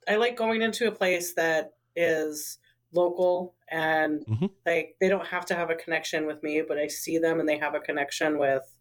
I 0.09 0.17
like 0.17 0.37
going 0.37 0.63
into 0.63 0.87
a 0.87 0.93
place 0.93 1.35
that 1.35 1.73
is 1.97 2.59
local 2.93 3.57
and 3.69 4.27
Mhm. 4.27 4.51
like 4.67 4.97
they 5.01 5.09
don't 5.09 5.27
have 5.27 5.47
to 5.47 5.55
have 5.55 5.71
a 5.71 5.75
connection 5.75 6.27
with 6.27 6.43
me, 6.43 6.63
but 6.63 6.79
I 6.79 6.87
see 6.89 7.19
them 7.19 7.41
and 7.41 7.49
they 7.49 7.59
have 7.59 7.75
a 7.75 7.81
connection 7.81 8.39
with 8.39 8.79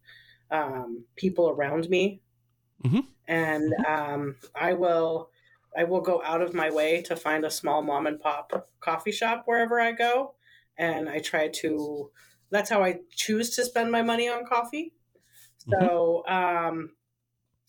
um, 0.50 1.06
people 1.16 1.50
around 1.50 1.88
me. 1.90 2.22
Mhm. 2.84 3.02
And 3.26 3.72
um, 3.86 4.36
I 4.54 4.74
will 4.74 5.30
I 5.76 5.84
will 5.84 6.00
go 6.00 6.22
out 6.22 6.42
of 6.42 6.52
my 6.54 6.70
way 6.70 7.00
to 7.02 7.16
find 7.16 7.44
a 7.44 7.50
small 7.50 7.82
mom 7.82 8.06
and 8.06 8.20
pop 8.20 8.68
coffee 8.80 9.12
shop 9.12 9.44
wherever 9.46 9.80
I 9.80 9.92
go 9.92 10.34
and 10.76 11.08
I 11.08 11.20
try 11.20 11.48
to. 11.48 12.10
That's 12.50 12.68
how 12.68 12.82
I 12.82 13.00
choose 13.10 13.54
to 13.56 13.64
spend 13.64 13.90
my 13.90 14.02
money 14.02 14.28
on 14.28 14.44
coffee. 14.44 14.94
So 15.58 16.26
um, 16.28 16.96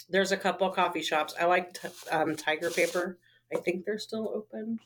there's 0.10 0.32
a 0.32 0.38
couple 0.38 0.70
coffee 0.72 1.04
shops. 1.04 1.34
I 1.40 1.46
like 1.46 1.74
t- 1.76 1.90
um, 2.12 2.36
Tiger 2.36 2.72
Paper. 2.72 3.20
I 3.54 3.58
think 3.60 3.86
they're 3.86 4.00
still 4.00 4.30
open, 4.30 4.80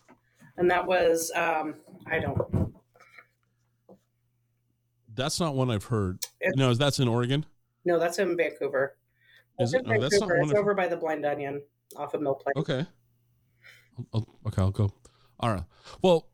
and 0.58 0.70
that 0.72 0.86
was 0.86 1.32
um, 1.36 1.76
I 2.08 2.20
don't. 2.20 2.74
That's 5.16 5.40
not 5.40 5.56
one 5.56 5.72
I've 5.72 5.86
heard. 5.86 6.20
It- 6.40 6.56
No, 6.58 6.74
that's 6.74 7.00
in 7.00 7.08
Oregon. 7.08 7.46
No, 7.86 8.00
that's 8.00 8.20
in 8.20 8.36
Vancouver. 8.38 8.98
Is 9.60 9.74
it? 9.74 9.86
in 9.86 9.92
Oh, 9.94 10.00
that's 10.00 10.20
not 10.20 10.28
Vancouver. 10.28 10.34
one 10.40 10.50
It's 10.50 10.52
I've- 10.52 10.60
over 10.60 10.74
by 10.74 10.88
the 10.88 10.98
Blind 10.98 11.26
Onion 11.26 11.62
off 11.96 12.14
of 12.14 12.22
Mill 12.22 12.36
Plain. 12.36 12.54
Okay. 12.58 12.86
I'll- 14.14 14.28
okay, 14.46 14.62
I'll 14.62 14.72
go. 14.72 14.92
All 15.40 15.52
right. 15.54 15.64
Well, 16.02 16.28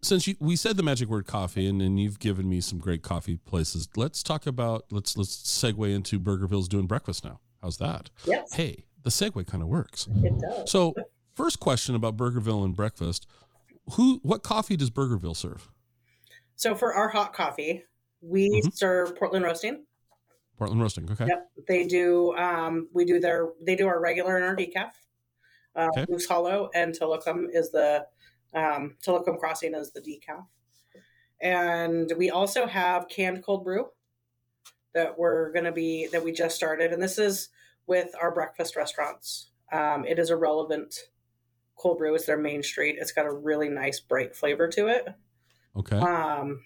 since 0.00 0.26
you, 0.26 0.36
we 0.38 0.54
said 0.56 0.76
the 0.76 0.82
magic 0.82 1.08
word 1.08 1.26
coffee, 1.26 1.66
and, 1.66 1.82
and 1.82 1.98
you've 2.00 2.18
given 2.20 2.48
me 2.48 2.60
some 2.60 2.78
great 2.78 3.02
coffee 3.02 3.36
places, 3.36 3.88
let's 3.96 4.22
talk 4.22 4.46
about 4.46 4.84
let's 4.92 5.16
let's 5.16 5.36
segue 5.36 5.92
into 5.92 6.20
Burgerville's 6.20 6.68
doing 6.68 6.86
breakfast 6.86 7.24
now. 7.24 7.40
How's 7.60 7.78
that? 7.78 8.08
Yes, 8.24 8.52
Hey, 8.54 8.84
the 9.02 9.10
segue 9.10 9.44
kind 9.46 9.62
of 9.62 9.68
works. 9.68 10.06
it 10.22 10.38
does. 10.38 10.70
So, 10.70 10.94
first 11.38 11.60
question 11.60 11.94
about 11.94 12.16
Burgerville 12.16 12.64
and 12.64 12.74
breakfast: 12.76 13.26
Who, 13.94 14.18
what 14.22 14.42
coffee 14.42 14.76
does 14.76 14.90
Burgerville 14.90 15.36
serve? 15.36 15.70
So 16.56 16.74
for 16.74 16.92
our 16.92 17.08
hot 17.08 17.32
coffee, 17.32 17.84
we 18.20 18.48
Mhm. 18.62 18.74
serve 18.74 19.16
Portland 19.16 19.44
roasting. 19.44 19.86
Portland 20.58 20.82
roasting. 20.82 21.08
Okay. 21.10 21.26
Yep, 21.26 21.50
they 21.68 21.86
do. 21.86 22.34
Um, 22.36 22.88
we 22.92 23.04
do 23.04 23.20
their. 23.20 23.52
They 23.62 23.76
do 23.76 23.86
our 23.86 24.00
regular 24.00 24.36
and 24.36 24.44
our 24.44 24.56
decaf. 24.56 24.90
Uh, 25.76 25.88
Okay. 25.92 26.06
Moose 26.08 26.26
Hollow 26.26 26.68
and 26.74 26.92
Tillicum 26.92 27.46
is 27.52 27.70
the 27.70 28.06
um, 28.52 28.96
Tillicum 29.06 29.38
Crossing 29.38 29.74
is 29.74 29.92
the 29.92 30.00
decaf, 30.00 30.46
and 31.40 32.12
we 32.16 32.30
also 32.30 32.66
have 32.66 33.08
canned 33.08 33.44
cold 33.44 33.62
brew 33.62 33.86
that 34.94 35.16
we're 35.18 35.52
going 35.52 35.66
to 35.66 35.72
be 35.72 36.08
that 36.08 36.24
we 36.24 36.32
just 36.32 36.56
started, 36.56 36.92
and 36.92 37.00
this 37.02 37.18
is 37.18 37.50
with 37.86 38.10
our 38.20 38.32
breakfast 38.34 38.74
restaurants. 38.74 39.52
Um, 39.70 40.04
it 40.04 40.18
is 40.18 40.30
a 40.30 40.36
relevant 40.36 40.94
cold 41.78 41.98
brew. 41.98 42.14
is 42.14 42.26
their 42.26 42.38
main 42.38 42.62
street. 42.62 42.96
It's 43.00 43.12
got 43.12 43.26
a 43.26 43.32
really 43.32 43.68
nice 43.68 44.00
bright 44.00 44.34
flavor 44.36 44.68
to 44.68 44.88
it. 44.88 45.08
Okay. 45.76 45.98
Um, 45.98 46.64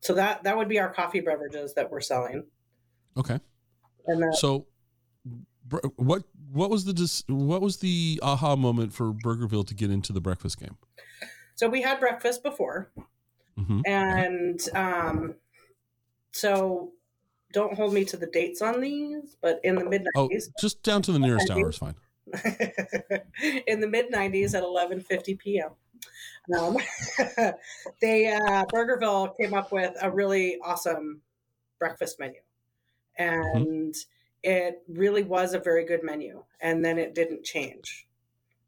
so 0.00 0.14
that 0.14 0.42
that 0.44 0.56
would 0.56 0.68
be 0.68 0.78
our 0.78 0.92
coffee 0.92 1.20
beverages 1.20 1.74
that 1.74 1.90
we're 1.90 2.00
selling, 2.00 2.46
Okay. 3.16 3.38
and 4.06 4.22
then 4.22 4.32
So, 4.32 4.66
what 5.96 6.24
what 6.52 6.70
was 6.70 6.84
the 6.84 7.22
what 7.28 7.60
was 7.60 7.78
the 7.78 8.18
aha 8.22 8.56
moment 8.56 8.92
for 8.92 9.12
Burgerville 9.12 9.66
to 9.68 9.74
get 9.74 9.90
into 9.90 10.12
the 10.12 10.20
breakfast 10.20 10.58
game? 10.58 10.76
So 11.54 11.68
we 11.68 11.82
had 11.82 12.00
breakfast 12.00 12.42
before, 12.42 12.90
hmm 13.56 13.82
and 13.86 14.58
um, 14.74 15.34
so 16.32 16.92
don't 17.52 17.74
hold 17.74 17.92
me 17.92 18.04
to 18.06 18.16
the 18.16 18.26
dates 18.26 18.62
on 18.62 18.80
these, 18.80 19.36
but 19.42 19.60
in 19.62 19.74
the 19.76 20.04
Oh, 20.16 20.28
nineties, 20.28 20.50
just 20.58 20.82
down 20.82 21.02
to 21.02 21.12
the 21.12 21.18
nearest 21.18 21.50
hour 21.50 21.68
is 21.68 21.76
fine. 21.76 21.94
in 23.66 23.80
the 23.80 23.88
mid 23.88 24.10
nineties 24.10 24.54
at 24.54 24.62
eleven 24.62 25.00
fifty 25.00 25.34
p.m. 25.34 25.70
Um, 26.58 26.76
they 28.00 28.28
uh, 28.28 28.64
Burgerville 28.72 29.36
came 29.36 29.54
up 29.54 29.72
with 29.72 29.94
a 30.00 30.10
really 30.10 30.58
awesome 30.64 31.22
breakfast 31.78 32.18
menu, 32.18 32.40
and 33.16 33.94
it 34.42 34.82
really 34.88 35.22
was 35.22 35.54
a 35.54 35.58
very 35.60 35.84
good 35.84 36.02
menu. 36.02 36.44
And 36.60 36.84
then 36.84 36.98
it 36.98 37.14
didn't 37.14 37.44
change 37.44 38.08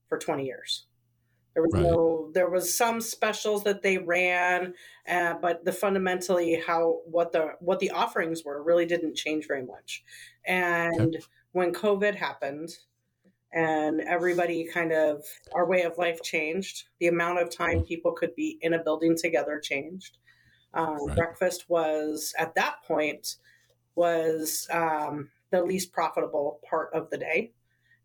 for 0.09 0.19
twenty 0.19 0.47
years. 0.47 0.87
There 1.55 1.63
was 1.63 1.73
Right. 1.75 1.83
no, 1.83 2.31
there 2.33 2.49
was 2.49 2.75
some 2.75 3.01
specials 3.01 3.65
that 3.65 3.83
they 3.83 3.99
ran, 3.99 4.75
uh, 5.07 5.35
but 5.35 5.65
the 5.65 5.73
fundamentally 5.73 6.63
how 6.67 7.01
what 7.05 7.33
the 7.33 7.57
what 7.61 7.79
the 7.79 7.91
offerings 7.91 8.45
were 8.45 8.63
really 8.63 8.87
didn't 8.87 9.17
change 9.17 9.47
very 9.47 9.65
much. 9.65 10.03
And 10.47 11.19
when 11.53 11.75
COVID 11.75 12.15
happened, 12.15 12.71
and 13.53 14.01
everybody 14.01 14.65
kind 14.73 14.93
of 14.93 15.25
our 15.55 15.67
way 15.67 15.83
of 15.83 15.99
life 15.99 16.23
changed, 16.23 16.85
the 17.01 17.09
amount 17.09 17.39
of 17.41 17.51
time 17.51 17.85
people 17.85 18.13
could 18.13 18.35
be 18.35 18.59
in 18.63 18.73
a 18.75 18.83
building 18.83 19.17
together 19.17 19.61
changed. 19.61 20.19
Um, 20.75 20.99
Right. 21.07 21.17
Breakfast 21.17 21.69
was 21.69 22.35
at 22.39 22.55
that 22.55 22.83
point 22.85 23.37
was 23.95 24.67
um, 24.71 25.31
the 25.51 25.63
least 25.63 25.93
profitable 25.93 26.61
part 26.69 26.93
of 26.95 27.11
the 27.11 27.19
day. 27.19 27.53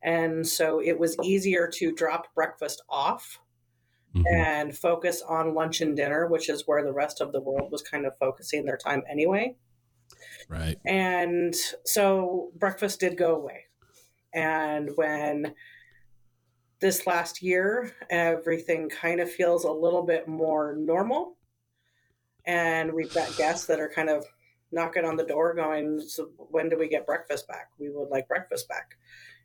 And 0.03 0.47
so 0.47 0.79
it 0.81 0.99
was 0.99 1.17
easier 1.23 1.67
to 1.75 1.91
drop 1.93 2.33
breakfast 2.35 2.81
off 2.89 3.39
Mhm. 4.15 4.23
and 4.31 4.77
focus 4.77 5.21
on 5.21 5.53
lunch 5.53 5.81
and 5.81 5.95
dinner, 5.95 6.27
which 6.27 6.49
is 6.49 6.67
where 6.67 6.83
the 6.83 6.93
rest 6.93 7.21
of 7.21 7.31
the 7.31 7.41
world 7.41 7.71
was 7.71 7.81
kind 7.81 8.05
of 8.05 8.17
focusing 8.17 8.65
their 8.65 8.77
time 8.77 9.03
anyway. 9.09 9.57
Right. 10.49 10.77
And 10.85 11.55
so 11.85 12.51
breakfast 12.55 12.99
did 13.01 13.17
go 13.17 13.35
away. 13.35 13.66
And 14.33 14.91
when 14.95 15.53
this 16.79 17.07
last 17.07 17.41
year, 17.41 17.91
everything 18.09 18.89
kind 18.89 19.19
of 19.19 19.31
feels 19.31 19.63
a 19.63 19.71
little 19.71 20.03
bit 20.03 20.27
more 20.27 20.75
normal. 20.77 21.37
And 22.45 22.93
we've 22.93 23.13
got 23.13 23.35
guests 23.35 23.65
that 23.67 23.79
are 23.79 23.89
kind 23.89 24.09
of 24.09 24.25
knocking 24.71 25.05
on 25.05 25.15
the 25.15 25.25
door 25.25 25.53
going, 25.53 25.99
so 25.99 26.29
when 26.37 26.69
do 26.69 26.77
we 26.77 26.87
get 26.87 27.05
breakfast 27.05 27.47
back? 27.47 27.69
We 27.79 27.89
would 27.89 28.09
like 28.09 28.27
breakfast 28.27 28.67
back. 28.67 28.95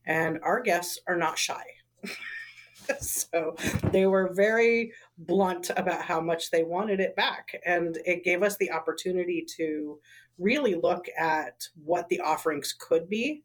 And 0.06 0.38
our 0.42 0.60
guests 0.60 0.98
are 1.06 1.16
not 1.16 1.38
shy. 1.38 1.64
so 3.00 3.54
they 3.90 4.06
were 4.06 4.32
very 4.34 4.92
blunt 5.16 5.70
about 5.76 6.02
how 6.02 6.20
much 6.20 6.50
they 6.50 6.64
wanted 6.64 7.00
it 7.00 7.16
back. 7.16 7.56
And 7.64 7.98
it 8.04 8.24
gave 8.24 8.42
us 8.42 8.56
the 8.56 8.72
opportunity 8.72 9.46
to 9.56 10.00
really 10.38 10.74
look 10.74 11.06
at 11.16 11.62
what 11.84 12.08
the 12.08 12.20
offerings 12.20 12.74
could 12.78 13.08
be 13.08 13.44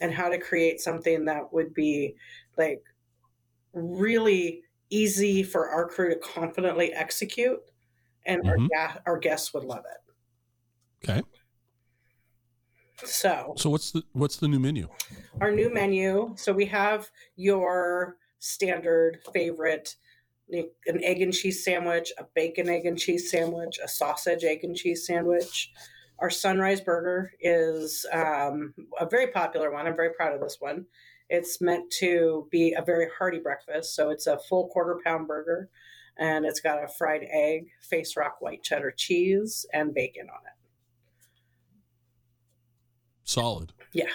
and 0.00 0.12
how 0.12 0.28
to 0.28 0.38
create 0.38 0.80
something 0.80 1.24
that 1.26 1.52
would 1.52 1.74
be 1.74 2.16
like 2.56 2.84
really 3.72 4.64
easy 4.90 5.42
for 5.42 5.68
our 5.70 5.88
crew 5.88 6.10
to 6.10 6.16
confidently 6.20 6.92
execute 6.94 7.60
and 8.26 8.42
Mhm. 8.42 8.68
our, 8.76 9.02
our 9.06 9.18
guests 9.18 9.54
would 9.54 9.64
love 9.64 9.84
it. 9.90 10.12
Okay. 11.04 11.22
So 13.04 13.56
So 13.56 13.68
what's 13.70 13.90
the 13.92 14.02
what's 14.12 14.36
the 14.36 14.48
new 14.48 14.58
menu? 14.58 14.88
our 15.40 15.50
new 15.52 15.72
menu. 15.72 16.34
So 16.36 16.52
we 16.52 16.66
have 16.66 17.10
your 17.36 18.18
standard 18.38 19.20
favorite 19.32 19.96
an 20.50 21.04
egg 21.04 21.22
and 21.22 21.32
cheese 21.34 21.62
sandwich, 21.62 22.12
a 22.18 22.24
bacon 22.34 22.68
egg 22.70 22.86
and 22.86 22.98
cheese 22.98 23.30
sandwich, 23.30 23.78
a 23.84 23.88
sausage 23.88 24.44
egg 24.44 24.64
and 24.64 24.74
cheese 24.76 25.06
sandwich. 25.06 25.72
Our 26.18 26.30
sunrise 26.30 26.80
burger 26.80 27.32
is 27.40 28.04
um, 28.12 28.74
a 28.98 29.06
very 29.06 29.28
popular 29.28 29.70
one. 29.70 29.86
I'm 29.86 29.96
very 29.96 30.12
proud 30.14 30.34
of 30.34 30.40
this 30.40 30.56
one. 30.60 30.86
It's 31.30 31.60
meant 31.60 31.90
to 32.00 32.48
be 32.50 32.72
a 32.72 32.82
very 32.82 33.06
hearty 33.18 33.38
breakfast. 33.38 33.94
So 33.94 34.10
it's 34.10 34.26
a 34.26 34.38
full 34.38 34.68
quarter 34.68 34.98
pound 35.04 35.28
burger 35.28 35.68
and 36.18 36.44
it's 36.44 36.60
got 36.60 36.82
a 36.82 36.88
fried 36.88 37.24
egg, 37.30 37.68
face 37.80 38.16
rock 38.16 38.38
white 38.40 38.62
cheddar 38.64 38.90
cheese, 38.90 39.64
and 39.72 39.94
bacon 39.94 40.26
on 40.28 40.40
it. 40.46 40.52
Solid. 43.22 43.72
Yeah. 43.92 44.10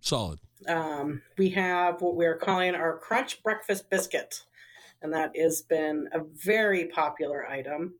Solid. 0.00 0.38
um, 0.68 1.22
we 1.38 1.48
have 1.50 2.00
what 2.02 2.14
we're 2.14 2.36
calling 2.36 2.74
our 2.74 2.98
crunch 2.98 3.42
breakfast 3.42 3.90
biscuit 3.90 4.44
and 5.02 5.12
that 5.12 5.32
has 5.36 5.62
been 5.62 6.08
a 6.12 6.20
very 6.20 6.86
popular 6.86 7.46
item 7.48 7.94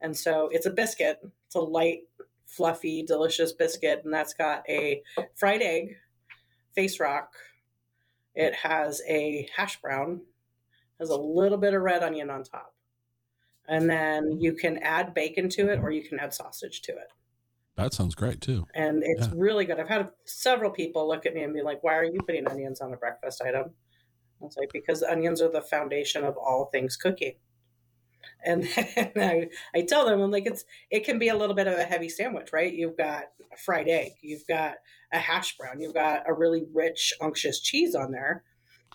and 0.00 0.16
so 0.16 0.48
it's 0.52 0.66
a 0.66 0.70
biscuit 0.70 1.18
it's 1.46 1.54
a 1.54 1.60
light 1.60 2.00
fluffy 2.50 3.02
delicious 3.02 3.52
biscuit 3.52 4.02
and 4.04 4.12
that's 4.12 4.34
got 4.34 4.62
a 4.68 5.02
fried 5.36 5.62
egg 5.62 5.96
face 6.74 6.98
rock 7.00 7.32
it 8.34 8.54
has 8.54 9.00
a 9.08 9.48
hash 9.56 9.80
brown 9.80 10.20
has 10.98 11.10
a 11.10 11.16
little 11.16 11.58
bit 11.58 11.74
of 11.74 11.82
red 11.82 12.02
onion 12.02 12.30
on 12.30 12.42
top 12.42 12.74
and 13.68 13.88
then 13.88 14.40
you 14.40 14.52
can 14.52 14.78
add 14.78 15.14
bacon 15.14 15.48
to 15.48 15.68
it 15.70 15.78
or 15.78 15.90
you 15.90 16.02
can 16.02 16.18
add 16.18 16.34
sausage 16.34 16.82
to 16.82 16.92
it 16.92 17.08
That 17.76 17.94
sounds 17.94 18.14
great 18.14 18.40
too. 18.40 18.66
and 18.74 19.02
it's 19.04 19.26
Yeah. 19.28 19.32
really 19.36 19.64
good. 19.64 19.78
I've 19.80 19.88
had 19.88 20.10
several 20.24 20.70
people 20.70 21.06
look 21.08 21.24
at 21.26 21.34
me 21.34 21.42
and 21.44 21.54
be 21.54 21.62
like, 21.62 21.82
"Why 21.82 21.94
are 21.96 22.04
you 22.04 22.20
putting 22.26 22.46
onions 22.48 22.80
on 22.80 22.92
a 22.92 22.96
breakfast 22.96 23.40
item?" 23.40 23.74
I 24.40 24.44
was 24.44 24.56
like, 24.56 24.70
"Because 24.72 25.02
onions 25.02 25.40
are 25.40 25.48
the 25.50 25.62
foundation 25.62 26.24
of 26.24 26.36
all 26.36 26.66
things 26.66 26.96
cooking." 26.96 27.36
And 28.44 28.64
then 28.96 29.12
I, 29.16 29.48
I 29.78 29.82
tell 29.82 30.06
them, 30.06 30.20
I'm 30.20 30.30
like, 30.30 30.46
it's 30.46 30.64
it 30.90 31.04
can 31.04 31.18
be 31.18 31.28
a 31.28 31.36
little 31.36 31.54
bit 31.54 31.66
of 31.66 31.78
a 31.78 31.84
heavy 31.84 32.08
sandwich, 32.08 32.52
right? 32.52 32.72
You've 32.72 32.96
got 32.96 33.24
a 33.52 33.56
fried 33.56 33.88
egg, 33.88 34.12
you've 34.22 34.46
got 34.46 34.76
a 35.12 35.18
hash 35.18 35.56
brown, 35.56 35.80
you've 35.80 35.94
got 35.94 36.22
a 36.28 36.32
really 36.32 36.64
rich, 36.72 37.12
unctuous 37.20 37.60
cheese 37.60 37.94
on 37.94 38.12
there. 38.12 38.44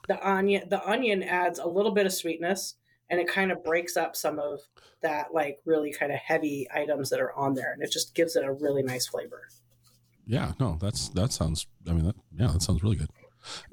The 0.08 0.28
onion, 0.28 0.70
the 0.70 0.88
onion 0.88 1.24
adds 1.24 1.60
a 1.60 1.68
little 1.68 1.92
bit 1.92 2.06
of 2.06 2.14
sweetness, 2.14 2.76
and 3.10 3.20
it 3.20 3.28
kind 3.28 3.52
of 3.52 3.64
breaks 3.64 3.98
up 3.98 4.16
some 4.16 4.40
of 4.40 4.62
that 5.02 5.34
like 5.34 5.60
really 5.66 5.92
kind 5.92 6.12
of 6.12 6.20
heavy 6.20 6.68
items 6.74 7.10
that 7.10 7.20
are 7.20 7.34
on 7.34 7.54
there, 7.54 7.74
and 7.74 7.82
it 7.82 7.92
just 7.92 8.16
gives 8.16 8.36
it 8.36 8.44
a 8.44 8.52
really 8.52 8.84
nice 8.84 9.08
flavor. 9.08 9.48
Yeah, 10.26 10.54
no, 10.60 10.78
that's 10.80 11.10
that 11.10 11.32
sounds. 11.32 11.68
I 11.88 11.94
mean, 11.94 12.06
that 12.06 12.16
yeah, 12.36 12.48
that 12.48 12.62
sounds 12.62 12.84
really 12.84 12.96
good. 12.96 13.10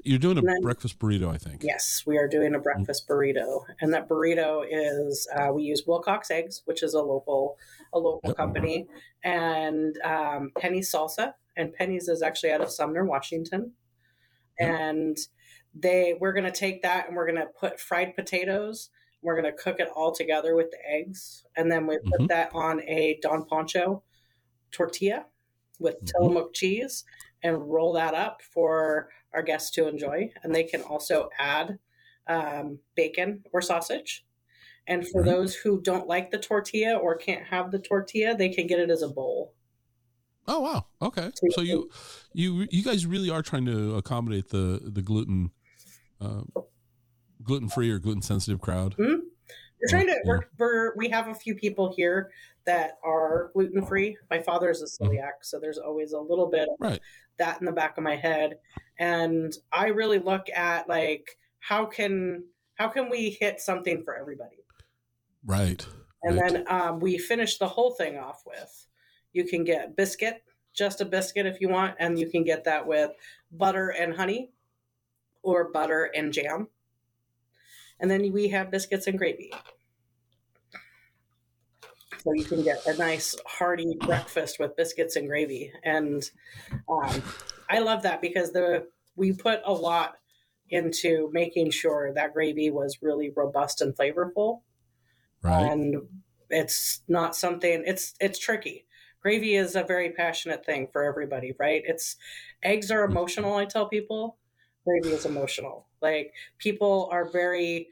You're 0.03 0.19
doing 0.19 0.37
a 0.37 0.41
then- 0.41 0.61
breakfast 0.61 0.99
burrito, 0.99 1.29
I 1.33 1.37
think. 1.37 1.63
Yes, 1.63 2.03
we 2.05 2.17
are 2.17 2.27
doing 2.27 2.55
a 2.55 2.59
breakfast 2.59 3.07
burrito, 3.07 3.65
and 3.81 3.93
that 3.93 4.07
burrito 4.07 4.63
is 4.69 5.27
uh, 5.35 5.51
we 5.53 5.63
use 5.63 5.83
Wilcox 5.87 6.29
Eggs, 6.31 6.61
which 6.65 6.83
is 6.83 6.93
a 6.93 7.01
local 7.01 7.57
a 7.93 7.99
local 7.99 8.29
Yep. 8.29 8.37
company, 8.37 8.87
and 9.23 9.95
um, 10.03 10.51
Penny's 10.57 10.91
Salsa, 10.91 11.33
and 11.55 11.73
Penny's 11.73 12.07
is 12.07 12.21
actually 12.21 12.51
out 12.51 12.61
of 12.61 12.71
Sumner, 12.71 13.05
Washington, 13.05 13.73
and 14.59 15.17
they 15.75 16.15
we're 16.19 16.33
gonna 16.33 16.51
take 16.51 16.81
that 16.83 17.07
and 17.07 17.15
we're 17.15 17.25
gonna 17.27 17.47
put 17.59 17.79
fried 17.79 18.15
potatoes. 18.15 18.89
We're 19.21 19.35
gonna 19.35 19.53
cook 19.53 19.79
it 19.79 19.87
all 19.95 20.11
together 20.11 20.55
with 20.55 20.71
the 20.71 20.77
eggs, 20.87 21.45
and 21.55 21.71
then 21.71 21.87
we 21.87 21.97
put 21.97 22.21
Mhm. 22.21 22.27
that 22.29 22.49
on 22.53 22.81
a 22.83 23.17
Don 23.21 23.45
Pancho 23.45 24.03
tortilla 24.71 25.25
with 25.79 26.01
Mhm. 26.01 26.07
Tillamook 26.11 26.53
cheese 26.53 27.03
and 27.43 27.69
roll 27.69 27.93
that 27.93 28.13
up 28.13 28.41
for 28.41 29.09
our 29.33 29.43
guests 29.43 29.71
to 29.71 29.87
enjoy. 29.87 30.31
And 30.43 30.53
they 30.55 30.63
can 30.63 30.81
also 30.81 31.29
add 31.37 31.77
um, 32.27 32.79
bacon 32.95 33.43
or 33.51 33.61
sausage. 33.61 34.25
And 34.87 35.07
for 35.07 35.21
Right. 35.21 35.31
those 35.31 35.55
who 35.55 35.81
don't 35.81 36.07
like 36.07 36.31
the 36.31 36.37
tortilla 36.39 36.95
or 36.97 37.15
can't 37.15 37.45
have 37.45 37.71
the 37.71 37.79
tortilla, 37.79 38.35
they 38.35 38.49
can 38.49 38.67
get 38.67 38.79
it 38.79 38.89
as 38.89 39.01
a 39.01 39.07
bowl. 39.09 39.53
Oh 40.47 40.59
wow. 40.59 40.85
Okay. 41.01 41.31
So- 41.51 41.61
you 41.61 41.89
you 42.33 42.67
you 42.69 42.83
guys 42.83 43.05
really 43.05 43.29
are 43.29 43.41
trying 43.41 43.65
to 43.65 43.95
accommodate 43.95 44.49
the 44.49 44.79
the 44.83 45.01
gluten 45.01 45.51
uh, 46.19 46.41
gluten 47.41 47.69
free 47.69 47.89
or 47.91 47.99
gluten 47.99 48.21
sensitive 48.21 48.59
crowd. 48.59 48.95
We're 48.97 49.21
trying 49.89 50.07
to. 50.07 50.13
Yeah. 50.13 50.19
We're, 50.25 50.41
we're, 50.57 50.95
we 50.95 51.09
have 51.09 51.27
a 51.27 51.33
few 51.33 51.55
people 51.55 51.93
here 51.95 52.31
that 52.65 52.97
are 53.03 53.51
gluten 53.53 53.85
free. 53.85 54.17
My 54.29 54.39
father 54.39 54.69
is 54.69 54.81
a 54.81 54.85
celiac, 54.85 55.41
so 55.41 55.59
there's 55.59 55.77
always 55.77 56.13
a 56.13 56.19
little 56.19 56.47
bit 56.47 56.69
of 56.69 56.75
Right. 56.79 57.01
that 57.37 57.59
in 57.59 57.65
the 57.65 57.71
back 57.71 57.97
of 57.97 58.03
my 58.03 58.15
head. 58.15 58.59
And 58.99 59.53
I 59.71 59.87
really 59.87 60.19
look 60.19 60.49
at 60.49 60.87
like 60.87 61.37
how 61.59 61.85
can 61.85 62.45
how 62.75 62.87
can 62.89 63.09
we 63.09 63.29
hit 63.29 63.59
something 63.59 64.03
for 64.03 64.15
everybody? 64.15 64.63
Right. 65.45 65.85
And 66.23 66.39
right. 66.39 66.53
then 66.53 66.65
um, 66.67 66.99
we 66.99 67.17
finish 67.17 67.57
the 67.57 67.67
whole 67.67 67.91
thing 67.91 68.17
off 68.17 68.43
with 68.45 68.87
you 69.33 69.43
can 69.43 69.63
get 69.63 69.95
biscuit, 69.95 70.43
just 70.73 71.01
a 71.01 71.05
biscuit 71.05 71.45
if 71.45 71.59
you 71.59 71.69
want, 71.69 71.95
and 71.99 72.17
you 72.17 72.29
can 72.29 72.43
get 72.43 72.63
that 72.63 72.85
with 72.85 73.11
butter 73.51 73.89
and 73.89 74.15
honey 74.15 74.51
or 75.41 75.71
butter 75.71 76.11
and 76.15 76.31
jam. 76.31 76.67
And 77.99 78.09
then 78.09 78.31
we 78.31 78.47
have 78.49 78.71
biscuits 78.71 79.07
and 79.07 79.17
gravy. 79.17 79.51
So 82.23 82.33
you 82.33 82.45
can 82.45 82.63
get 82.63 82.85
a 82.87 82.95
nice 82.97 83.35
hearty 83.45 83.97
breakfast 83.99 84.57
with 84.59 84.77
biscuits 84.77 85.15
and 85.15 85.27
gravy. 85.27 85.71
And 85.83 86.29
um, 86.89 87.21
I 87.69 87.79
love 87.79 88.03
that 88.03 88.21
because 88.21 88.51
the 88.53 88.87
we 89.15 89.33
put 89.33 89.59
a 89.65 89.73
lot 89.73 90.15
into 90.69 91.29
making 91.33 91.71
sure 91.71 92.13
that 92.13 92.33
gravy 92.33 92.71
was 92.71 92.99
really 93.01 93.31
robust 93.35 93.81
and 93.81 93.95
flavorful. 93.95 94.61
Right. 95.41 95.69
and 95.73 95.97
it's 96.49 97.01
not 97.09 97.35
something 97.35 97.83
it's 97.85 98.13
it's 98.21 98.39
tricky. 98.39 98.85
Gravy 99.21 99.55
is 99.55 99.75
a 99.75 99.83
very 99.83 100.11
passionate 100.11 100.65
thing 100.65 100.87
for 100.91 101.03
everybody 101.03 101.53
right? 101.59 101.81
It's 101.85 102.15
eggs 102.63 102.91
are 102.91 103.03
emotional 103.03 103.55
i 103.55 103.65
tell 103.65 103.87
people. 103.87 104.37
Gravy 104.85 105.15
is 105.15 105.25
emotional. 105.25 105.87
Like 106.01 106.33
people 106.57 107.09
are 107.11 107.29
very 107.29 107.89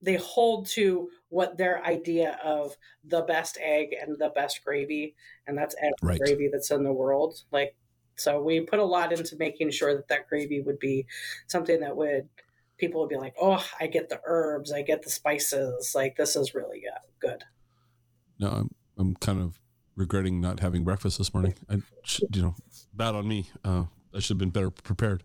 they 0.00 0.16
hold 0.16 0.66
to 0.66 1.08
what 1.32 1.56
their 1.56 1.82
idea 1.84 2.38
of 2.44 2.76
the 3.04 3.22
best 3.22 3.56
egg 3.60 3.88
and 4.00 4.18
the 4.18 4.28
best 4.34 4.62
gravy 4.64 5.14
and 5.46 5.56
that's 5.56 5.74
every 5.78 5.92
Right. 6.02 6.20
gravy 6.20 6.48
that's 6.52 6.70
in 6.70 6.84
the 6.84 6.92
world 6.92 7.42
like 7.50 7.74
so 8.16 8.42
we 8.42 8.60
put 8.60 8.78
a 8.78 8.84
lot 8.84 9.12
into 9.12 9.36
making 9.36 9.70
sure 9.70 9.94
that 9.96 10.08
that 10.08 10.28
gravy 10.28 10.60
would 10.60 10.78
be 10.78 11.06
something 11.46 11.80
that 11.80 11.96
would 11.96 12.28
people 12.78 13.00
would 13.00 13.08
be 13.08 13.16
like 13.16 13.34
oh 13.40 13.64
i 13.80 13.86
get 13.86 14.08
the 14.10 14.20
herbs 14.26 14.72
i 14.72 14.82
get 14.82 15.02
the 15.02 15.10
spices 15.10 15.92
like 15.94 16.16
this 16.16 16.36
is 16.36 16.54
really 16.54 16.80
good 16.80 17.28
good 17.30 17.44
No, 18.38 18.48
I'm 18.50 18.70
I'm 18.98 19.14
kind 19.16 19.40
of 19.40 19.58
regretting 19.96 20.40
not 20.40 20.60
having 20.60 20.84
breakfast 20.84 21.16
this 21.18 21.32
morning. 21.32 21.54
I 21.70 21.80
should, 22.04 22.34
you 22.36 22.42
know, 22.42 22.54
bad 22.92 23.14
on 23.14 23.26
me. 23.28 23.48
Uh, 23.64 23.84
I 24.14 24.18
should 24.20 24.34
have 24.34 24.38
been 24.38 24.50
better 24.50 24.70
prepared. 24.70 25.22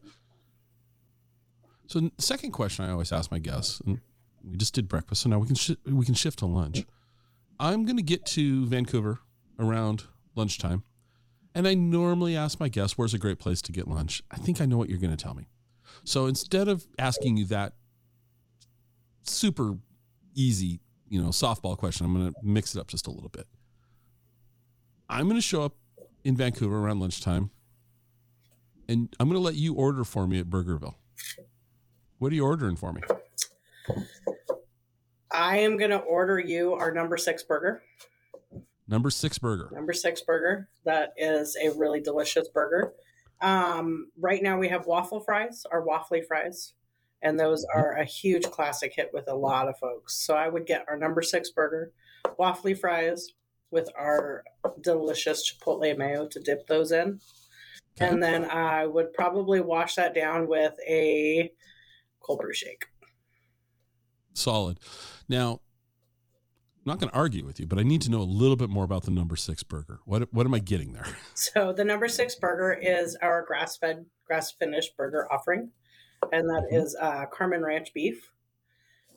So, 1.87 2.09
second 2.17 2.51
question 2.51 2.85
I 2.85 2.91
always 2.91 3.11
ask 3.11 3.31
my 3.31 3.39
guests, 3.39 3.79
and 3.85 4.01
we 4.49 4.57
just 4.57 4.73
did 4.73 4.87
breakfast, 4.87 5.21
so 5.21 5.29
now 5.29 5.39
we 5.39 5.47
can 5.47 5.55
shi 5.55 5.77
we 5.85 6.05
can 6.05 6.15
shift 6.15 6.39
to 6.39 6.45
lunch. 6.45 6.85
I'm 7.59 7.85
going 7.85 7.97
to 7.97 8.03
get 8.03 8.25
to 8.27 8.65
Vancouver 8.67 9.19
around 9.59 10.03
lunchtime, 10.35 10.83
and 11.55 11.67
I 11.67 11.73
normally 11.73 12.35
ask 12.35 12.59
my 12.59 12.69
guests, 12.69 12.97
"Where's 12.97 13.13
a 13.13 13.17
great 13.17 13.39
place 13.39 13.61
to 13.63 13.71
get 13.71 13.87
lunch?" 13.87 14.23
I 14.31 14.37
think 14.37 14.61
I 14.61 14.65
know 14.65 14.77
what 14.77 14.89
you're 14.89 14.99
going 14.99 15.15
to 15.15 15.21
tell 15.21 15.33
me. 15.33 15.47
So 16.03 16.27
instead 16.27 16.67
of 16.67 16.87
asking 16.99 17.37
you 17.37 17.45
that 17.45 17.73
super 19.23 19.77
easy, 20.35 20.79
you 21.09 21.21
know, 21.21 21.29
softball 21.29 21.77
question, 21.77 22.05
I'm 22.05 22.13
going 22.13 22.33
to 22.33 22.39
mix 22.43 22.75
it 22.75 22.79
up 22.79 22.87
just 22.87 23.07
a 23.07 23.11
little 23.11 23.29
bit. 23.29 23.47
I'm 25.09 25.25
going 25.25 25.37
to 25.37 25.41
show 25.41 25.63
up 25.63 25.73
in 26.23 26.35
Vancouver 26.35 26.77
around 26.77 26.99
lunchtime, 26.99 27.49
and 28.87 29.13
I'm 29.19 29.27
going 29.27 29.39
to 29.39 29.43
let 29.43 29.55
you 29.55 29.73
order 29.73 30.03
for 30.03 30.27
me 30.27 30.39
at 30.39 30.49
Burgerville. 30.49 30.95
What 32.19 32.31
are 32.31 32.35
you 32.35 32.45
ordering 32.45 32.75
for 32.75 32.93
me? 32.93 33.01
I 35.31 35.57
am 35.59 35.77
going 35.77 35.91
to 35.91 35.97
order 35.97 36.39
you 36.39 36.73
our 36.73 36.91
number 36.91 37.17
six 37.17 37.43
burger. 37.43 37.81
Number 38.87 39.09
six 39.09 39.37
burger. 39.37 39.69
Number 39.73 39.93
six 39.93 40.21
burger. 40.21 40.69
That 40.85 41.13
is 41.17 41.57
a 41.61 41.71
really 41.77 41.99
delicious 41.99 42.47
burger. 42.47 42.93
Um, 43.41 44.09
right 44.17 44.41
now 44.41 44.57
we 44.57 44.69
have 44.69 44.87
waffle 44.87 45.19
fries, 45.19 45.65
our 45.71 45.85
waffly 45.85 46.25
fries. 46.25 46.73
and 47.21 47.39
those 47.39 47.65
are 47.73 47.93
a 47.93 48.05
huge 48.05 48.43
classic 48.43 48.93
hit 48.95 49.09
with 49.13 49.27
a 49.27 49.35
lot 49.35 49.67
of 49.67 49.77
folks. 49.77 50.15
So 50.15 50.35
I 50.35 50.49
would 50.49 50.65
get 50.65 50.85
our 50.87 50.97
number 50.97 51.21
six 51.21 51.49
burger, 51.49 51.91
waffly 52.39 52.77
fries 52.77 53.29
with 53.71 53.89
our 53.97 54.43
delicious 54.81 55.51
chipotle 55.51 55.97
mayo 55.97 56.27
to 56.27 56.39
dip 56.39 56.67
those 56.67 56.91
in. 56.91 57.19
And 57.99 58.21
then 58.21 58.45
I 58.45 58.85
would 58.85 59.13
probably 59.13 59.59
wash 59.59 59.95
that 59.95 60.13
down 60.13 60.47
with 60.47 60.75
a 60.87 61.51
cold 62.21 62.39
brew 62.39 62.53
shake. 62.53 62.85
Solid. 64.37 64.79
Now, 65.27 65.61
I'm 66.77 66.83
not 66.85 66.99
going 66.99 67.09
to 67.09 67.15
argue 67.17 67.43
with 67.45 67.59
you, 67.59 67.65
but 67.67 67.79
I 67.79 67.83
need 67.83 68.01
to 68.03 68.11
know 68.11 68.21
a 68.21 68.23
little 68.23 68.55
bit 68.55 68.69
more 68.69 68.83
about 68.85 69.03
the 69.03 69.11
number 69.11 69.35
six 69.35 69.63
burger. 69.63 69.99
What 70.05 70.31
what 70.33 70.45
am 70.45 70.53
I 70.53 70.59
getting 70.59 70.93
there? 70.93 71.05
So 71.33 71.73
the 71.73 71.83
number 71.83 72.07
six 72.07 72.35
burger 72.35 72.73
is 72.73 73.15
our 73.21 73.43
grass 73.45 73.77
fed, 73.77 74.05
grass 74.25 74.51
finished 74.51 74.95
burger 74.95 75.27
offering, 75.31 75.71
and 76.31 76.49
that 76.49 76.63
Mhm. 76.71 76.81
is 76.83 76.95
uh, 76.99 77.25
Carmen 77.27 77.61
Ranch 77.63 77.93
beef. 77.93 78.31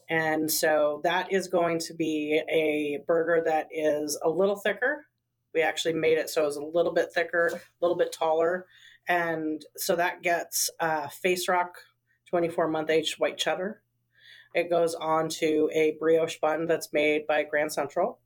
And 0.09 0.51
so 0.51 1.01
that 1.05 1.31
is 1.33 1.47
going 1.47 1.79
to 1.81 1.95
be 1.95 2.43
a 2.51 2.99
burger 3.07 3.43
that 3.45 3.69
is 3.71 4.19
a 4.25 4.29
little 4.29 4.57
thicker. 4.57 5.07
We 5.55 5.63
actually 5.63 5.95
made 5.95 6.19
it 6.19 6.29
so 6.31 6.47
it's 6.47 6.57
a 6.57 6.61
little 6.61 6.93
bit 6.93 7.13
thicker, 7.13 7.47
a 7.55 7.61
little 7.81 7.97
bit 7.97 8.13
taller, 8.13 8.67
and 9.09 9.65
so 9.77 9.95
that 9.97 10.23
gets 10.23 10.71
uh, 10.81 11.07
Face 11.09 11.49
Rock 11.49 11.77
24 12.29 12.69
month 12.69 12.91
aged 12.91 13.19
white 13.21 13.39
cheddar. 13.39 13.83
It 14.55 14.71
goes 14.71 14.95
on 14.95 15.29
to 15.41 15.71
a 15.73 15.97
brioche 15.99 16.39
bun 16.41 16.67
that's 16.67 16.93
made 16.93 17.27
by 17.27 17.45
Grand 17.45 17.73
Central 17.73 18.19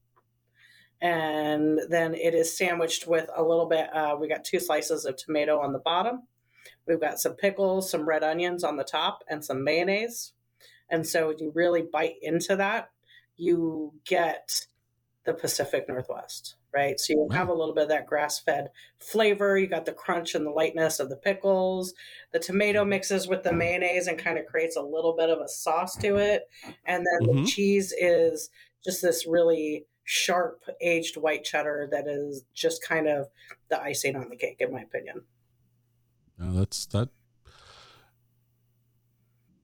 and 1.05 1.81
then 1.91 2.15
it 2.15 2.35
is 2.35 2.57
sandwiched 2.57 3.07
with 3.07 3.29
a 3.37 3.43
little 3.43 3.67
bit. 3.67 3.95
Uh, 3.95 4.17
we 4.19 4.27
got 4.27 4.43
two 4.43 4.59
slices 4.59 5.05
of 5.05 5.17
tomato 5.17 5.61
on 5.61 5.75
the 5.75 5.79
bottom. 5.79 6.23
We've 6.87 7.01
got 7.01 7.21
some 7.21 7.35
pickles, 7.35 7.91
some 7.91 8.09
red 8.09 8.25
onions 8.25 8.65
on 8.65 8.77
the 8.77 8.85
top, 8.85 9.23
and 9.29 9.45
some 9.45 9.63
mayonnaise. 9.63 10.33
And 10.89 11.07
so 11.07 11.29
when 11.29 11.39
you 11.39 11.53
really 11.55 11.83
bite 11.83 12.15
into 12.23 12.57
that, 12.57 12.91
you 13.37 13.93
get 14.07 14.67
the 15.25 15.35
Pacific 15.35 15.89
Northwest, 15.89 16.57
right? 16.75 16.99
So 16.99 17.13
you 17.13 17.29
have 17.33 17.49
a 17.49 17.55
little 17.55 17.75
bit 17.75 17.85
of 17.85 17.89
that 17.91 18.07
grass 18.07 18.39
fed 18.41 18.71
flavor. 18.99 19.57
You 19.59 19.67
got 19.67 19.87
the 19.87 19.93
crunch 19.93 20.35
and 20.35 20.45
the 20.45 20.51
lightness 20.51 21.01
of 21.01 21.09
the 21.09 21.17
pickles. 21.17 21.95
The 22.33 22.39
tomato 22.39 22.85
mixes 22.85 23.29
with 23.29 23.43
the 23.45 23.53
mayonnaise 23.53 24.07
and 24.07 24.19
kind 24.19 24.39
of 24.39 24.47
creates 24.47 24.77
a 24.77 24.83
little 24.83 25.15
bit 25.17 25.31
of 25.31 25.41
a 25.41 25.49
sauce 25.49 25.97
to 25.99 26.17
it. 26.17 26.49
And 26.85 27.07
then 27.07 27.29
the 27.29 27.41
Mhm. 27.41 27.49
cheese 27.49 27.93
is 27.99 28.51
just 28.85 29.03
this 29.03 29.27
really 29.27 29.87
sharp 30.03 30.65
aged 30.81 31.17
white 31.17 31.45
cheddar 31.45 31.89
that 31.91 32.07
is 32.07 32.45
just 32.53 32.83
kind 32.83 33.09
of 33.09 33.31
the 33.69 33.81
icing 33.81 34.17
on 34.17 34.29
the 34.29 34.37
cake, 34.37 34.61
in 34.61 34.73
my 34.73 34.83
opinion. 34.83 35.25
No, 36.39 36.53
that's 36.53 36.85
that. 36.87 37.09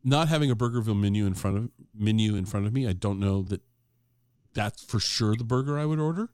Not 0.03 0.29
having 0.29 0.51
a 0.51 0.57
Burgerville 0.57 0.99
menu 0.99 1.27
in 1.27 1.35
front 1.35 1.57
of 1.59 1.71
menu 1.93 2.35
in 2.37 2.47
front 2.47 2.67
of 2.67 2.73
me, 2.73 2.87
I 2.87 2.95
don't 2.95 3.21
know 3.21 3.43
that 3.43 3.61
that's 4.55 4.83
for 4.83 4.99
sure 4.99 5.37
the 5.37 5.45
burger 5.45 5.79
I 5.79 5.85
would 5.85 6.01
order. 6.01 6.31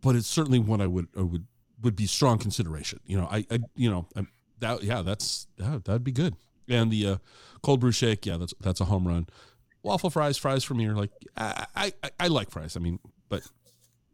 But 0.00 0.16
it's 0.16 0.28
certainly 0.28 0.58
one 0.58 0.80
I 0.80 0.86
would 0.86 1.08
I 1.16 1.22
would 1.22 1.46
would 1.82 1.96
be 1.96 2.06
strong 2.06 2.38
consideration. 2.38 3.00
You 3.04 3.20
know, 3.20 3.28
I, 3.30 3.44
I 3.50 3.58
you 3.74 3.90
know 3.90 4.06
i 4.16 4.26
that 4.60 4.82
yeah 4.82 5.02
that's 5.02 5.46
that, 5.58 5.84
that'd 5.84 6.04
be 6.04 6.12
good. 6.12 6.36
And 6.68 6.90
the 6.90 7.06
uh, 7.06 7.16
cold 7.62 7.80
brew 7.80 7.92
shake, 7.92 8.26
yeah, 8.26 8.36
that's 8.36 8.54
that's 8.60 8.80
a 8.80 8.84
home 8.84 9.08
run. 9.08 9.26
Waffle 9.82 10.10
fries, 10.10 10.36
fries 10.36 10.64
for 10.64 10.74
me 10.74 10.86
are 10.86 10.94
like 10.94 11.10
I 11.36 11.66
I, 11.74 11.92
I, 12.20 12.28
like 12.28 12.50
fries. 12.50 12.76
I 12.76 12.80
mean, 12.80 12.98
but 13.28 13.42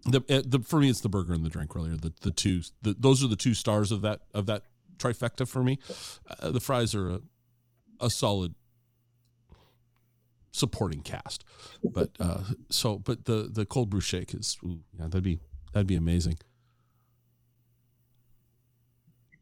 the, 0.04 0.18
uh, 0.28 0.42
the 0.44 0.60
for 0.60 0.80
me 0.80 0.90
it's 0.90 1.00
the 1.00 1.08
burger 1.08 1.32
and 1.32 1.44
the 1.44 1.50
drink 1.50 1.74
really 1.74 1.90
are 1.90 1.96
the 1.96 2.12
the 2.20 2.30
two 2.30 2.62
the, 2.82 2.94
those 2.98 3.24
are 3.24 3.28
the 3.28 3.36
two 3.36 3.54
stars 3.54 3.90
of 3.90 4.02
that 4.02 4.20
of 4.34 4.46
that 4.46 4.62
trifecta 4.98 5.48
for 5.48 5.62
me 5.62 5.78
uh, 6.40 6.50
the 6.50 6.60
fries 6.60 6.94
are 6.94 7.10
a, 7.10 7.20
a 8.00 8.10
solid 8.10 8.54
supporting 10.52 11.00
cast 11.00 11.42
but 11.82 12.10
uh 12.20 12.42
so 12.70 12.98
but 12.98 13.24
the 13.24 13.48
the 13.50 13.66
cold 13.66 13.90
brew 13.90 14.00
shake 14.00 14.34
is 14.34 14.56
ooh, 14.62 14.80
yeah 14.92 15.06
that'd 15.06 15.24
be 15.24 15.40
that'd 15.74 15.86
be 15.86 15.96
amazing. 15.96 16.38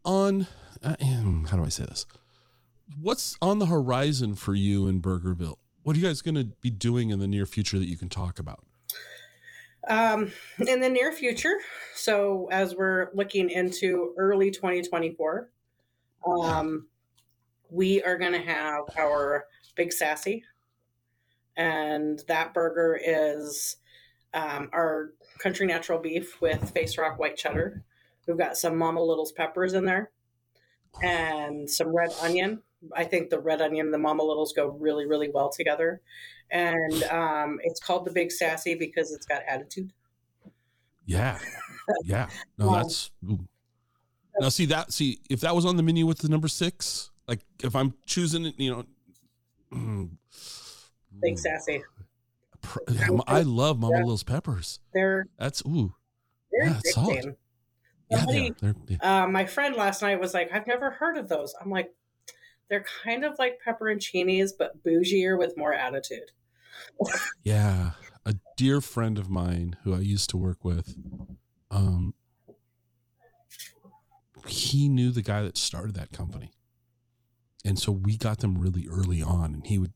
On 0.04 0.48
uh, 0.82 0.96
how 1.50 1.56
do 1.56 1.64
i 1.64 1.68
say 1.68 1.84
this? 1.84 2.06
What's 3.00 3.36
on 3.40 3.58
the 3.58 3.66
horizon 3.66 4.34
for 4.34 4.54
you 4.54 4.88
in 4.88 5.00
burgerville? 5.00 5.56
What 5.82 5.94
are 5.94 5.98
you 5.98 6.06
guys 6.06 6.22
going 6.22 6.34
to 6.34 6.44
be 6.60 6.70
doing 6.70 7.10
in 7.10 7.20
the 7.20 7.28
near 7.28 7.46
future 7.46 7.78
that 7.78 7.88
you 7.88 7.96
can 7.96 8.08
talk 8.08 8.38
about? 8.38 8.64
Um, 9.88 10.30
in 10.66 10.80
the 10.80 10.88
near 10.88 11.12
future, 11.12 11.56
so 11.94 12.48
as 12.52 12.74
we're 12.74 13.08
looking 13.14 13.50
into 13.50 14.14
early 14.16 14.50
2024, 14.50 15.50
um, 16.24 16.86
we 17.68 18.00
are 18.02 18.16
going 18.16 18.32
to 18.32 18.42
have 18.42 18.84
our 18.96 19.46
Big 19.74 19.92
Sassy, 19.92 20.44
and 21.56 22.22
that 22.28 22.54
burger 22.54 23.00
is 23.02 23.76
um, 24.34 24.70
our 24.72 25.14
country 25.42 25.66
natural 25.66 25.98
beef 25.98 26.40
with 26.40 26.70
face 26.70 26.96
rock 26.96 27.18
white 27.18 27.36
cheddar. 27.36 27.82
We've 28.26 28.38
got 28.38 28.56
some 28.56 28.76
Mama 28.78 29.02
Lil's 29.02 29.32
peppers 29.32 29.74
in 29.74 29.84
there, 29.84 30.10
and 31.02 31.68
some 31.68 31.94
red 31.94 32.10
onion. 32.22 32.62
I 32.94 33.04
think 33.04 33.30
the 33.30 33.40
red 33.40 33.60
onion 33.60 33.86
and 33.86 33.94
the 33.94 33.98
Mama 33.98 34.22
Lils 34.22 34.52
go 34.52 34.68
really, 34.68 35.06
really 35.06 35.30
well 35.32 35.50
together. 35.50 36.00
And 36.50 37.02
um, 37.04 37.60
it's 37.62 37.80
called 37.80 38.04
the 38.04 38.12
Big 38.12 38.30
Sassy 38.32 38.74
because 38.74 39.12
it's 39.12 39.24
got 39.26 39.42
attitude. 39.48 39.92
Yeah. 41.06 41.38
Yeah. 42.04 42.28
No, 42.58 42.68
Um, 42.68 42.74
that's 42.82 43.10
ooh. 43.28 43.48
now 44.40 44.48
see 44.48 44.66
that 44.66 44.92
see 44.92 45.20
if 45.30 45.40
that 45.40 45.54
was 45.54 45.64
on 45.64 45.76
the 45.76 45.82
menu 45.82 46.06
with 46.06 46.18
the 46.18 46.28
number 46.28 46.48
six, 46.48 47.10
like 47.26 47.40
if 47.62 47.74
I'm 47.74 47.94
choosing 48.06 48.46
it, 48.46 48.54
you 48.58 48.84
know 49.70 50.08
Big 51.20 51.38
Sassy. 51.38 51.82
Pr- 52.62 52.78
I 53.26 53.42
love 53.42 53.78
Mama 53.78 53.94
Yeah. 53.96 54.00
Little's 54.02 54.24
peppers. 54.24 54.80
They're 54.94 55.26
That's 55.38 55.62
ooh. 55.66 55.94
they're 56.50 56.64
Yeah, 56.70 56.78
it's 56.78 56.94
solid. 56.94 57.18
addicting. 57.18 57.36
Yeah, 58.10 58.48
they're 58.60 58.74
yeah. 58.88 59.22
Uh, 59.24 59.26
my 59.28 59.44
friend 59.46 59.74
last 59.76 60.02
night 60.02 60.20
was 60.20 60.34
like, 60.34 60.50
"I've 60.52 60.66
never 60.66 60.90
heard 60.90 61.16
of 61.16 61.28
those." 61.28 61.54
I'm 61.60 61.70
like, 61.70 61.94
"They're 62.68 62.84
kind 63.04 63.24
of 63.24 63.38
like 63.38 63.58
pepperoncinis, 63.66 64.50
but 64.58 64.82
bougier 64.84 65.38
with 65.38 65.56
more 65.56 65.72
attitude." 65.72 66.30
Yeah. 67.42 67.92
A 68.24 68.34
dear 68.56 68.80
friend 68.80 69.18
of 69.18 69.28
mine 69.30 69.76
who 69.82 69.94
I 69.94 69.98
used 70.00 70.30
to 70.30 70.36
work 70.36 70.64
with, 70.64 70.94
um, 71.70 72.14
he 74.46 74.88
knew 74.88 75.10
the 75.10 75.22
guy 75.22 75.42
that 75.42 75.56
started 75.56 75.94
that 75.96 76.12
company. 76.12 76.52
And 77.64 77.78
so 77.78 77.92
we 77.92 78.16
got 78.16 78.38
them 78.40 78.58
really 78.58 78.86
early 78.88 79.22
on. 79.22 79.54
And 79.54 79.66
he 79.66 79.78
would, 79.78 79.92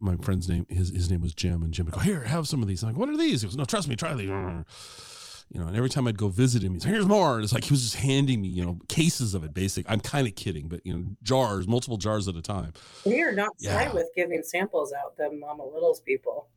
my 0.00 0.16
friend's 0.16 0.48
name, 0.48 0.66
his, 0.68 0.90
his 0.90 1.10
name 1.10 1.20
was 1.22 1.34
Jim. 1.34 1.62
And 1.62 1.72
Jim 1.72 1.86
would 1.86 1.94
go, 1.94 2.00
Here, 2.00 2.20
have 2.24 2.46
some 2.48 2.62
of 2.62 2.68
these. 2.68 2.82
I'm 2.82 2.90
like, 2.90 2.98
What 2.98 3.08
are 3.08 3.16
these? 3.16 3.42
He 3.42 3.46
goes, 3.48 3.56
No, 3.56 3.64
trust 3.64 3.88
me, 3.88 3.96
try 3.96 4.14
these. 4.14 4.28
You 4.28 5.60
know, 5.60 5.68
and 5.68 5.76
every 5.76 5.88
time 5.88 6.08
I'd 6.08 6.18
go 6.18 6.26
visit 6.28 6.62
him, 6.64 6.72
he's 6.74 6.84
like, 6.84 6.92
Here's 6.92 7.06
more. 7.06 7.36
And 7.36 7.44
it's 7.44 7.52
like 7.52 7.64
he 7.64 7.72
was 7.72 7.82
just 7.82 7.96
handing 7.96 8.42
me, 8.42 8.48
you 8.48 8.64
know, 8.64 8.78
cases 8.88 9.32
of 9.34 9.44
it, 9.44 9.54
basic. 9.54 9.86
I'm 9.88 10.00
kind 10.00 10.26
of 10.26 10.34
kidding, 10.34 10.68
but, 10.68 10.84
you 10.84 10.92
know, 10.92 11.04
jars, 11.22 11.68
multiple 11.68 11.96
jars 11.98 12.26
at 12.26 12.34
a 12.34 12.42
time. 12.42 12.72
We 13.04 13.22
are 13.22 13.32
not 13.32 13.50
shy 13.62 13.84
Yeah. 13.84 13.92
with 13.92 14.08
giving 14.16 14.42
samples 14.42 14.92
out. 14.92 15.16
the 15.16 15.30
Mama 15.30 15.64
Lil's 15.64 16.00
people. 16.00 16.48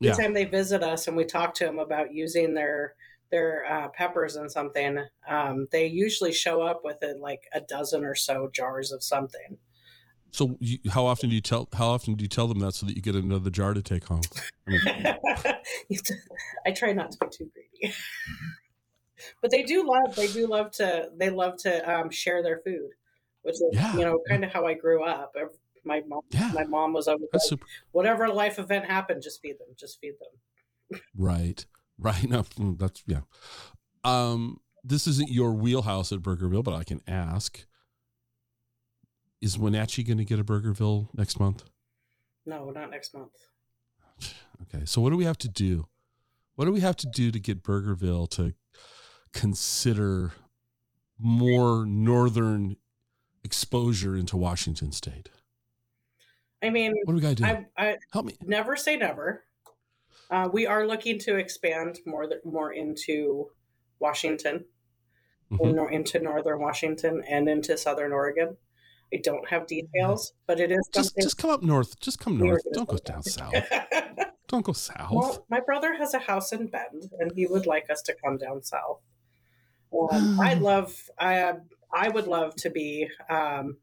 Yeah. 0.00 0.12
Anytime 0.14 0.32
they 0.34 0.44
visit 0.44 0.82
us 0.84 1.08
and 1.08 1.16
we 1.16 1.24
talk 1.24 1.54
to 1.54 1.64
them 1.64 1.78
about 1.78 2.12
using 2.14 2.54
their 2.54 2.94
their 3.30 3.66
uh, 3.70 3.88
peppers 3.88 4.36
and 4.36 4.50
something, 4.50 5.04
um, 5.28 5.66
they 5.70 5.86
usually 5.86 6.32
show 6.32 6.62
up 6.62 6.80
with 6.82 6.96
uh, 7.02 7.08
like 7.20 7.42
a 7.52 7.60
dozen 7.60 8.02
or 8.04 8.14
so 8.14 8.48
jars 8.54 8.90
of 8.92 9.02
something. 9.02 9.58
So, 10.30 10.56
you, 10.60 10.78
how 10.90 11.06
often 11.06 11.30
do 11.30 11.34
you 11.34 11.40
tell? 11.40 11.68
How 11.72 11.88
often 11.88 12.14
do 12.14 12.22
you 12.22 12.28
tell 12.28 12.46
them 12.46 12.58
that 12.60 12.74
so 12.74 12.86
that 12.86 12.94
you 12.94 13.02
get 13.02 13.14
another 13.14 13.50
jar 13.50 13.74
to 13.74 13.82
take 13.82 14.04
home? 14.04 14.20
I 14.66 14.70
mean, 14.70 14.82
I 16.66 16.70
try 16.72 16.92
not 16.92 17.12
to 17.12 17.18
be 17.20 17.26
too 17.30 17.50
greedy, 17.54 17.94
but 19.40 19.50
they 19.50 19.62
do 19.62 19.84
love. 19.86 20.14
They 20.16 20.28
do 20.28 20.46
love 20.46 20.70
to. 20.72 21.08
They 21.16 21.30
love 21.30 21.56
to 21.62 21.90
um, 21.90 22.10
share 22.10 22.42
their 22.42 22.60
food, 22.64 22.90
which 23.42 23.54
is 23.54 23.62
Yeah. 23.72 23.94
you 23.96 24.04
know 24.04 24.20
kind 24.28 24.44
of 24.44 24.52
how 24.52 24.66
I 24.66 24.74
grew 24.74 25.02
up. 25.02 25.34
My 25.84 26.02
mom, 26.06 26.20
yeah, 26.30 26.50
my 26.52 26.64
mom 26.64 26.92
was 26.92 27.08
always 27.08 27.28
like, 27.32 27.40
super. 27.42 27.64
whatever 27.92 28.28
life 28.28 28.58
event 28.58 28.84
happened, 28.84 29.22
just 29.22 29.40
feed 29.40 29.58
them. 29.58 29.68
Just 29.78 29.98
feed 30.00 30.14
them. 30.20 31.00
Right, 31.16 31.64
right. 31.98 32.22
No, 32.28 32.42
mm, 32.42 32.78
that's 32.78 33.02
yeah. 33.06 33.20
Um, 34.04 34.60
this 34.84 35.06
isn't 35.06 35.30
your 35.30 35.52
wheelhouse 35.54 36.12
at 36.12 36.18
Burgerville, 36.20 36.64
but 36.64 36.74
I 36.74 36.84
can 36.84 37.00
ask: 37.06 37.64
Is 39.40 39.58
Wenatchee 39.58 40.02
going 40.02 40.18
to 40.18 40.24
get 40.24 40.38
a 40.40 40.44
Burgerville 40.44 41.08
next 41.14 41.38
month? 41.38 41.64
No, 42.44 42.70
not 42.70 42.90
next 42.90 43.14
month. 43.14 43.32
Okay, 44.74 44.84
so 44.84 45.00
what 45.00 45.10
do 45.10 45.16
we 45.16 45.24
have 45.24 45.38
to 45.38 45.48
do? 45.48 45.86
What 46.56 46.64
do 46.64 46.72
we 46.72 46.80
have 46.80 46.96
to 46.96 47.06
do 47.06 47.30
to 47.30 47.38
get 47.38 47.62
Burgerville 47.62 48.28
to 48.30 48.54
consider 49.32 50.32
more 51.16 51.86
northern 51.86 52.74
exposure 53.44 54.16
into 54.16 54.36
Washington 54.36 54.90
State? 54.90 55.28
I 56.60 56.70
mean, 56.70 56.92
What 57.04 57.12
do 57.12 57.14
we 57.14 57.20
got 57.22 57.28
to 57.28 57.34
do? 57.36 57.44
I, 57.44 57.66
I 57.78 57.98
Help 58.12 58.26
me. 58.26 58.34
never 58.42 58.74
say 58.74 58.96
never. 58.96 59.44
Uh, 60.28 60.48
we 60.52 60.66
are 60.66 60.84
looking 60.88 61.20
to 61.20 61.36
expand 61.36 62.00
more 62.04 62.26
th- 62.26 62.40
more 62.44 62.72
into 62.72 63.50
Washington, 64.00 64.64
Mhm. 65.52 65.74
nor- 65.76 65.90
into 65.92 66.18
northern 66.18 66.58
Washington, 66.60 67.22
and 67.28 67.48
into 67.48 67.78
southern 67.78 68.12
Oregon. 68.12 68.56
I 69.12 69.18
don't 69.22 69.48
have 69.48 69.66
details, 69.66 70.32
but 70.46 70.60
it 70.60 70.70
is 70.70 70.88
Just 70.94 71.16
just 71.16 71.38
come 71.38 71.50
up 71.50 71.62
north. 71.62 71.98
Just 72.00 72.18
come 72.18 72.38
north. 72.38 72.62
Don't 72.72 72.88
go 72.88 72.98
down 72.98 73.22
south. 73.22 73.54
Don't 74.48 74.64
go 74.64 74.72
south. 74.72 75.12
well, 75.12 75.46
my 75.50 75.60
brother 75.60 75.94
has 75.94 76.14
a 76.14 76.18
house 76.18 76.52
in 76.52 76.68
Bend, 76.68 77.10
and 77.18 77.32
he 77.32 77.46
would 77.46 77.66
like 77.66 77.90
us 77.90 78.00
to 78.02 78.14
come 78.24 78.38
down 78.38 78.62
south. 78.62 79.00
Um, 79.92 80.38
I'd 80.42 80.60
love, 80.62 80.94
I, 81.18 81.54
I 81.92 82.08
would 82.08 82.26
love 82.26 82.54
to 82.56 82.70
be 82.70 83.08
um, 83.28 83.76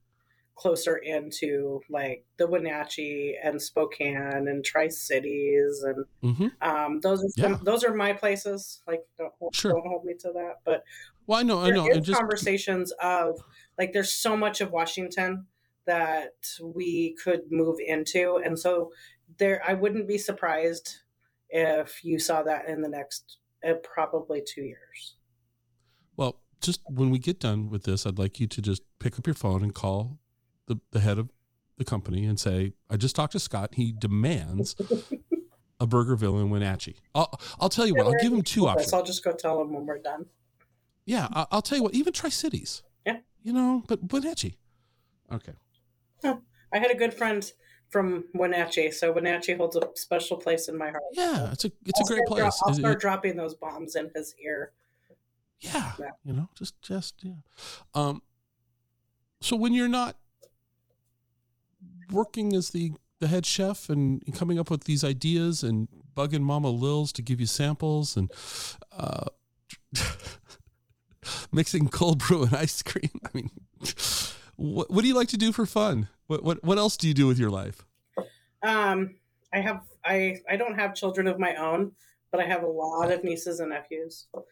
closer 0.56 0.96
into 0.98 1.82
like 1.90 2.26
the 2.38 2.48
Wenatchee 2.48 3.36
and 3.44 3.62
Spokane 3.62 4.48
and 4.48 4.64
Tri 4.66 4.88
Cities, 4.88 5.84
and 5.84 6.06
hmm 6.22 6.48
um, 6.62 7.00
those 7.02 7.24
are 7.24 7.30
some, 7.38 7.52
Yeah. 7.52 7.58
those 7.64 7.84
are 7.84 7.94
my 7.94 8.14
places. 8.14 8.82
Like, 8.88 9.04
don't 9.18 9.34
hold, 9.40 9.54
Sure. 9.56 9.72
don't 9.74 9.86
hold 9.88 10.04
me 10.06 10.16
to 10.22 10.32
that, 10.34 10.62
but 10.66 10.84
Well, 11.28 11.40
I 11.40 11.44
know, 11.44 11.62
I 11.62 11.70
know. 11.70 12.00
just 12.00 12.20
conversations 12.20 12.92
of 13.02 13.40
like 13.78 13.94
there's 13.94 14.12
so 14.12 14.38
much 14.38 14.62
of 14.62 14.72
Washington 14.72 15.48
that 15.86 16.34
we 16.62 17.16
could 17.24 17.42
move 17.52 17.78
into, 17.86 18.42
and 18.44 18.58
so 18.58 18.92
there 19.38 19.62
I 19.68 19.74
wouldn't 19.74 20.08
be 20.08 20.18
surprised 20.18 21.02
if 21.50 22.04
you 22.04 22.20
saw 22.20 22.44
that 22.44 22.68
in 22.68 22.82
the 22.82 22.90
next 22.90 23.38
uh, 23.68 23.74
probably 23.84 24.42
two 24.46 24.64
years. 24.64 25.16
well, 26.16 26.42
just 26.62 26.82
when 26.90 27.10
we 27.10 27.20
get 27.20 27.40
done 27.40 27.70
with 27.70 27.84
this, 27.84 28.06
I'd 28.06 28.18
like 28.20 28.40
you 28.40 28.48
to 28.48 28.62
just 28.62 28.82
pick 29.00 29.18
up 29.20 29.28
your 29.28 29.34
phone 29.36 29.64
and 29.64 29.74
call 29.74 30.20
the, 30.68 30.80
the 30.92 31.00
head 31.00 31.18
of 31.18 31.30
the 31.78 31.86
company 31.86 32.26
and 32.26 32.40
say, 32.40 32.74
"I 32.90 32.98
just 32.98 33.16
talked 33.16 33.34
to 33.34 33.40
Scott. 33.40 33.76
He 33.76 33.92
demands 33.92 34.76
a 35.80 35.88
Burgerville 35.88 36.42
in 36.42 36.50
Wenatchee." 36.50 36.96
I'll 37.14 37.40
I'll 37.60 37.70
tell 37.70 37.86
you 37.86 37.96
what. 37.96 38.06
I'll 38.06 38.22
give 38.22 38.32
him 38.32 38.42
two 38.42 38.68
options. 38.68 38.94
I'll 38.94 39.04
just 39.04 39.24
go 39.24 39.34
tell 39.34 39.62
him 39.62 39.74
when 39.74 39.86
we're 39.86 40.00
done. 40.00 40.26
Yeah, 41.06 41.28
I- 41.32 41.46
I'll 41.52 41.62
tell 41.62 41.78
you 41.78 41.84
what. 41.84 41.94
Even 41.94 42.14
Tri 42.14 42.30
Cities. 42.30 42.82
Yeah. 43.06 43.18
You 43.44 43.54
know, 43.54 43.84
but 43.88 44.12
Wenatchee. 44.12 44.58
Okay. 45.32 45.54
I 46.24 46.80
had 46.80 46.92
a 46.92 46.96
good 46.96 47.14
friend 47.14 47.50
from 47.90 48.26
Wenatchee, 48.34 48.92
so 48.92 49.12
Wenatchee 49.12 49.54
holds 49.54 49.76
a 49.76 49.82
special 49.96 50.36
place 50.38 50.68
in 50.68 50.78
my 50.78 50.90
heart. 50.90 51.04
Yeah, 51.14 51.52
it's 51.52 51.64
a 51.64 51.72
it's 51.86 52.00
a 52.00 52.04
I'll 52.04 52.08
great 52.08 52.18
start 52.26 52.28
dro- 52.28 52.36
place. 52.38 52.62
I'll 52.66 52.74
start 52.74 52.96
it- 52.96 53.00
dropping 53.00 53.38
those 53.38 53.54
bombs 53.54 53.96
in 53.96 54.10
his 54.16 54.34
ear. 54.44 54.72
yeah, 55.62 55.94
Yeah. 56.00 56.10
you 56.26 56.34
know, 56.34 56.50
just 56.56 56.82
just 56.82 57.16
yeah. 57.24 57.34
Um. 57.94 58.22
So 59.42 59.56
when 59.56 59.74
you're 59.74 59.88
not 59.88 60.18
working 62.12 62.54
as 62.56 62.72
the 62.72 62.94
the 63.20 63.28
head 63.28 63.46
chef 63.46 63.90
and 63.90 64.22
coming 64.36 64.60
up 64.60 64.70
with 64.70 64.84
these 64.84 65.04
ideas 65.04 65.64
and 65.64 65.88
bugging 66.16 66.42
Mama 66.42 66.70
Lils 66.70 67.14
to 67.14 67.22
give 67.22 67.40
you 67.40 67.46
samples 67.46 68.18
and 68.18 68.30
uh, 68.92 69.26
mixing 71.52 71.88
cold 71.90 72.20
brew 72.20 72.44
and 72.44 72.56
ice 72.56 72.82
cream, 72.82 73.12
I 73.24 73.30
mean, 73.34 73.52
what 74.56 74.92
what 74.92 75.02
do 75.02 75.08
you 75.08 75.16
like 75.16 75.30
to 75.30 75.38
do 75.38 75.52
for 75.52 75.66
fun? 75.66 76.08
What 76.28 76.44
what 76.44 76.64
what 76.64 76.78
else 76.78 76.98
do 76.98 77.08
you 77.08 77.14
do 77.14 77.28
with 77.28 77.40
your 77.40 77.50
life? 77.50 77.86
Um, 78.64 79.16
I 79.54 79.60
have 79.60 79.82
I 80.04 80.38
I 80.50 80.58
don't 80.58 80.76
have 80.76 80.96
children 80.96 81.28
of 81.28 81.40
my 81.40 81.56
own, 81.56 81.92
but 82.32 82.40
I 82.40 82.46
have 82.46 82.64
a 82.64 82.68
lot 82.68 83.12
of 83.12 83.24
nieces 83.24 83.60
and 83.60 83.70
nephews. 83.70 84.28
And 84.34 84.44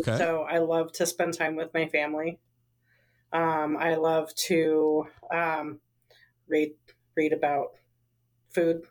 Okay. 0.00 0.16
So 0.16 0.42
I 0.42 0.58
love 0.58 0.92
to 0.92 1.06
spend 1.06 1.34
time 1.34 1.56
with 1.56 1.74
my 1.74 1.86
family. 1.88 2.38
Um, 3.32 3.76
I 3.76 3.96
love 3.96 4.32
to 4.46 5.08
um, 5.32 5.80
read 6.48 6.74
read 7.16 7.32
about 7.32 7.72
food. 8.50 8.82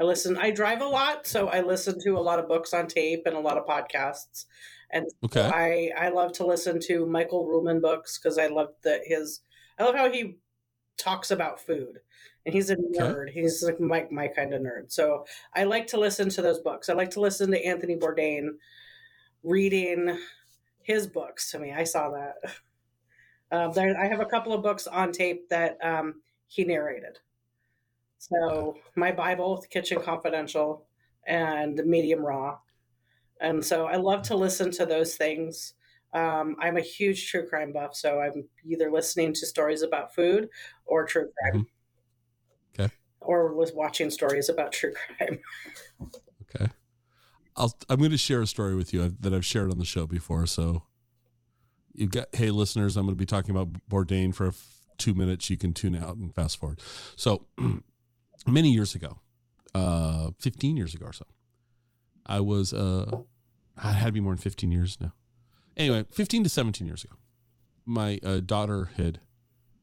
I 0.00 0.02
listen. 0.02 0.36
I 0.36 0.50
drive 0.50 0.82
a 0.82 0.86
lot, 0.86 1.26
so 1.26 1.48
I 1.48 1.60
listen 1.60 2.00
to 2.00 2.18
a 2.18 2.20
lot 2.20 2.40
of 2.40 2.48
books 2.48 2.74
on 2.74 2.88
tape 2.88 3.22
and 3.26 3.36
a 3.36 3.40
lot 3.40 3.56
of 3.56 3.66
podcasts. 3.66 4.46
And 4.90 5.06
Okay. 5.24 5.42
I 5.96 6.06
I 6.06 6.08
love 6.10 6.32
to 6.34 6.46
listen 6.46 6.80
to 6.80 7.06
Michael 7.06 7.46
Ruhlman 7.46 7.80
books 7.80 8.18
because 8.18 8.38
I 8.38 8.46
love 8.46 8.74
that 8.82 9.00
his. 9.04 9.40
I 9.78 9.84
love 9.84 9.94
how 9.96 10.10
he 10.10 10.38
talks 10.96 11.30
about 11.30 11.60
food, 11.60 12.00
and 12.46 12.54
he's 12.54 12.70
a 12.70 12.76
nerd. 12.76 13.30
He's 13.30 13.62
like 13.62 13.80
my 13.80 14.06
my 14.10 14.28
kind 14.28 14.54
of 14.54 14.62
nerd. 14.62 14.92
So 14.92 15.26
I 15.54 15.64
like 15.64 15.88
to 15.88 15.98
listen 16.00 16.28
to 16.30 16.42
those 16.42 16.60
books. 16.60 16.88
I 16.88 16.92
like 16.94 17.10
to 17.12 17.20
listen 17.20 17.50
to 17.50 17.64
Anthony 17.64 17.96
Bourdain 17.96 18.50
reading 19.42 20.18
his 20.82 21.06
books 21.06 21.50
to 21.50 21.58
me. 21.58 21.72
I 21.72 21.84
saw 21.84 22.10
that. 22.10 22.34
Um, 23.52 23.70
there, 23.72 23.96
I 23.96 24.08
have 24.08 24.18
a 24.18 24.26
couple 24.26 24.52
of 24.52 24.62
books 24.62 24.88
on 24.88 25.12
tape 25.12 25.48
that 25.50 25.78
um, 25.80 26.22
he 26.48 26.64
narrated. 26.64 27.18
So 28.18 28.78
my 28.96 29.12
Bible, 29.12 29.60
The 29.60 29.68
Kitchen 29.68 30.00
Confidential, 30.00 30.86
and 31.26 31.76
Medium 31.84 32.20
Raw. 32.20 32.58
And 33.44 33.62
so 33.62 33.86
I 33.86 33.96
love 33.96 34.22
to 34.22 34.36
listen 34.36 34.70
to 34.72 34.86
those 34.86 35.16
things. 35.16 35.74
Um, 36.14 36.56
I'm 36.58 36.78
a 36.78 36.80
huge 36.80 37.30
true 37.30 37.46
crime 37.46 37.72
buff, 37.72 37.94
so 37.94 38.20
I'm 38.20 38.48
either 38.64 38.90
listening 38.90 39.34
to 39.34 39.46
stories 39.46 39.82
about 39.82 40.14
food 40.14 40.48
or 40.86 41.04
true 41.04 41.28
crime. 41.38 41.66
Okay. 42.72 42.92
Or 43.20 43.54
was 43.54 43.72
watching 43.74 44.10
stories 44.10 44.48
about 44.48 44.72
true 44.72 44.92
crime. 44.92 45.38
Okay. 46.56 46.70
I'll, 47.56 47.76
I'm 47.88 47.98
going 47.98 48.12
to 48.12 48.18
share 48.18 48.40
a 48.42 48.46
story 48.46 48.76
with 48.76 48.94
you 48.94 49.16
that 49.18 49.34
I've 49.34 49.44
shared 49.44 49.72
on 49.72 49.78
the 49.78 49.84
show 49.84 50.06
before. 50.06 50.46
So, 50.46 50.84
you've 51.92 52.12
got, 52.12 52.28
hey, 52.32 52.50
listeners, 52.50 52.96
I'm 52.96 53.06
going 53.06 53.16
to 53.16 53.18
be 53.18 53.26
talking 53.26 53.50
about 53.50 53.72
Bourdain 53.90 54.32
for 54.32 54.48
f- 54.48 54.86
two 54.98 55.14
minutes. 55.14 55.50
You 55.50 55.56
can 55.56 55.72
tune 55.72 55.96
out 55.96 56.14
and 56.14 56.32
fast 56.32 56.58
forward. 56.58 56.80
So, 57.16 57.46
many 58.46 58.70
years 58.70 58.94
ago, 58.94 59.18
uh, 59.74 60.30
15 60.38 60.76
years 60.76 60.94
ago 60.94 61.06
or 61.06 61.12
so, 61.12 61.24
I 62.24 62.38
was, 62.38 62.72
uh, 62.72 63.22
I 63.76 63.92
had 63.92 64.06
to 64.06 64.12
be 64.12 64.20
more 64.20 64.32
than 64.32 64.38
15 64.38 64.70
years 64.70 64.98
now. 65.00 65.12
Anyway, 65.76 66.04
15 66.10 66.44
to 66.44 66.48
17 66.48 66.86
years 66.86 67.04
ago, 67.04 67.16
my 67.84 68.20
uh, 68.24 68.40
daughter 68.40 68.90
had 68.96 69.20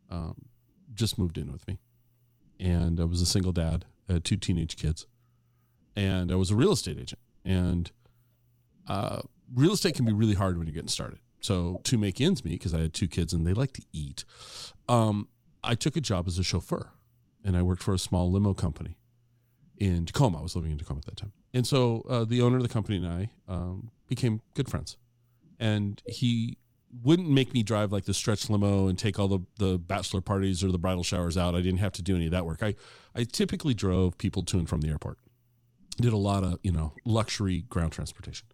um, 0.09 0.45
just 0.93 1.17
moved 1.17 1.37
in 1.37 1.51
with 1.51 1.67
me, 1.67 1.79
and 2.59 2.99
I 2.99 3.03
was 3.03 3.21
a 3.21 3.25
single 3.25 3.51
dad, 3.51 3.85
I 4.09 4.13
had 4.13 4.23
two 4.23 4.37
teenage 4.37 4.77
kids 4.77 5.05
and 5.95 6.31
I 6.31 6.35
was 6.35 6.51
a 6.51 6.55
real 6.55 6.71
estate 6.71 6.97
agent. 6.97 7.19
And 7.43 7.91
uh, 8.87 9.21
real 9.53 9.73
estate 9.73 9.95
can 9.95 10.05
be 10.05 10.13
really 10.13 10.35
hard 10.35 10.57
when 10.57 10.67
you're 10.67 10.73
getting 10.73 10.87
started. 10.87 11.19
So 11.41 11.81
to 11.85 11.97
make 11.97 12.21
ends 12.21 12.45
meet, 12.45 12.53
because 12.53 12.73
I 12.73 12.81
had 12.81 12.93
two 12.93 13.07
kids 13.07 13.33
and 13.33 13.45
they 13.45 13.53
like 13.53 13.73
to 13.73 13.81
eat, 13.91 14.25
um, 14.87 15.27
I 15.63 15.75
took 15.75 15.95
a 15.95 16.01
job 16.01 16.27
as 16.27 16.37
a 16.37 16.43
chauffeur, 16.43 16.91
and 17.43 17.57
I 17.57 17.61
worked 17.61 17.83
for 17.83 17.93
a 17.93 17.99
small 17.99 18.31
limo 18.31 18.53
company 18.53 18.97
in 19.77 20.05
Tacoma. 20.05 20.39
I 20.39 20.41
was 20.41 20.55
living 20.55 20.71
in 20.71 20.77
Tacoma 20.77 20.99
at 20.99 21.05
that 21.05 21.17
time, 21.17 21.33
and 21.53 21.67
so 21.67 22.05
uh, 22.09 22.23
the 22.23 22.41
owner 22.41 22.57
of 22.57 22.63
the 22.63 22.69
company 22.69 22.97
and 22.97 23.07
I 23.07 23.29
um, 23.47 23.91
became 24.07 24.41
good 24.53 24.69
friends. 24.69 24.97
And 25.59 26.01
he 26.05 26.57
wouldn't 27.03 27.29
make 27.29 27.53
me 27.53 27.63
drive 27.63 27.91
like 27.91 28.05
the 28.05 28.13
stretch 28.13 28.49
limo 28.49 28.87
and 28.87 28.97
take 28.97 29.19
all 29.19 29.27
the, 29.27 29.39
the 29.57 29.77
bachelor 29.77 30.21
parties 30.21 30.63
or 30.63 30.71
the 30.71 30.77
bridal 30.77 31.03
showers 31.03 31.37
out. 31.37 31.55
I 31.55 31.61
didn't 31.61 31.79
have 31.79 31.93
to 31.93 32.01
do 32.01 32.15
any 32.15 32.25
of 32.25 32.31
that 32.31 32.45
work. 32.45 32.61
I, 32.61 32.75
I 33.15 33.23
typically 33.23 33.73
drove 33.73 34.17
people 34.17 34.43
to 34.43 34.57
and 34.57 34.67
from 34.67 34.81
the 34.81 34.89
airport. 34.89 35.17
Did 35.97 36.13
a 36.13 36.17
lot 36.17 36.43
of 36.43 36.57
you 36.63 36.71
know 36.71 36.93
luxury 37.05 37.65
ground 37.69 37.91
transportation. 37.91 38.47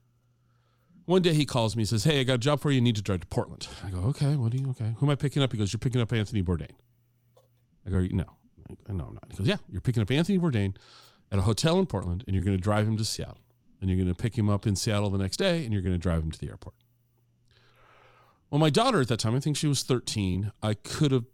One 1.05 1.21
day 1.21 1.33
he 1.33 1.45
calls 1.45 1.77
me 1.77 1.83
and 1.83 1.89
says 1.89 2.03
hey 2.03 2.19
i 2.19 2.23
got 2.23 2.33
a 2.33 2.37
job 2.39 2.59
for 2.59 2.71
you. 2.71 2.75
You 2.75 2.81
need 2.81 2.95
to 2.97 3.01
drive 3.01 3.21
to 3.21 3.27
portland. 3.27 3.67
I 3.85 3.89
go 3.89 3.99
okay 4.09 4.35
what 4.35 4.51
do 4.51 4.57
you 4.57 4.69
okay. 4.71 4.95
Who 4.97 5.05
am 5.05 5.11
i 5.11 5.15
picking 5.15 5.41
up? 5.43 5.51
He 5.51 5.57
goes 5.57 5.71
you're 5.71 5.79
picking 5.79 6.01
up 6.01 6.11
anthony 6.11 6.43
bourdain. 6.43 6.71
I 7.85 7.91
go 7.91 7.99
no. 7.99 8.25
No 8.89 9.05
i'm 9.05 9.13
not. 9.13 9.27
He 9.29 9.37
goes 9.37 9.47
yeah 9.47 9.57
you're 9.69 9.81
picking 9.81 10.01
up 10.01 10.11
anthony 10.11 10.39
bourdain 10.39 10.75
at 11.31 11.39
a 11.39 11.43
hotel 11.43 11.79
in 11.79 11.85
portland 11.85 12.23
and 12.25 12.35
you're 12.35 12.45
going 12.45 12.57
to 12.57 12.61
drive 12.61 12.87
him 12.87 12.97
to 12.97 13.05
seattle 13.05 13.41
and 13.79 13.89
you're 13.89 13.97
going 13.97 14.07
to 14.07 14.15
pick 14.15 14.37
him 14.37 14.49
up 14.49 14.65
in 14.65 14.75
seattle 14.75 15.09
the 15.09 15.17
next 15.17 15.37
day 15.37 15.63
and 15.63 15.73
you're 15.73 15.81
going 15.81 15.95
to 15.95 15.99
drive 15.99 16.23
him 16.23 16.31
to 16.31 16.39
the 16.39 16.49
airport 16.49 16.75
well 18.49 18.59
my 18.59 18.69
daughter 18.69 19.01
at 19.01 19.07
that 19.07 19.19
time 19.19 19.35
i 19.35 19.39
think 19.39 19.55
she 19.55 19.67
was 19.67 19.83
13 19.83 20.51
i 20.61 20.73
could 20.73 21.11
have 21.11 21.25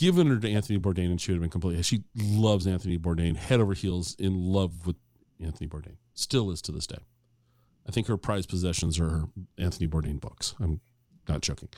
given 0.00 0.28
her 0.28 0.38
to 0.38 0.50
Anthony 0.50 0.78
Bourdain 0.78 1.10
and 1.10 1.20
she 1.20 1.30
would 1.30 1.36
have 1.36 1.42
been 1.42 1.50
completely. 1.50 1.82
She 1.82 2.04
loves 2.16 2.66
Anthony 2.66 2.98
Bourdain, 2.98 3.36
head 3.36 3.60
over 3.60 3.74
heels 3.74 4.16
in 4.18 4.34
love 4.34 4.86
with 4.86 4.96
Anthony 5.38 5.68
Bourdain. 5.68 5.96
Still 6.14 6.50
is 6.50 6.62
to 6.62 6.72
this 6.72 6.86
day. 6.86 7.00
I 7.86 7.92
think 7.92 8.06
her 8.06 8.16
prized 8.16 8.48
possessions 8.48 8.98
are 8.98 9.10
her 9.10 9.24
Anthony 9.58 9.86
Bourdain 9.86 10.18
books. 10.18 10.54
I'm 10.58 10.80
not 11.28 11.42
joking. 11.42 11.68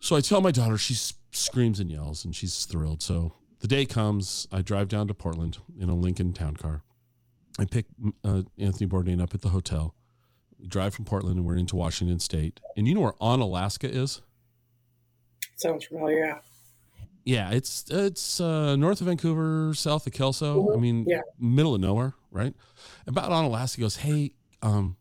So 0.00 0.16
I 0.16 0.22
tell 0.22 0.40
my 0.40 0.50
daughter, 0.50 0.78
she 0.78 0.94
screams 1.30 1.78
and 1.78 1.90
yells 1.90 2.24
and 2.24 2.34
she's 2.34 2.64
thrilled. 2.64 3.02
So 3.02 3.34
the 3.64 3.68
day 3.68 3.86
comes, 3.86 4.46
I 4.52 4.60
drive 4.60 4.88
down 4.88 5.08
to 5.08 5.14
Portland 5.14 5.56
in 5.80 5.88
a 5.88 5.94
Lincoln 5.94 6.34
town 6.34 6.54
car. 6.54 6.82
I 7.58 7.64
pick 7.64 7.86
uh, 8.22 8.42
Anthony 8.58 8.86
Bourdain 8.86 9.22
up 9.22 9.32
at 9.32 9.40
the 9.40 9.48
hotel. 9.48 9.94
We 10.60 10.66
drive 10.66 10.92
from 10.94 11.06
Portland 11.06 11.38
and 11.38 11.46
we're 11.46 11.56
into 11.56 11.74
Washington 11.74 12.18
State. 12.20 12.60
And 12.76 12.86
you 12.86 12.94
know 12.94 13.00
where 13.00 13.14
Onalaska 13.22 13.88
is? 13.88 14.20
Sounds 15.56 15.86
familiar. 15.86 16.18
Yeah. 16.26 16.38
Yeah, 17.24 17.50
it's 17.52 17.86
it's 17.90 18.38
uh, 18.38 18.76
north 18.76 19.00
of 19.00 19.06
Vancouver, 19.06 19.72
south 19.74 20.06
of 20.06 20.12
Kelso. 20.12 20.70
I 20.70 20.76
Mhm. 20.76 20.80
mean, 20.82 21.04
Yeah. 21.08 21.22
middle 21.38 21.74
of 21.74 21.80
nowhere, 21.80 22.12
right? 22.30 22.52
About 23.06 23.30
Onalaska 23.30 23.80
goes, 23.80 23.96
hey, 23.96 24.34
um, 24.60 24.98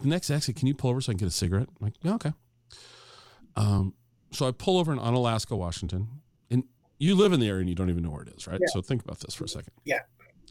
the 0.00 0.08
next 0.08 0.30
exit, 0.30 0.56
can 0.56 0.66
you 0.66 0.74
pull 0.74 0.90
over 0.90 1.00
so 1.00 1.12
I 1.12 1.14
can 1.14 1.18
get 1.18 1.28
a 1.28 1.30
cigarette? 1.30 1.68
I'm 1.68 1.76
like, 1.86 1.94
yeah, 2.02 2.14
okay. 2.14 2.32
Um, 3.54 3.94
so 4.32 4.48
I 4.48 4.50
pull 4.50 4.78
over 4.78 4.92
in 4.92 4.98
Onalaska, 4.98 5.56
Washington, 5.56 6.08
you 7.02 7.14
live 7.14 7.32
in 7.32 7.40
the 7.40 7.48
area 7.48 7.60
and 7.60 7.68
you 7.68 7.74
don't 7.74 7.90
even 7.90 8.02
know 8.02 8.10
where 8.10 8.22
it 8.22 8.28
is, 8.36 8.46
right? 8.46 8.58
Yeah. 8.60 8.66
So 8.72 8.80
think 8.80 9.02
about 9.02 9.20
this 9.20 9.34
for 9.34 9.44
a 9.44 9.48
second. 9.48 9.72
Yeah. 9.84 10.00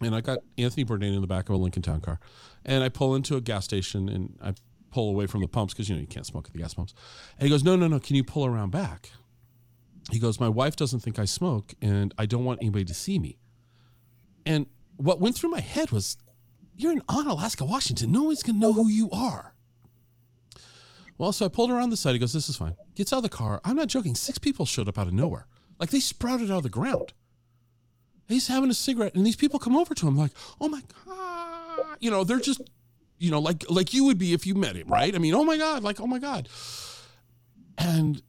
And 0.02 0.16
I 0.16 0.22
got 0.22 0.40
Anthony 0.58 0.84
Bourdain 0.84 1.14
in 1.14 1.22
the 1.22 1.28
back 1.28 1.50
of 1.50 1.56
a 1.56 1.58
Lincoln 1.58 1.84
Town 1.84 2.02
car, 2.02 2.20
and 2.66 2.84
I 2.84 2.90
pull 2.90 3.16
into 3.16 3.36
a 3.36 3.42
gas 3.42 3.66
station 3.66 4.10
and 4.10 4.38
I 4.42 4.54
pull 4.92 5.10
away 5.10 5.28
from 5.28 5.42
the 5.42 5.48
pumps 5.48 5.74
because 5.74 5.88
you 5.90 5.96
know 5.96 6.02
you 6.02 6.08
can't 6.08 6.26
smoke 6.26 6.48
at 6.48 6.54
the 6.54 6.60
gas 6.60 6.74
pumps. 6.74 6.94
And 7.38 7.48
he 7.48 7.50
goes, 7.50 7.64
no, 7.64 7.76
no, 7.76 7.88
no, 7.88 8.00
can 8.00 8.16
you 8.16 8.24
pull 8.24 8.46
around 8.46 8.72
back? 8.72 9.12
he 10.10 10.20
goes, 10.20 10.40
My 10.40 10.50
wife 10.50 10.76
doesn't 10.76 11.02
think 11.02 11.20
I 11.20 11.26
smoke 11.26 11.74
and 11.82 12.14
I 12.18 12.26
don't 12.26 12.46
want 12.46 12.60
anybody 12.62 12.86
to 12.86 12.94
see 12.94 13.20
me. 13.20 13.38
And 14.46 14.66
what 14.98 15.20
went 15.20 15.36
through 15.36 15.52
my 15.52 15.60
head 15.60 15.92
was, 15.92 16.18
You're 16.76 16.92
in 16.92 17.02
Onalaska, 17.02 17.68
Washington. 17.68 18.12
No 18.12 18.24
one's 18.24 18.44
going 18.44 18.56
to 18.56 18.60
know 18.60 18.74
who 18.74 18.88
you 18.88 19.10
are. 19.12 19.54
Well, 21.18 21.32
so 21.32 21.46
I 21.46 21.50
pulled 21.50 21.70
around 21.70 21.92
the 21.92 21.98
side. 21.98 22.14
He 22.14 22.20
goes, 22.20 22.34
This 22.34 22.50
is 22.50 22.58
fine. 22.58 22.76
Gets 22.96 23.14
out 23.14 23.18
of 23.18 23.24
the 23.24 23.30
car. 23.30 23.62
I'm 23.64 23.76
not 23.76 23.88
joking. 23.88 24.16
Six 24.16 24.38
people 24.38 24.66
showed 24.66 24.88
up 24.88 24.98
out 24.98 25.08
of 25.08 25.14
nowhere. 25.14 25.48
Like 25.82 25.90
they 25.90 26.00
sprouted 26.00 26.52
out 26.52 26.58
of 26.58 26.64
the 26.64 26.70
ground. 26.70 27.12
He's 28.28 28.48
having 28.48 28.70
a 28.70 28.74
cigarette, 28.74 29.16
and 29.16 29.26
these 29.26 29.36
people 29.36 29.60
come 29.60 29.76
over 29.76 29.96
to 29.96 30.08
him 30.08 30.16
like, 30.16 30.32
"Oh 30.62 30.70
my 30.70 30.82
god!" 31.06 31.98
You 32.00 32.12
know, 32.12 32.24
they're 32.24 32.40
just, 32.40 32.62
you 33.18 33.32
know, 33.32 33.40
like 33.40 33.66
like 33.70 33.92
you 33.92 34.06
would 34.06 34.20
be 34.20 34.32
if 34.34 34.46
you 34.46 34.54
met 34.54 34.76
him, 34.76 34.88
right? 34.88 35.14
I 35.14 35.18
mean, 35.18 35.34
oh 35.34 35.44
my 35.44 35.58
god, 35.58 35.82
like 35.82 36.00
oh 36.00 36.06
my 36.06 36.20
god. 36.20 36.48
And 37.80 38.22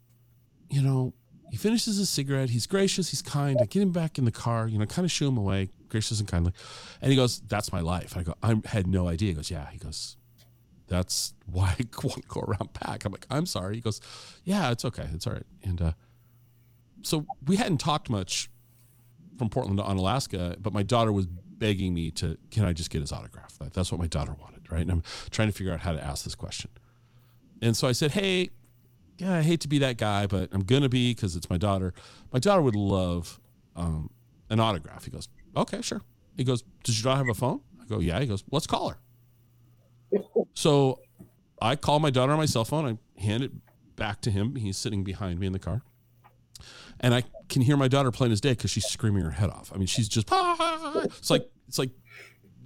you 0.70 0.80
know, 0.80 1.12
he 1.50 1.58
finishes 1.58 1.98
his 1.98 2.08
cigarette. 2.08 2.48
He's 2.48 2.66
gracious. 2.66 3.10
He's 3.10 3.20
kind. 3.20 3.58
I 3.60 3.66
get 3.66 3.82
him 3.82 3.92
back 3.92 4.16
in 4.16 4.24
the 4.24 4.32
car. 4.32 4.66
You 4.66 4.78
know, 4.78 4.86
kind 4.86 5.04
of 5.04 5.12
shoo 5.12 5.28
him 5.28 5.36
away, 5.36 5.68
gracious 5.90 6.20
and 6.20 6.28
kindly. 6.28 6.54
And 7.02 7.10
he 7.10 7.16
goes, 7.16 7.42
"That's 7.46 7.70
my 7.70 7.80
life." 7.80 8.16
I 8.16 8.22
go, 8.22 8.34
"I 8.42 8.60
had 8.64 8.86
no 8.86 9.08
idea." 9.08 9.28
He 9.28 9.34
goes, 9.34 9.50
"Yeah." 9.50 9.68
He 9.70 9.78
goes, 9.78 10.16
"That's 10.88 11.34
why 11.44 11.76
I 11.78 11.84
want 12.02 12.22
to 12.22 12.28
go 12.28 12.40
around 12.40 12.70
back." 12.72 13.04
I'm 13.04 13.12
like, 13.12 13.26
"I'm 13.28 13.44
sorry." 13.44 13.74
He 13.74 13.82
goes, 13.82 14.00
"Yeah, 14.42 14.70
it's 14.70 14.86
okay. 14.86 15.06
It's 15.12 15.26
all 15.26 15.34
right." 15.34 15.46
And 15.62 15.82
uh, 15.82 15.92
so 17.02 17.26
we 17.46 17.56
hadn't 17.56 17.78
talked 17.78 18.08
much 18.08 18.50
from 19.38 19.48
Portland 19.48 19.78
to 19.78 19.84
Onalaska, 19.84 20.56
but 20.60 20.72
my 20.72 20.82
daughter 20.82 21.12
was 21.12 21.26
begging 21.26 21.94
me 21.94 22.10
to, 22.12 22.38
"Can 22.50 22.64
I 22.64 22.72
just 22.72 22.90
get 22.90 23.00
his 23.00 23.12
autograph?" 23.12 23.58
That's 23.72 23.90
what 23.92 24.00
my 24.00 24.06
daughter 24.06 24.34
wanted, 24.40 24.70
right? 24.70 24.82
And 24.82 24.90
I'm 24.90 25.02
trying 25.30 25.48
to 25.48 25.52
figure 25.52 25.72
out 25.72 25.80
how 25.80 25.92
to 25.92 26.02
ask 26.02 26.24
this 26.24 26.34
question. 26.34 26.70
And 27.60 27.76
so 27.76 27.88
I 27.88 27.92
said, 27.92 28.12
"Hey, 28.12 28.50
yeah, 29.18 29.34
I 29.34 29.42
hate 29.42 29.60
to 29.60 29.68
be 29.68 29.78
that 29.78 29.96
guy, 29.98 30.26
but 30.26 30.48
I'm 30.52 30.62
gonna 30.62 30.88
be 30.88 31.10
because 31.10 31.36
it's 31.36 31.50
my 31.50 31.58
daughter. 31.58 31.92
My 32.32 32.38
daughter 32.38 32.62
would 32.62 32.76
love 32.76 33.40
um, 33.76 34.10
an 34.50 34.60
autograph." 34.60 35.04
He 35.04 35.10
goes, 35.10 35.28
"Okay, 35.56 35.82
sure." 35.82 36.02
He 36.36 36.44
goes, 36.44 36.62
"Does 36.84 37.02
your 37.02 37.12
daughter 37.12 37.26
have 37.26 37.36
a 37.36 37.38
phone?" 37.38 37.60
I 37.80 37.86
go, 37.86 37.98
"Yeah." 38.00 38.20
He 38.20 38.26
goes, 38.26 38.44
"Let's 38.50 38.66
call 38.66 38.90
her." 38.90 38.98
so 40.52 41.00
I 41.60 41.76
call 41.76 42.00
my 42.00 42.10
daughter 42.10 42.32
on 42.32 42.38
my 42.38 42.46
cell 42.46 42.64
phone. 42.64 42.84
I 42.86 43.20
hand 43.20 43.42
it 43.42 43.52
back 43.96 44.20
to 44.22 44.30
him. 44.30 44.56
He's 44.56 44.76
sitting 44.76 45.04
behind 45.04 45.38
me 45.38 45.46
in 45.46 45.52
the 45.52 45.58
car 45.58 45.82
and 47.02 47.14
I 47.14 47.24
can 47.48 47.62
hear 47.62 47.76
my 47.76 47.88
daughter 47.88 48.10
playing 48.10 48.30
his 48.30 48.40
day 48.40 48.50
because 48.50 48.70
she's 48.70 48.86
screaming 48.86 49.24
her 49.24 49.30
head 49.30 49.50
off. 49.50 49.72
I 49.74 49.78
mean, 49.78 49.86
she's 49.86 50.08
just 50.08 50.28
ah! 50.32 51.02
it's 51.04 51.30
like 51.30 51.50
it's 51.68 51.78
like 51.78 51.90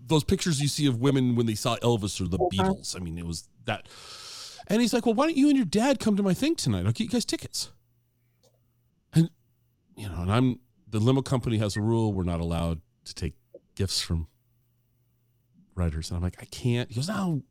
those 0.07 0.23
pictures 0.23 0.61
you 0.61 0.69
see 0.69 0.87
of 0.87 1.01
women 1.01 1.35
when 1.35 1.47
they 1.47 1.55
saw 1.55 1.77
Elvis 1.77 2.21
or 2.21 2.29
the 2.29 2.37
uh-huh. 2.37 2.49
Beatles. 2.53 2.95
I 2.95 3.01
mean, 3.01 3.19
it 3.19 3.27
was 3.27 3.49
that. 3.65 3.89
And 4.69 4.81
he's 4.81 4.93
like, 4.93 5.07
"Well, 5.07 5.15
why 5.15 5.27
don't 5.27 5.37
you 5.37 5.49
and 5.49 5.57
your 5.57 5.67
dad 5.67 5.99
come 5.99 6.17
to 6.17 6.23
my 6.23 6.35
thing 6.35 6.55
tonight? 6.55 6.87
I'll 6.87 6.93
get 6.93 7.05
you 7.05 7.09
guys 7.09 7.25
tickets." 7.25 7.71
And 9.15 9.31
you 9.97 10.09
know, 10.09 10.21
and 10.23 10.33
I'm 10.33 10.61
the 10.89 11.01
limo 11.01 11.23
company 11.23 11.59
has 11.59 11.77
a 11.77 11.81
rule 11.81 12.13
we're 12.13 12.25
not 12.25 12.41
allowed 12.41 12.81
to 13.07 13.15
take 13.15 13.35
gifts 13.75 14.01
from 14.01 14.29
writers, 15.75 16.11
and 16.11 16.17
I'm 16.17 16.23
like, 16.23 16.37
I 16.41 16.47
can't. 16.47 16.89
He 16.91 16.97
goes, 16.97 17.09
"No." 17.09 17.43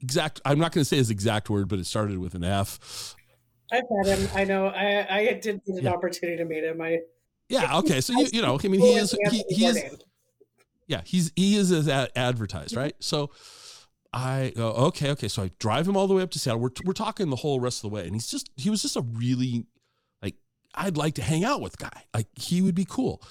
Exact. 0.00 0.42
I'm 0.44 0.58
not 0.58 0.72
going 0.72 0.82
to 0.82 0.84
say 0.84 0.98
his 0.98 1.08
exact 1.08 1.48
word, 1.48 1.66
but 1.66 1.78
it 1.78 1.86
started 1.86 2.18
with 2.18 2.34
an 2.34 2.44
F. 2.44 3.16
I've 3.72 3.84
met 3.90 4.18
him. 4.18 4.28
I 4.34 4.44
know. 4.44 4.66
I 4.66 5.06
I 5.10 5.32
did 5.34 5.64
get 5.64 5.76
an 5.76 5.84
yeah. 5.84 5.90
opportunity 5.90 6.36
to 6.38 6.44
meet 6.44 6.64
him. 6.64 6.80
I 6.80 7.00
yeah. 7.48 7.78
Okay. 7.78 8.00
So 8.00 8.12
you 8.12 8.26
you 8.32 8.42
know, 8.42 8.58
I 8.62 8.68
mean, 8.68 8.80
he 8.80 8.94
is 8.94 9.16
he, 9.30 9.44
he 9.48 9.66
is. 9.66 9.82
Yeah, 10.86 11.00
he's 11.04 11.32
he 11.34 11.56
is 11.56 11.72
as 11.72 11.88
advertised, 11.88 12.72
mm-hmm. 12.72 12.80
right? 12.80 12.94
So 13.00 13.30
I 14.12 14.52
go 14.54 14.68
okay, 14.72 15.10
okay. 15.10 15.28
So 15.28 15.44
I 15.44 15.50
drive 15.58 15.88
him 15.88 15.96
all 15.96 16.06
the 16.06 16.14
way 16.14 16.22
up 16.22 16.30
to 16.32 16.38
Seattle. 16.38 16.60
We're 16.60 16.70
we're 16.84 16.92
talking 16.92 17.30
the 17.30 17.36
whole 17.36 17.60
rest 17.60 17.84
of 17.84 17.90
the 17.90 17.94
way, 17.94 18.04
and 18.04 18.14
he's 18.14 18.28
just 18.28 18.50
he 18.56 18.70
was 18.70 18.82
just 18.82 18.96
a 18.96 19.00
really 19.00 19.66
like 20.22 20.36
I'd 20.74 20.96
like 20.96 21.14
to 21.14 21.22
hang 21.22 21.44
out 21.44 21.60
with 21.60 21.78
guy. 21.78 22.04
Like 22.12 22.28
he 22.36 22.62
would 22.62 22.74
be 22.74 22.84
cool. 22.84 23.22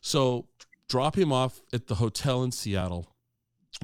So 0.00 0.48
drop 0.88 1.16
him 1.16 1.32
off 1.32 1.60
at 1.72 1.86
the 1.86 1.96
hotel 1.96 2.42
in 2.42 2.52
Seattle 2.52 3.15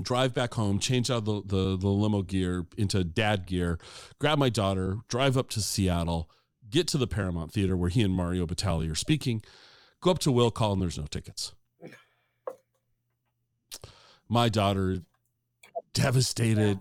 drive 0.00 0.32
back 0.32 0.54
home, 0.54 0.78
change 0.78 1.10
out 1.10 1.24
the, 1.24 1.42
the, 1.44 1.76
the 1.76 1.88
limo 1.88 2.22
gear 2.22 2.66
into 2.76 3.04
dad 3.04 3.46
gear, 3.46 3.78
grab 4.18 4.38
my 4.38 4.48
daughter, 4.48 4.98
drive 5.08 5.36
up 5.36 5.50
to 5.50 5.60
Seattle, 5.60 6.30
get 6.70 6.86
to 6.88 6.98
the 6.98 7.06
Paramount 7.06 7.52
Theater 7.52 7.76
where 7.76 7.90
he 7.90 8.02
and 8.02 8.14
Mario 8.14 8.46
Batali 8.46 8.90
are 8.90 8.96
speaking, 8.96 9.42
go 10.00 10.10
up 10.10 10.18
to 10.20 10.32
Will 10.32 10.50
Call 10.50 10.72
and 10.72 10.82
there's 10.82 10.98
no 10.98 11.06
tickets. 11.06 11.52
My 14.28 14.48
daughter, 14.48 15.02
devastated. 15.92 16.80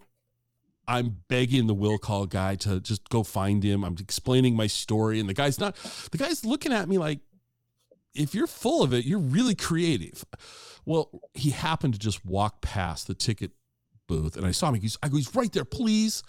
I'm 0.87 1.17
begging 1.27 1.67
the 1.67 1.73
will 1.73 1.97
call 1.97 2.25
guy 2.25 2.55
to 2.55 2.79
just 2.79 3.07
go 3.09 3.23
find 3.23 3.63
him. 3.63 3.83
I'm 3.83 3.95
explaining 3.99 4.55
my 4.55 4.67
story, 4.67 5.19
and 5.19 5.29
the 5.29 5.33
guy's 5.33 5.59
not. 5.59 5.75
The 6.11 6.17
guy's 6.17 6.43
looking 6.45 6.73
at 6.73 6.89
me 6.89 6.97
like, 6.97 7.19
if 8.13 8.35
you're 8.35 8.47
full 8.47 8.83
of 8.83 8.93
it, 8.93 9.05
you're 9.05 9.19
really 9.19 9.55
creative. 9.55 10.25
Well, 10.85 11.21
he 11.33 11.51
happened 11.51 11.93
to 11.93 11.99
just 11.99 12.25
walk 12.25 12.61
past 12.61 13.07
the 13.07 13.13
ticket 13.13 13.51
booth 14.07 14.35
and 14.35 14.45
I 14.45 14.51
saw 14.51 14.69
him. 14.69 14.75
He 14.75 14.81
goes, 14.81 14.97
I 15.01 15.09
go, 15.09 15.17
he's 15.17 15.33
right 15.35 15.51
there, 15.51 15.65
please. 15.65 16.23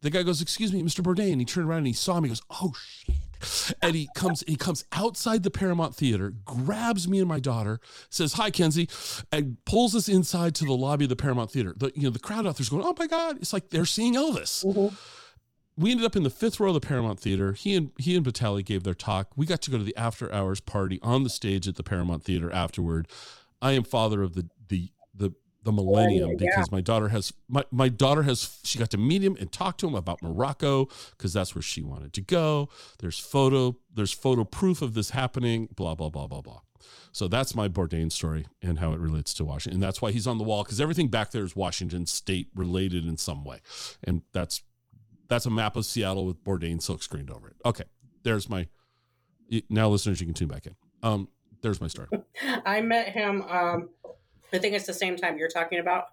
The 0.00 0.10
guy 0.10 0.24
goes, 0.24 0.42
Excuse 0.42 0.72
me, 0.72 0.82
Mr. 0.82 1.00
Bourdain. 1.00 1.32
And 1.32 1.40
he 1.40 1.44
turned 1.44 1.68
around 1.68 1.78
and 1.78 1.86
he 1.86 1.92
saw 1.92 2.20
me. 2.20 2.28
He 2.28 2.32
goes, 2.32 2.42
Oh 2.50 2.72
shit. 2.76 3.76
And 3.80 3.94
he 3.94 4.08
comes, 4.14 4.44
he 4.46 4.56
comes 4.56 4.84
outside 4.92 5.42
the 5.42 5.50
Paramount 5.50 5.96
Theater, 5.96 6.32
grabs 6.44 7.08
me 7.08 7.18
and 7.18 7.28
my 7.28 7.40
daughter, 7.40 7.80
says, 8.10 8.34
Hi, 8.34 8.50
Kenzie, 8.50 8.88
and 9.30 9.56
pulls 9.64 9.94
us 9.94 10.08
inside 10.08 10.54
to 10.56 10.64
the 10.64 10.72
lobby 10.72 11.04
of 11.04 11.08
the 11.08 11.16
Paramount 11.16 11.50
Theater. 11.50 11.74
The 11.76 11.92
you 11.94 12.02
know, 12.02 12.10
the 12.10 12.18
crowd 12.18 12.46
out 12.46 12.56
there's 12.56 12.68
going, 12.68 12.84
Oh 12.84 12.94
my 12.98 13.06
God. 13.06 13.38
It's 13.38 13.52
like 13.52 13.70
they're 13.70 13.86
seeing 13.86 14.14
Elvis. 14.14 14.64
Mm-hmm 14.64 14.94
we 15.76 15.90
ended 15.90 16.04
up 16.04 16.16
in 16.16 16.22
the 16.22 16.30
fifth 16.30 16.60
row 16.60 16.68
of 16.68 16.74
the 16.74 16.86
Paramount 16.86 17.20
Theater. 17.20 17.52
He 17.52 17.74
and 17.74 17.90
he 17.98 18.16
and 18.16 18.24
Batali 18.24 18.64
gave 18.64 18.82
their 18.82 18.94
talk. 18.94 19.28
We 19.36 19.46
got 19.46 19.62
to 19.62 19.70
go 19.70 19.78
to 19.78 19.84
the 19.84 19.96
after 19.96 20.32
hours 20.32 20.60
party 20.60 20.98
on 21.02 21.22
the 21.22 21.30
stage 21.30 21.66
at 21.66 21.76
the 21.76 21.82
Paramount 21.82 22.24
Theater 22.24 22.52
afterward. 22.52 23.08
I 23.60 23.72
am 23.72 23.84
father 23.84 24.22
of 24.22 24.34
the 24.34 24.48
the 24.68 24.90
the 25.14 25.34
the 25.64 25.72
millennium 25.72 26.30
yeah. 26.30 26.36
because 26.38 26.72
my 26.72 26.80
daughter 26.80 27.08
has 27.08 27.32
my, 27.48 27.64
my 27.70 27.88
daughter 27.88 28.24
has 28.24 28.58
she 28.64 28.78
got 28.78 28.90
to 28.90 28.98
meet 28.98 29.22
him 29.22 29.36
and 29.38 29.52
talk 29.52 29.78
to 29.78 29.86
him 29.86 29.94
about 29.94 30.22
Morocco 30.22 30.88
because 31.16 31.32
that's 31.32 31.54
where 31.54 31.62
she 31.62 31.82
wanted 31.82 32.12
to 32.14 32.20
go. 32.20 32.68
There's 32.98 33.18
photo 33.18 33.76
there's 33.94 34.12
photo 34.12 34.44
proof 34.44 34.82
of 34.82 34.94
this 34.94 35.10
happening. 35.10 35.68
Blah 35.74 35.94
blah 35.94 36.10
blah 36.10 36.26
blah 36.26 36.42
blah. 36.42 36.60
So 37.12 37.28
that's 37.28 37.54
my 37.54 37.68
Bourdain 37.68 38.10
story 38.10 38.46
and 38.60 38.78
how 38.78 38.92
it 38.92 38.98
relates 38.98 39.34
to 39.34 39.44
Washington. 39.44 39.76
And 39.76 39.82
that's 39.82 40.02
why 40.02 40.12
he's 40.12 40.26
on 40.26 40.38
the 40.38 40.44
wall 40.44 40.64
because 40.64 40.80
everything 40.80 41.08
back 41.08 41.30
there 41.30 41.44
is 41.44 41.54
Washington 41.54 42.06
State 42.06 42.48
related 42.54 43.06
in 43.06 43.16
some 43.16 43.44
way, 43.44 43.60
and 44.02 44.22
that's 44.32 44.62
that's 45.32 45.46
a 45.46 45.50
map 45.50 45.76
of 45.76 45.86
Seattle 45.86 46.26
with 46.26 46.44
Bourdain 46.44 46.80
silk 46.82 47.02
screened 47.02 47.30
over 47.30 47.48
it. 47.48 47.56
Okay, 47.64 47.84
there's 48.22 48.48
my. 48.48 48.68
Now, 49.68 49.88
listeners, 49.88 50.20
you 50.20 50.26
can 50.26 50.34
tune 50.34 50.48
back 50.48 50.66
in. 50.66 50.76
Um, 51.02 51.28
there's 51.62 51.80
my 51.80 51.86
story. 51.86 52.08
I 52.66 52.80
met 52.80 53.08
him. 53.08 53.42
Um, 53.42 53.90
I 54.52 54.58
think 54.58 54.74
it's 54.74 54.86
the 54.86 54.94
same 54.94 55.16
time 55.16 55.38
you're 55.38 55.48
talking 55.48 55.78
about. 55.78 56.06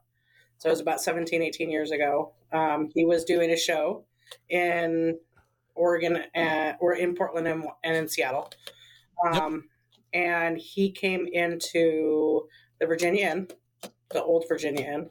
So 0.57 0.67
it 0.67 0.71
was 0.71 0.81
about 0.81 1.01
17, 1.01 1.41
18 1.41 1.69
years 1.69 1.91
ago. 1.91 2.33
Um, 2.51 2.89
he 2.93 3.05
was 3.05 3.23
doing 3.23 3.49
a 3.51 3.57
show 3.57 4.03
in 4.49 5.17
Oregon 5.75 6.23
and, 6.33 6.75
or 6.81 6.95
in 6.95 7.15
Portland 7.15 7.47
and, 7.47 7.65
and 7.83 7.95
in 7.95 8.07
Seattle. 8.09 8.51
Um, 9.25 9.63
yep. 10.13 10.21
And 10.21 10.57
he 10.57 10.91
came 10.91 11.27
into 11.31 12.47
the 12.79 12.87
Virginia 12.87 13.27
Inn, 13.27 13.47
the 14.09 14.21
old 14.21 14.45
Virginia 14.49 14.85
Inn. 14.85 15.09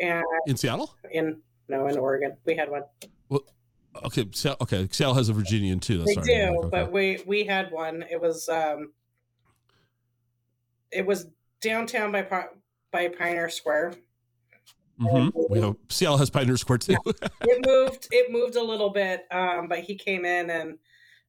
And 0.00 0.24
in 0.46 0.56
Seattle? 0.56 0.94
In 1.10 1.42
no, 1.68 1.86
in 1.88 1.98
Oregon. 1.98 2.36
We 2.46 2.56
had 2.56 2.70
one. 2.70 2.82
Well, 3.28 3.42
okay, 4.04 4.26
okay. 4.60 4.88
Seattle 4.90 5.14
has 5.14 5.28
a 5.28 5.32
Virginia 5.32 5.72
Inn 5.72 5.80
too. 5.80 5.98
That's 5.98 6.16
they 6.16 6.22
do, 6.22 6.58
okay. 6.58 6.68
but 6.70 6.92
we 6.92 7.22
we 7.26 7.44
had 7.44 7.70
one. 7.70 8.04
It 8.10 8.20
was 8.20 8.48
um, 8.48 8.92
it 10.90 11.06
was 11.06 11.26
downtown 11.60 12.12
by 12.12 12.26
by 12.90 13.08
Pioneer 13.08 13.50
Square. 13.50 13.94
Mm-hmm. 15.00 15.52
We 15.52 15.60
know 15.60 15.76
Seattle 15.88 16.16
has 16.18 16.30
Pioneer 16.30 16.56
Square 16.56 16.78
too. 16.78 16.96
it 17.06 17.66
moved. 17.66 18.08
It 18.10 18.32
moved 18.32 18.56
a 18.56 18.62
little 18.62 18.90
bit, 18.90 19.26
um, 19.30 19.68
but 19.68 19.80
he 19.80 19.94
came 19.94 20.24
in 20.24 20.50
and 20.50 20.78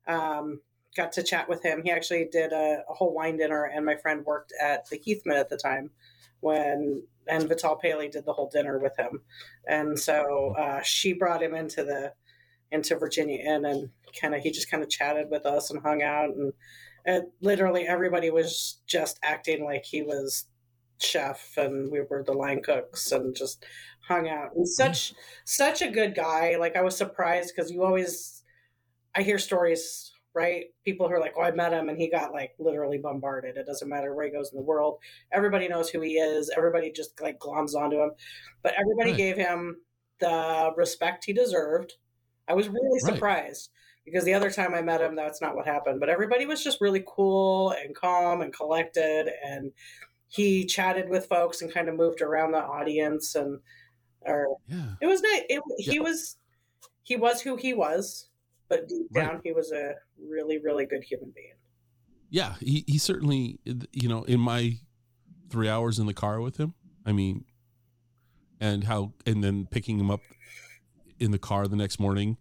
um, 0.07 0.61
got 0.95 1.11
to 1.13 1.23
chat 1.23 1.47
with 1.47 1.63
him. 1.63 1.83
He 1.83 1.91
actually 1.91 2.27
did 2.31 2.51
a, 2.51 2.83
a, 2.89 2.93
whole 2.93 3.13
wine 3.13 3.37
dinner, 3.37 3.65
and 3.65 3.85
my 3.85 3.95
friend 3.95 4.25
worked 4.25 4.53
at 4.61 4.89
the 4.89 4.97
Heathman 4.97 5.39
at 5.39 5.49
the 5.49 5.57
time 5.57 5.91
when 6.39 7.03
and 7.27 7.49
Vitaly 7.49 7.81
Paley 7.81 8.09
did 8.09 8.25
the 8.25 8.33
whole 8.33 8.49
dinner 8.49 8.79
with 8.79 8.97
him, 8.97 9.21
and 9.67 9.99
so 9.99 10.55
uh, 10.57 10.81
she 10.81 11.13
brought 11.13 11.43
him 11.43 11.53
into 11.53 11.83
the 11.83 12.13
into 12.71 12.95
Virginia 12.95 13.39
Inn, 13.39 13.65
and 13.65 13.89
kind 14.19 14.33
of 14.33 14.41
he 14.41 14.51
just 14.51 14.69
kind 14.69 14.83
of 14.83 14.89
chatted 14.89 15.29
with 15.29 15.45
us 15.45 15.69
and 15.69 15.81
hung 15.81 16.01
out 16.01 16.29
and 16.29 16.53
and 17.05 17.23
literally 17.41 17.87
everybody 17.87 18.29
was 18.29 18.79
just 18.85 19.17
acting 19.23 19.63
like 19.63 19.85
he 19.85 20.01
was 20.01 20.45
chef 20.99 21.53
and 21.57 21.89
we 21.91 22.01
were 22.01 22.23
the 22.23 22.33
line 22.33 22.61
cooks 22.61 23.11
and 23.11 23.35
just 23.35 23.65
hung 24.01 24.27
out. 24.27 24.55
And 24.55 24.67
such 24.67 25.13
such 25.45 25.81
a 25.81 25.89
good 25.89 26.15
guy. 26.15 26.57
Like 26.57 26.75
i 26.75 26.81
was 26.81 26.97
surprised 26.97 27.53
because 27.55 27.71
you 27.71 27.83
always 27.83 28.43
i 29.15 29.21
hear 29.21 29.39
stories 29.39 30.11
right 30.37 30.65
people 30.85 31.07
who 31.07 31.13
are 31.15 31.19
like 31.19 31.33
oh 31.37 31.41
i 31.41 31.51
met 31.51 31.73
him 31.73 31.89
and 31.89 31.97
he 31.97 32.09
got 32.09 32.31
like 32.31 32.53
literally 32.59 32.99
bombarded 32.99 33.57
it 33.57 33.65
doesn't 33.65 33.89
matter 33.89 34.13
where 34.13 34.25
he 34.25 34.31
goes 34.31 34.51
in 34.51 34.57
the 34.57 34.63
world 34.63 34.99
everybody 35.31 35.67
knows 35.67 35.89
who 35.89 35.99
he 36.01 36.13
is 36.13 36.51
everybody 36.55 36.91
just 36.91 37.19
like 37.21 37.39
gloms 37.39 37.73
onto 37.73 37.97
him 38.01 38.11
but 38.61 38.73
everybody 38.79 39.11
right. 39.11 39.17
gave 39.17 39.37
him 39.37 39.77
the 40.19 40.71
respect 40.77 41.25
he 41.25 41.33
deserved 41.33 41.93
i 42.47 42.53
was 42.53 42.69
really 42.69 42.99
surprised 42.99 43.71
because 44.07 44.23
the 44.23 44.33
other 44.33 44.49
time 44.49 44.73
I 44.73 44.81
met 44.81 45.01
him, 45.01 45.17
that's 45.17 45.41
not 45.41 45.53
what 45.53 45.67
happened. 45.67 45.99
But 45.99 46.07
everybody 46.07 46.45
was 46.45 46.63
just 46.63 46.79
really 46.79 47.03
cool 47.05 47.71
and 47.71 47.93
calm 47.93 48.39
and 48.39 48.53
collected, 48.53 49.29
and 49.45 49.73
he 50.29 50.65
chatted 50.65 51.09
with 51.09 51.27
folks 51.27 51.61
and 51.61 51.73
kind 51.73 51.89
of 51.89 51.95
moved 51.95 52.21
around 52.21 52.53
the 52.53 52.63
audience, 52.63 53.35
and 53.35 53.59
or 54.21 54.55
Yeah. 54.67 54.93
it 55.01 55.07
was 55.07 55.21
nice. 55.21 55.43
It, 55.49 55.61
He 55.77 55.95
Yeah. 55.95 56.01
was 56.03 56.37
he 57.03 57.17
was 57.17 57.41
who 57.41 57.57
he 57.57 57.73
was, 57.73 58.26
but 58.69 58.87
deep 58.87 59.07
Right. 59.11 59.31
down, 59.31 59.41
he 59.43 59.51
was 59.53 59.71
a 59.71 59.95
really 60.19 60.57
really 60.59 60.85
good 60.85 61.03
human 61.03 61.31
being. 61.35 61.53
Yeah. 62.29 62.55
He, 62.59 62.83
he 62.87 62.97
certainly, 62.97 63.59
you 63.93 64.09
know, 64.09 64.23
in 64.23 64.39
my 64.41 64.79
three 65.49 65.69
hours 65.69 65.97
in 65.97 66.07
the 66.07 66.13
car 66.13 66.41
with 66.41 66.57
him, 66.57 66.73
I 67.05 67.13
mean, 67.13 67.45
and 68.59 68.83
how, 68.83 69.13
and 69.25 69.41
then 69.41 69.65
picking 69.65 69.97
him 69.97 70.11
up 70.11 70.19
in 71.19 71.31
the 71.31 71.39
car 71.39 71.67
the 71.67 71.77
next 71.77 71.99
morning 72.01 72.35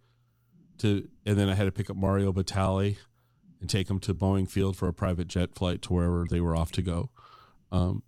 to, 0.78 1.08
and 1.24 1.38
then 1.38 1.48
I 1.48 1.54
had 1.54 1.64
to 1.66 1.70
pick 1.72 1.88
up 1.88 1.96
Mario 1.96 2.32
Batali 2.32 2.96
and 3.60 3.70
take 3.70 3.88
him 3.88 4.00
to 4.00 4.12
Boeing 4.14 4.50
Field 4.50 4.76
for 4.76 4.88
a 4.88 4.92
private 4.92 5.28
jet 5.28 5.54
flight 5.54 5.82
to 5.82 5.92
wherever 5.92 6.26
they 6.28 6.40
were 6.40 6.56
off 6.56 6.72
to 6.72 6.82
go. 6.82 7.10
Um, 7.70 8.02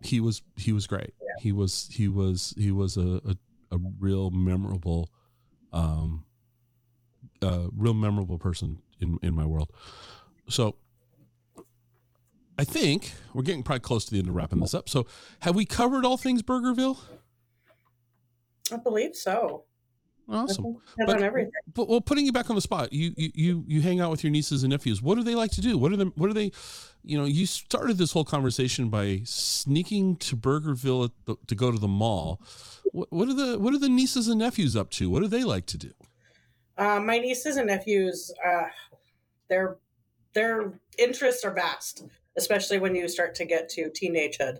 he 0.00 0.20
was 0.20 0.42
he 0.56 0.72
was 0.72 0.86
great. 0.86 1.14
He 1.40 1.50
was 1.50 1.88
he 1.90 2.06
was 2.08 2.54
he 2.56 2.70
was 2.70 2.96
a 2.96 3.20
a, 3.26 3.36
a 3.72 3.78
real 3.98 4.30
memorable, 4.30 5.10
um, 5.72 6.24
uh, 7.44 7.68
real 7.76 7.94
memorable 7.94 8.38
person 8.38 8.78
in 9.00 9.18
in 9.22 9.34
my 9.34 9.44
world. 9.44 9.70
So. 10.48 10.76
I 12.56 12.62
think 12.62 13.10
we're 13.32 13.42
getting 13.42 13.64
probably 13.64 13.80
close 13.80 14.04
to 14.04 14.12
the 14.12 14.20
end 14.20 14.28
of 14.28 14.34
wrapping 14.36 14.60
this 14.60 14.74
up. 14.74 14.88
So, 14.88 15.08
have 15.40 15.56
we 15.56 15.64
covered 15.64 16.04
all 16.04 16.16
things 16.16 16.40
Burgerville? 16.40 16.98
I 18.72 18.76
believe 18.76 19.16
so. 19.16 19.64
Awesome. 20.28 20.76
But- 20.96 21.22
everything. 21.22 21.52
But 21.74 21.88
well, 21.88 22.00
putting 22.00 22.24
you 22.24 22.32
back 22.32 22.48
on 22.48 22.56
the 22.56 22.62
spot, 22.62 22.92
you 22.92 23.12
you 23.16 23.30
you 23.34 23.64
you 23.66 23.82
hang 23.82 24.00
out 24.00 24.10
with 24.10 24.24
your 24.24 24.30
nieces 24.30 24.62
and 24.62 24.70
nephews. 24.70 25.02
What 25.02 25.16
do 25.16 25.22
they 25.22 25.34
like 25.34 25.50
to 25.52 25.60
do? 25.60 25.76
What 25.76 25.92
are 25.92 25.96
them? 25.96 26.12
What 26.16 26.30
are 26.30 26.34
they? 26.34 26.50
You 27.02 27.18
know, 27.18 27.24
you 27.24 27.44
started 27.44 27.98
this 27.98 28.12
whole 28.12 28.24
conversation 28.24 28.88
by 28.88 29.20
sneaking 29.24 30.16
to 30.16 30.36
Burgerville 30.36 31.06
at 31.06 31.10
the, 31.26 31.36
to 31.46 31.54
go 31.54 31.70
to 31.70 31.78
the 31.78 31.88
mall. 31.88 32.40
What, 32.92 33.12
what 33.12 33.28
are 33.28 33.34
the 33.34 33.58
what 33.58 33.74
are 33.74 33.78
the 33.78 33.88
nieces 33.88 34.28
and 34.28 34.38
nephews 34.38 34.74
up 34.76 34.90
to? 34.92 35.10
What 35.10 35.20
do 35.20 35.28
they 35.28 35.44
like 35.44 35.66
to 35.66 35.78
do? 35.78 35.92
Uh, 36.76 37.00
my 37.00 37.18
nieces 37.18 37.56
and 37.56 37.68
nephews, 37.68 38.32
uh, 38.44 38.64
their 39.48 39.78
their 40.34 40.80
interests 40.98 41.44
are 41.44 41.54
vast, 41.54 42.04
especially 42.36 42.78
when 42.78 42.94
you 42.94 43.08
start 43.08 43.34
to 43.36 43.44
get 43.44 43.68
to 43.70 43.90
teenagehood, 43.90 44.58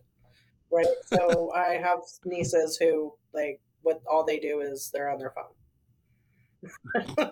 right? 0.70 0.86
So 1.06 1.52
I 1.56 1.74
have 1.74 2.00
nieces 2.24 2.76
who 2.76 3.14
like 3.32 3.60
what 3.82 4.00
all 4.10 4.24
they 4.24 4.38
do 4.38 4.60
is 4.60 4.90
they're 4.92 5.10
on 5.10 5.18
their 5.18 5.32
phone. 5.34 5.54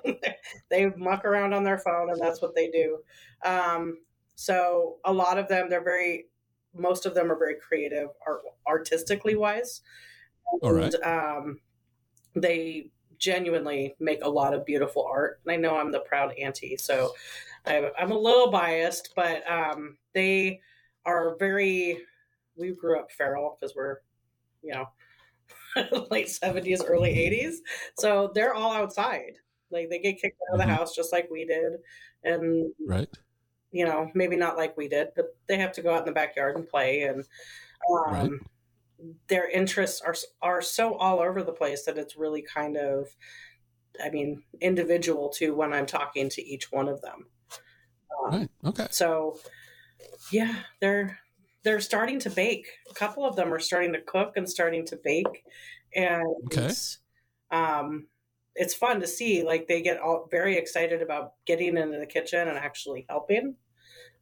they 0.70 0.91
muck 0.97 1.24
around 1.24 1.55
on 1.55 1.64
their 1.64 1.78
phone, 1.78 2.11
and 2.11 2.20
that's 2.20 2.43
what 2.43 2.55
they 2.55 2.68
do. 2.70 2.99
Um, 3.45 3.99
so 4.35 4.97
a 5.05 5.12
lot 5.12 5.39
of 5.39 5.49
them, 5.49 5.70
they're 5.70 5.85
very, 5.85 6.26
most 6.74 7.07
of 7.07 7.14
them 7.14 7.30
are 7.30 7.39
very 7.39 7.57
creative, 7.57 8.09
art, 8.26 8.43
artistically 8.66 9.37
wise. 9.37 9.80
All 10.62 10.72
right. 10.72 10.95
Um, 11.03 11.61
they 12.35 12.91
genuinely 13.23 13.97
make 14.01 14.25
a 14.25 14.29
lot 14.29 14.55
of 14.55 14.66
beautiful 14.66 15.07
art. 15.07 15.41
And 15.45 15.53
I 15.53 15.57
know 15.57 15.79
I'm 15.79 15.93
the 15.93 16.01
proud 16.01 16.35
auntie, 16.39 16.77
so 16.77 17.14
I, 17.66 17.91
I'm 17.99 18.12
a 18.12 18.18
little 18.18 18.51
biased, 18.51 19.14
but 19.16 19.49
um, 19.51 19.99
they 20.14 20.61
are 21.07 21.37
very. 21.37 22.07
We 22.57 22.73
grew 22.75 23.01
up 23.01 23.12
feral 23.12 23.57
because 23.59 23.75
we're, 23.77 23.99
you 24.62 24.73
know, 24.75 24.89
late 26.11 26.29
70s, 26.31 26.85
early 26.85 27.11
80s. 27.11 27.62
So 27.99 28.31
they're 28.35 28.55
all 28.55 28.73
outside. 28.73 29.35
Like 29.70 29.91
they 29.91 29.99
get 30.01 30.20
kicked 30.20 30.39
out 30.51 30.55
of 30.55 30.61
the 30.61 30.66
Mhm. 30.66 30.73
house 30.73 30.95
just 30.95 31.12
like 31.12 31.31
we 31.31 31.45
did. 31.47 31.75
And, 32.25 32.75
Right. 32.85 33.09
you 33.70 33.85
know, 33.85 34.11
maybe 34.14 34.37
not 34.37 34.57
like 34.57 34.77
we 34.77 34.89
did, 34.89 35.09
but 35.16 35.37
they 35.49 35.57
have 35.59 35.73
to 35.73 35.83
go 35.83 35.95
out 35.95 36.01
in 36.01 36.05
the 36.07 36.12
backyard 36.12 36.57
and 36.57 36.68
play. 36.68 37.03
And 37.05 37.25
um, 37.91 38.20
Right. 38.20 38.33
Their 39.28 39.48
interests 39.48 40.00
are 40.00 40.14
are 40.42 40.62
so 40.62 40.94
all 40.96 41.20
over 41.20 41.42
the 41.42 41.53
place 41.53 41.84
that 41.86 41.98
it's 41.98 42.16
really 42.16 42.42
kind 42.42 42.76
of, 42.76 43.09
I 44.03 44.11
mean, 44.11 44.44
individual 44.61 45.30
to 45.38 45.55
when 45.55 45.72
I'm 45.72 45.86
talking 45.86 46.28
to 46.30 46.42
each 46.42 46.72
one 46.72 46.88
of 46.88 47.03
them. 47.03 47.30
Um, 48.24 48.32
Right. 48.32 48.50
Okay. 48.64 48.88
so, 48.90 49.38
yeah, 50.32 50.64
they're 50.80 51.18
they're 51.64 51.80
starting 51.80 52.18
to 52.20 52.30
bake. 52.30 52.68
A 52.90 52.94
couple 52.94 53.24
of 53.24 53.36
them 53.36 53.53
are 53.55 53.61
starting 53.61 53.92
to 53.94 54.03
cook 54.03 54.36
and 54.36 54.48
starting 54.48 54.84
to 54.86 54.96
bake, 54.96 55.44
and 55.94 56.24
Okay. 56.46 56.74
it's, 56.74 57.00
um, 57.50 58.09
it's 58.57 58.74
fun 58.74 59.00
to 59.00 59.07
see. 59.07 59.42
Like 59.44 59.68
they 59.68 59.82
get 59.82 60.00
all 60.00 60.28
very 60.30 60.57
excited 60.59 61.03
about 61.03 61.34
getting 61.46 61.76
into 61.76 61.98
the 61.98 62.07
kitchen 62.07 62.48
and 62.48 62.59
actually 62.59 63.07
helping, 63.09 63.57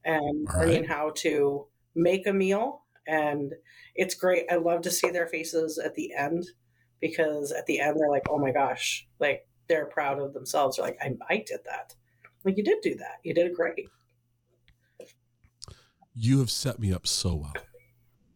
and 0.04 0.48
All 0.54 0.60
learning 0.60 0.84
how 0.86 1.10
to 1.18 1.68
make 1.94 2.26
a 2.26 2.32
meal. 2.32 2.84
And 3.06 3.54
it's 3.94 4.14
great. 4.14 4.44
I 4.50 4.56
love 4.56 4.82
to 4.82 4.90
see 4.90 5.10
their 5.10 5.26
faces 5.26 5.78
at 5.78 5.94
the 5.94 6.14
end 6.14 6.44
because 7.00 7.52
at 7.52 7.66
the 7.66 7.80
end 7.80 7.98
they're 7.98 8.10
like, 8.10 8.26
"Oh 8.28 8.38
my 8.38 8.52
gosh!" 8.52 9.06
Like 9.18 9.46
they're 9.68 9.86
proud 9.86 10.20
of 10.20 10.34
themselves. 10.34 10.76
They're 10.76 10.86
like, 10.86 10.98
"I, 11.00 11.16
I 11.28 11.36
did 11.38 11.60
that." 11.64 11.94
Like 12.44 12.56
you 12.56 12.64
did 12.64 12.80
do 12.82 12.94
that. 12.96 13.18
You 13.22 13.34
did 13.34 13.54
great. 13.54 13.88
You 16.14 16.40
have 16.40 16.50
set 16.50 16.78
me 16.78 16.92
up 16.92 17.06
so 17.06 17.34
well. 17.34 17.54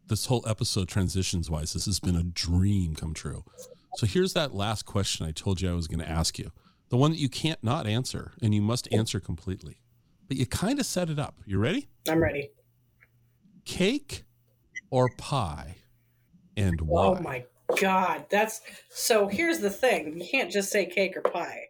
This 0.07 0.27
whole 0.27 0.45
episode, 0.47 0.89
transitions 0.89 1.51
wise, 1.51 1.73
this 1.73 1.87
has 1.87 1.99
been 1.99 2.17
a 2.17 2.23
dream 2.23 2.95
come 2.95 3.15
true. 3.15 3.45
So 3.97 4.07
here's 4.07 4.33
that 4.35 4.55
last 4.55 4.85
question 4.85 5.27
I 5.27 5.33
told 5.33 5.61
you 5.61 5.71
I 5.71 5.75
was 5.75 5.89
going 5.89 6.01
to 6.01 6.09
ask 6.09 6.39
you 6.39 6.51
the 6.91 6.97
one 6.97 7.11
that 7.11 7.19
you 7.19 7.29
can't 7.29 7.63
not 7.63 7.87
answer 7.87 8.33
and 8.43 8.55
you 8.55 8.61
must 8.61 8.89
answer 8.93 9.19
completely. 9.19 9.81
But 10.29 10.37
you 10.37 10.47
kind 10.47 10.79
of 10.79 10.87
set 10.87 11.11
it 11.11 11.19
up. 11.19 11.37
You 11.45 11.59
ready? 11.59 11.89
I'm 12.09 12.23
ready. 12.23 12.51
Cake 13.65 14.25
or 14.95 15.09
pie? 15.19 15.77
And 16.57 16.81
why? 16.83 17.07
Oh 17.07 17.15
my 17.21 17.45
god, 17.81 18.27
that's 18.31 18.61
so. 18.91 19.27
Here's 19.27 19.59
the 19.59 19.71
thing: 19.71 20.21
you 20.21 20.27
can't 20.31 20.53
just 20.53 20.71
say 20.71 20.87
cake 20.87 21.17
or 21.17 21.21
pie. 21.23 21.65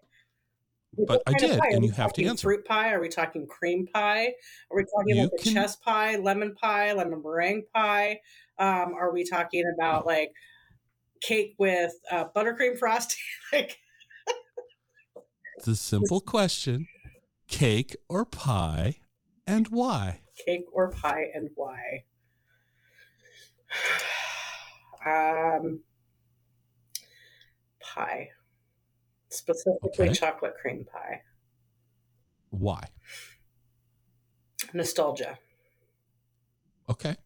But 1.08 1.22
I 1.26 1.32
What 1.32 1.40
kind 1.40 1.52
of 1.52 1.60
did, 1.62 1.74
and 1.74 1.84
you 1.84 1.90
have 1.92 2.12
to 2.12 2.22
talking 2.22 2.28
answer. 2.28 2.46
Fruit 2.48 2.64
pie? 2.66 2.92
Are 2.92 3.00
we 3.00 3.08
talking 3.08 3.46
cream 3.46 3.86
pie? 3.92 4.26
Are 4.70 4.76
we 4.76 4.84
talking 4.84 5.16
You 5.16 5.22
like 5.22 5.42
can- 5.42 5.54
chess 5.54 5.76
pie, 5.76 6.16
lemon 6.16 6.54
pie, 6.54 6.92
lemon 6.92 7.22
meringue 7.24 7.64
pie? 7.74 8.20
Um, 8.58 8.94
are 8.94 9.10
we 9.12 9.24
talking 9.24 9.64
about 9.74 10.06
like 10.06 10.30
cake 11.22 11.54
with 11.58 11.92
uh, 12.12 12.26
buttercream 12.36 12.78
frosting? 12.78 13.18
like, 13.52 13.78
It's 15.56 15.66
a 15.66 15.76
simple 15.76 16.20
question 16.20 16.86
cake 17.48 17.96
or 18.08 18.24
pie? 18.26 18.96
And 19.46 19.68
why? 19.68 20.20
cake 20.46 20.66
or 20.72 20.90
pie, 20.90 21.26
and 21.34 21.48
why? 21.54 22.04
Um, 25.06 25.80
pie, 27.80 28.30
specifically 29.28 30.06
Okay. 30.08 30.14
chocolate 30.14 30.54
cream 30.60 30.84
pie. 30.90 31.22
Why? 32.50 32.88
Nostalgia. 34.72 35.38
Okay. 36.88 37.16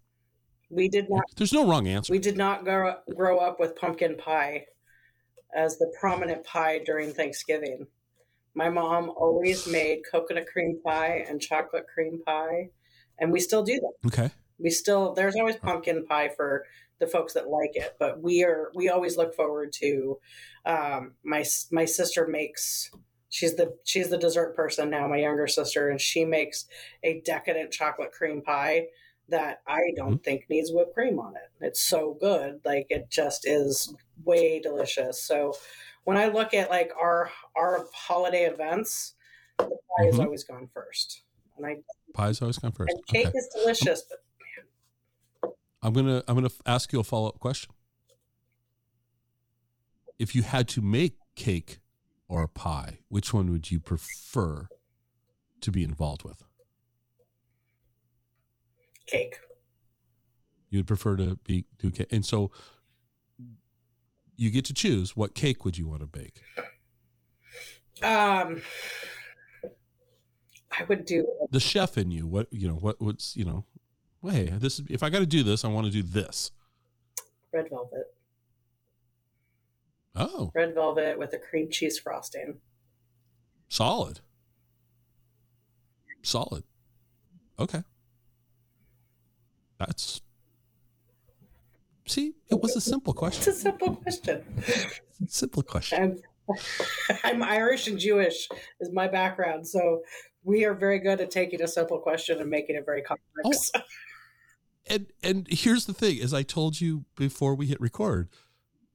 We 0.70 0.88
did 0.88 1.08
not 1.08 1.22
There's 1.36 1.52
no 1.52 1.66
wrong 1.66 1.86
answer. 1.86 2.12
we 2.12 2.18
did 2.18 2.36
not 2.36 2.64
grow 2.64 2.96
grow 3.14 3.38
up 3.38 3.58
with 3.60 3.76
pumpkin 3.76 4.16
pie 4.16 4.66
as 5.54 5.78
the 5.78 5.92
prominent 6.00 6.44
pie 6.44 6.80
during 6.84 7.12
Thanksgiving. 7.12 7.86
My 8.54 8.68
mom 8.70 9.08
always 9.10 9.66
made 9.66 10.00
coconut 10.10 10.46
cream 10.46 10.80
pie 10.84 11.24
and 11.28 11.40
chocolate 11.40 11.86
cream 11.92 12.20
pie, 12.26 12.70
and 13.18 13.32
we 13.32 13.40
still 13.40 13.62
do 13.62 13.78
that. 13.80 14.08
Okay. 14.08 14.30
We 14.58 14.70
still 14.70 15.14
there's 15.14 15.36
always 15.36 15.56
pumpkin 15.56 16.06
pie 16.06 16.28
for 16.30 16.66
the 16.98 17.06
folks 17.06 17.34
that 17.34 17.48
like 17.48 17.76
it, 17.76 17.96
but 17.98 18.20
we 18.22 18.44
are 18.44 18.70
we 18.74 18.88
always 18.88 19.16
look 19.16 19.34
forward 19.34 19.72
to. 19.74 20.20
Um, 20.64 21.14
my 21.22 21.44
my 21.70 21.84
sister 21.84 22.26
makes 22.26 22.90
she's 23.28 23.56
the 23.56 23.76
she's 23.84 24.10
the 24.10 24.18
dessert 24.18 24.56
person 24.56 24.90
now. 24.90 25.06
My 25.08 25.18
younger 25.18 25.46
sister, 25.46 25.88
and 25.88 26.00
she 26.00 26.24
makes 26.24 26.66
a 27.02 27.20
decadent 27.20 27.72
chocolate 27.72 28.12
cream 28.12 28.42
pie 28.42 28.88
that 29.28 29.62
I 29.66 29.80
don't 29.96 30.22
think 30.24 30.46
needs 30.48 30.72
whipped 30.72 30.94
cream 30.94 31.18
on 31.20 31.36
it. 31.36 31.50
It's 31.60 31.80
so 31.80 32.14
good, 32.14 32.60
like 32.64 32.86
it 32.90 33.10
just 33.10 33.46
is 33.46 33.94
way 34.24 34.58
delicious. 34.60 35.22
So 35.22 35.54
when 36.04 36.16
I 36.16 36.26
look 36.28 36.54
at 36.54 36.70
like 36.70 36.90
our 37.00 37.30
our 37.56 37.86
holiday 37.94 38.44
events, 38.44 39.14
the 39.58 39.76
pie 39.76 40.06
has 40.06 40.18
Mhm. 40.18 40.20
always 40.20 40.44
gone 40.44 40.68
first, 40.72 41.22
and 41.56 41.66
I 41.66 41.76
Pie's 42.14 42.40
always 42.42 42.58
gone 42.58 42.72
first. 42.72 42.96
and 42.96 43.06
cake 43.06 43.26
Okay. 43.26 43.34
is 43.34 43.48
delicious, 43.54 44.02
but 44.08 44.18
I'm 45.82 45.92
gonna 45.92 46.22
I'm 46.26 46.34
gonna 46.34 46.50
ask 46.66 46.92
you 46.92 47.00
a 47.00 47.04
follow 47.04 47.28
up 47.28 47.38
question. 47.38 47.72
If 50.18 50.34
you 50.34 50.42
had 50.42 50.68
to 50.68 50.82
make 50.82 51.18
cake 51.36 51.78
or 52.28 52.42
a 52.42 52.48
pie, 52.48 52.98
which 53.08 53.32
one 53.32 53.50
would 53.50 53.70
you 53.70 53.78
prefer 53.78 54.68
to 55.60 55.70
be 55.70 55.84
involved 55.84 56.24
with? 56.24 56.42
cake. 59.08 59.36
You'd 60.70 60.86
prefer 60.86 61.16
to 61.16 61.36
be 61.44 61.64
do 61.78 61.90
cake, 61.90 62.12
and 62.12 62.24
so 62.24 62.50
you 64.36 64.50
get 64.50 64.64
to 64.66 64.74
choose 64.74 65.16
what 65.16 65.34
cake 65.34 65.64
would 65.64 65.78
you 65.78 65.88
want 65.88 66.02
to 66.02 66.06
bake. 66.06 66.42
Um, 68.02 68.60
I 70.70 70.84
would 70.88 71.06
do 71.06 71.26
The 71.50 71.58
chef 71.58 71.96
in 71.98 72.10
you, 72.10 72.26
what 72.26 72.46
you 72.52 72.68
know, 72.68 72.74
what 72.74 73.00
what's 73.00 73.34
you 73.34 73.44
know, 73.44 73.64
well, 74.22 74.34
hey, 74.34 74.46
this 74.58 74.78
is 74.78 74.86
if 74.90 75.02
I 75.02 75.10
got 75.10 75.20
to 75.20 75.26
do 75.26 75.42
this, 75.42 75.64
I 75.64 75.68
want 75.68 75.86
to 75.86 75.92
do 75.92 76.02
this. 76.02 76.50
red 77.52 77.68
velvet. 77.70 78.14
Oh, 80.16 80.50
Red 80.54 80.74
velvet 80.74 81.18
with 81.18 81.32
a 81.34 81.38
cream 81.38 81.70
cheese 81.70 81.98
frosting. 81.98 82.58
solid, 83.68 84.20
solid. 86.22 86.64
Okay, 87.60 87.82
that's. 89.78 90.20
See, 92.06 92.34
it 92.50 92.60
was 92.60 92.74
a 92.74 92.80
simple 92.80 93.12
question. 93.22 93.40
It's 93.40 93.48
a 93.48 93.52
simple 93.60 93.94
question. 93.96 94.42
Simple 95.28 95.62
question. 95.62 96.18
I'm, 96.48 96.56
I'm 97.24 97.42
Irish 97.42 97.86
and 97.86 97.98
Jewish 97.98 98.48
is 98.80 98.90
my 98.92 99.06
background, 99.08 99.66
so 99.68 100.00
we 100.42 100.64
are 100.64 100.74
very 100.74 100.98
good 100.98 101.20
at 101.20 101.30
taking 101.30 101.60
a 101.62 101.68
simple 101.68 101.98
question 101.98 102.40
and 102.40 102.48
making 102.48 102.76
it 102.76 102.84
very 102.86 103.02
complex. 103.02 103.70
Oh, 103.74 103.80
and 104.88 105.06
and 105.22 105.46
here's 105.50 105.86
the 105.86 105.92
thing 105.94 106.20
as 106.20 106.32
i 106.34 106.42
told 106.42 106.80
you 106.80 107.04
before 107.16 107.54
we 107.54 107.66
hit 107.66 107.80
record 107.80 108.28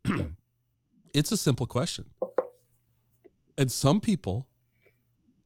it's 1.14 1.32
a 1.32 1.38
simple 1.38 1.66
question. 1.68 2.06
And 3.58 3.72
some 3.72 4.02
people 4.02 4.48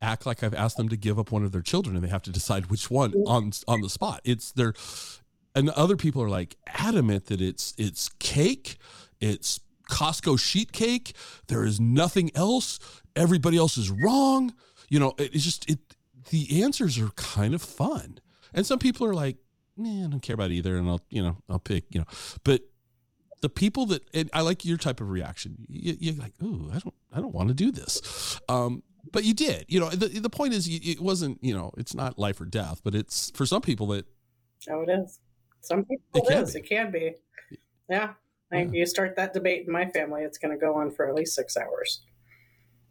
act 0.01 0.25
like 0.25 0.43
i've 0.43 0.53
asked 0.53 0.77
them 0.77 0.89
to 0.89 0.95
give 0.97 1.17
up 1.19 1.31
one 1.31 1.43
of 1.43 1.51
their 1.51 1.61
children 1.61 1.95
and 1.95 2.03
they 2.05 2.09
have 2.09 2.21
to 2.23 2.31
decide 2.31 2.67
which 2.67 2.89
one 2.89 3.13
on 3.25 3.51
on 3.67 3.81
the 3.81 3.89
spot. 3.89 4.21
It's 4.23 4.51
their 4.51 4.73
and 5.55 5.69
other 5.71 5.97
people 5.97 6.21
are 6.21 6.29
like 6.29 6.55
adamant 6.67 7.25
that 7.25 7.41
it's 7.41 7.73
it's 7.77 8.09
cake 8.19 8.77
it's 9.19 9.59
costco 9.89 10.39
sheet 10.39 10.71
cake 10.71 11.15
there 11.47 11.63
is 11.65 11.79
nothing 11.79 12.29
else 12.35 12.79
everybody 13.15 13.57
else 13.57 13.77
is 13.77 13.89
wrong. 13.89 14.53
You 14.89 14.99
know 14.99 15.13
it- 15.17 15.33
it's 15.35 15.43
just 15.43 15.69
it 15.69 15.79
the 16.29 16.61
answers 16.63 16.97
are 16.99 17.09
kind 17.09 17.53
of 17.53 17.61
fun. 17.61 18.19
And 18.53 18.65
some 18.65 18.79
people 18.79 19.05
are 19.07 19.13
like 19.13 19.37
nah, 19.77 20.05
I 20.05 20.09
don't 20.09 20.21
care 20.21 20.33
about 20.33 20.51
either, 20.51 20.77
and 20.77 20.89
I'll 20.89 21.01
you 21.09 21.21
know 21.21 21.37
I'll 21.49 21.59
pick 21.59 21.85
you 21.89 21.99
know. 21.99 22.07
But 22.43 22.61
the 23.41 23.49
people 23.49 23.85
that 23.87 24.03
and 24.13 24.29
I 24.33 24.41
like 24.41 24.65
your 24.65 24.77
type 24.77 24.99
of 25.01 25.09
reaction. 25.09 25.65
You, 25.69 25.95
you're 25.99 26.15
like, 26.15 26.33
ooh, 26.43 26.69
I 26.73 26.79
don't 26.79 26.95
I 27.13 27.21
don't 27.21 27.33
want 27.33 27.49
to 27.49 27.53
do 27.53 27.71
this, 27.71 28.39
um, 28.49 28.83
but 29.11 29.23
you 29.23 29.33
did. 29.33 29.65
You 29.67 29.79
know, 29.79 29.89
the 29.89 30.07
the 30.07 30.29
point 30.29 30.53
is, 30.53 30.67
it 30.67 30.99
wasn't 30.99 31.43
you 31.43 31.53
know 31.53 31.71
it's 31.77 31.93
not 31.93 32.17
life 32.17 32.41
or 32.41 32.45
death, 32.45 32.81
but 32.83 32.95
it's 32.95 33.31
for 33.31 33.45
some 33.45 33.61
people 33.61 33.87
that 33.87 34.05
Oh, 34.69 34.81
it 34.81 34.89
is. 34.89 35.19
Some 35.61 35.83
people 35.85 36.03
It 36.15 36.23
it 36.23 36.27
can 36.27 36.43
is. 36.43 36.53
be. 36.53 36.59
It 36.59 36.69
can 36.69 36.91
be. 36.91 37.13
Yeah. 37.89 38.13
I, 38.51 38.57
Yeah. 38.61 38.71
You 38.71 38.85
start 38.85 39.15
that 39.15 39.33
debate 39.33 39.65
in 39.67 39.71
my 39.73 39.85
family, 39.85 40.23
it's 40.23 40.37
going 40.37 40.57
to 40.57 40.59
go 40.59 40.75
on 40.75 40.91
for 40.91 41.07
at 41.07 41.15
least 41.15 41.35
six 41.35 41.55
hours. 41.57 42.01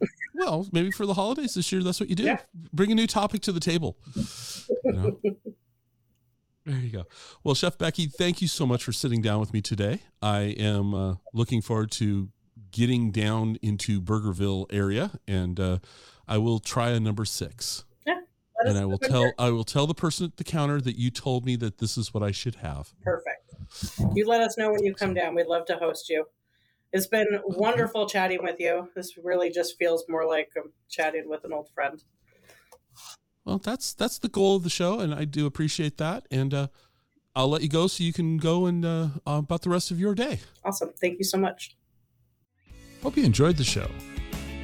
well 0.35 0.67
maybe 0.73 0.91
for 0.91 1.07
the 1.07 1.15
holidays 1.15 1.55
this 1.55 1.73
year 1.73 1.83
that's 1.83 1.99
what 2.01 2.09
you 2.11 2.15
do. 2.15 2.25
Yeah. 2.25 2.39
Bring 2.73 2.93
a 2.93 2.95
new 2.95 3.07
topic 3.07 3.41
to 3.43 3.53
the 3.53 3.61
table. 3.61 3.97
You 4.85 4.93
know? 4.93 5.21
There 6.67 6.79
you 6.79 6.91
go. 6.91 7.05
Well, 7.45 7.55
Chef 7.55 7.79
Becky, 7.79 8.07
thank 8.07 8.43
you 8.43 8.49
so 8.49 8.67
much 8.67 8.83
for 8.83 8.93
sitting 8.93 9.23
down 9.23 9.39
with 9.39 9.53
me 9.53 9.63
today. 9.63 10.01
I 10.21 10.41
am 10.59 10.95
uh, 10.95 11.15
looking 11.33 11.63
forward 11.63 11.93
to 11.93 12.31
getting 12.73 13.13
down 13.13 13.57
into 13.63 14.01
Burgerville 14.01 14.67
area, 14.73 15.13
and 15.29 15.61
uh, 15.61 15.79
I 16.27 16.39
will 16.39 16.59
try 16.59 16.91
a 16.91 16.99
number 16.99 17.25
six. 17.25 17.85
Let 18.05 18.69
And 18.69 18.79
I 18.79 18.85
will 18.87 18.99
tell 18.99 19.33
I 19.39 19.51
will 19.51 19.65
tell 19.65 19.87
the 19.87 19.95
person 19.95 20.27
at 20.27 20.39
the 20.39 20.45
counter 20.45 20.81
that 20.81 20.97
you 20.97 21.11
told 21.11 21.45
me 21.45 21.57
that 21.57 21.79
this 21.79 21.99
is 21.99 22.15
what 22.15 22.23
I 22.23 22.31
should 22.31 22.57
have. 22.57 22.95
Perfect. 23.03 23.55
You 24.15 24.27
let 24.27 24.41
us 24.41 24.57
know 24.57 24.73
when 24.73 24.83
you 24.83 24.95
come 24.95 25.15
down. 25.15 25.35
We'd 25.35 25.47
love 25.47 25.67
to 25.67 25.77
host 25.77 26.09
you. 26.09 26.27
It's 26.93 27.07
been 27.07 27.41
wonderful 27.45 28.09
chatting 28.09 28.43
with 28.43 28.59
you. 28.59 28.89
This 28.97 29.19
really 29.23 29.51
just 29.51 29.77
feels 29.79 30.05
more 30.09 30.27
like 30.27 30.49
I'm 30.57 30.73
chatting 30.89 31.29
with 31.29 31.45
an 31.45 31.53
old 31.53 31.69
friend. 31.75 32.03
Well, 33.47 33.59
that's 33.59 33.95
that's 33.95 34.19
the 34.19 34.29
goal 34.29 34.57
of 34.57 34.65
the 34.65 34.71
show, 34.71 34.99
and 34.99 35.15
I 35.15 35.25
do 35.25 35.47
appreciate 35.47 35.99
that. 35.99 36.27
And 36.33 36.53
uh, 36.53 36.67
I'll 37.37 37.47
let 37.49 37.63
you 37.63 37.69
go 37.69 37.87
so 37.87 38.03
you 38.03 38.13
can 38.13 38.39
go 38.39 38.67
and 38.67 38.85
uh, 38.85 39.07
about 39.25 39.63
the 39.63 39.71
rest 39.71 39.93
of 39.93 40.01
your 40.01 40.17
day. 40.17 40.41
Awesome. 40.65 40.91
Thank 41.01 41.19
you 41.19 41.25
so 41.25 41.39
much. 41.39 41.77
Hope 43.03 43.17
you 43.17 43.25
enjoyed 43.25 43.57
the 43.57 43.65
show. 43.65 43.89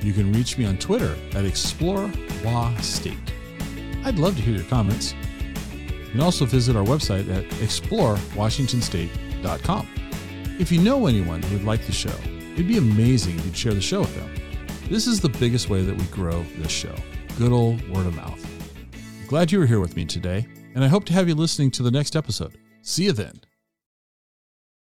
You 0.00 0.12
can 0.12 0.32
reach 0.32 0.58
me 0.58 0.64
on 0.64 0.78
Twitter 0.78 1.16
at 1.34 1.44
Explore 1.44 2.10
Wa 2.44 2.76
State. 2.78 3.32
I'd 4.04 4.18
love 4.18 4.34
to 4.34 4.42
hear 4.42 4.56
your 4.56 4.64
comments. 4.64 5.14
You 5.86 6.08
can 6.10 6.20
also 6.20 6.44
visit 6.44 6.74
our 6.74 6.82
website 6.82 7.32
at 7.32 7.44
explorewashingtonstate.com. 7.60 9.88
If 10.58 10.72
you 10.72 10.80
know 10.80 11.06
anyone 11.06 11.40
who 11.42 11.58
would 11.58 11.64
like 11.64 11.86
the 11.86 11.92
show, 11.92 12.18
it'd 12.54 12.66
be 12.66 12.78
amazing 12.78 13.38
if 13.38 13.44
you'd 13.44 13.56
share 13.56 13.74
the 13.74 13.80
show 13.80 14.00
with 14.00 14.16
them. 14.16 14.28
This 14.90 15.06
is 15.06 15.20
the 15.20 15.28
biggest 15.28 15.70
way 15.70 15.82
that 15.82 15.96
we 15.96 16.02
grow 16.06 16.42
this 16.58 16.72
show. 16.72 16.96
Good 17.38 17.52
old 17.52 17.88
word 17.88 18.06
of 18.06 18.16
mouth. 18.16 18.51
Glad 19.32 19.50
you 19.50 19.60
were 19.60 19.66
here 19.66 19.80
with 19.80 19.96
me 19.96 20.04
today, 20.04 20.46
and 20.74 20.84
I 20.84 20.88
hope 20.88 21.06
to 21.06 21.14
have 21.14 21.26
you 21.26 21.34
listening 21.34 21.70
to 21.70 21.82
the 21.82 21.90
next 21.90 22.16
episode. 22.16 22.58
See 22.82 23.04
you 23.04 23.12
then. 23.12 23.40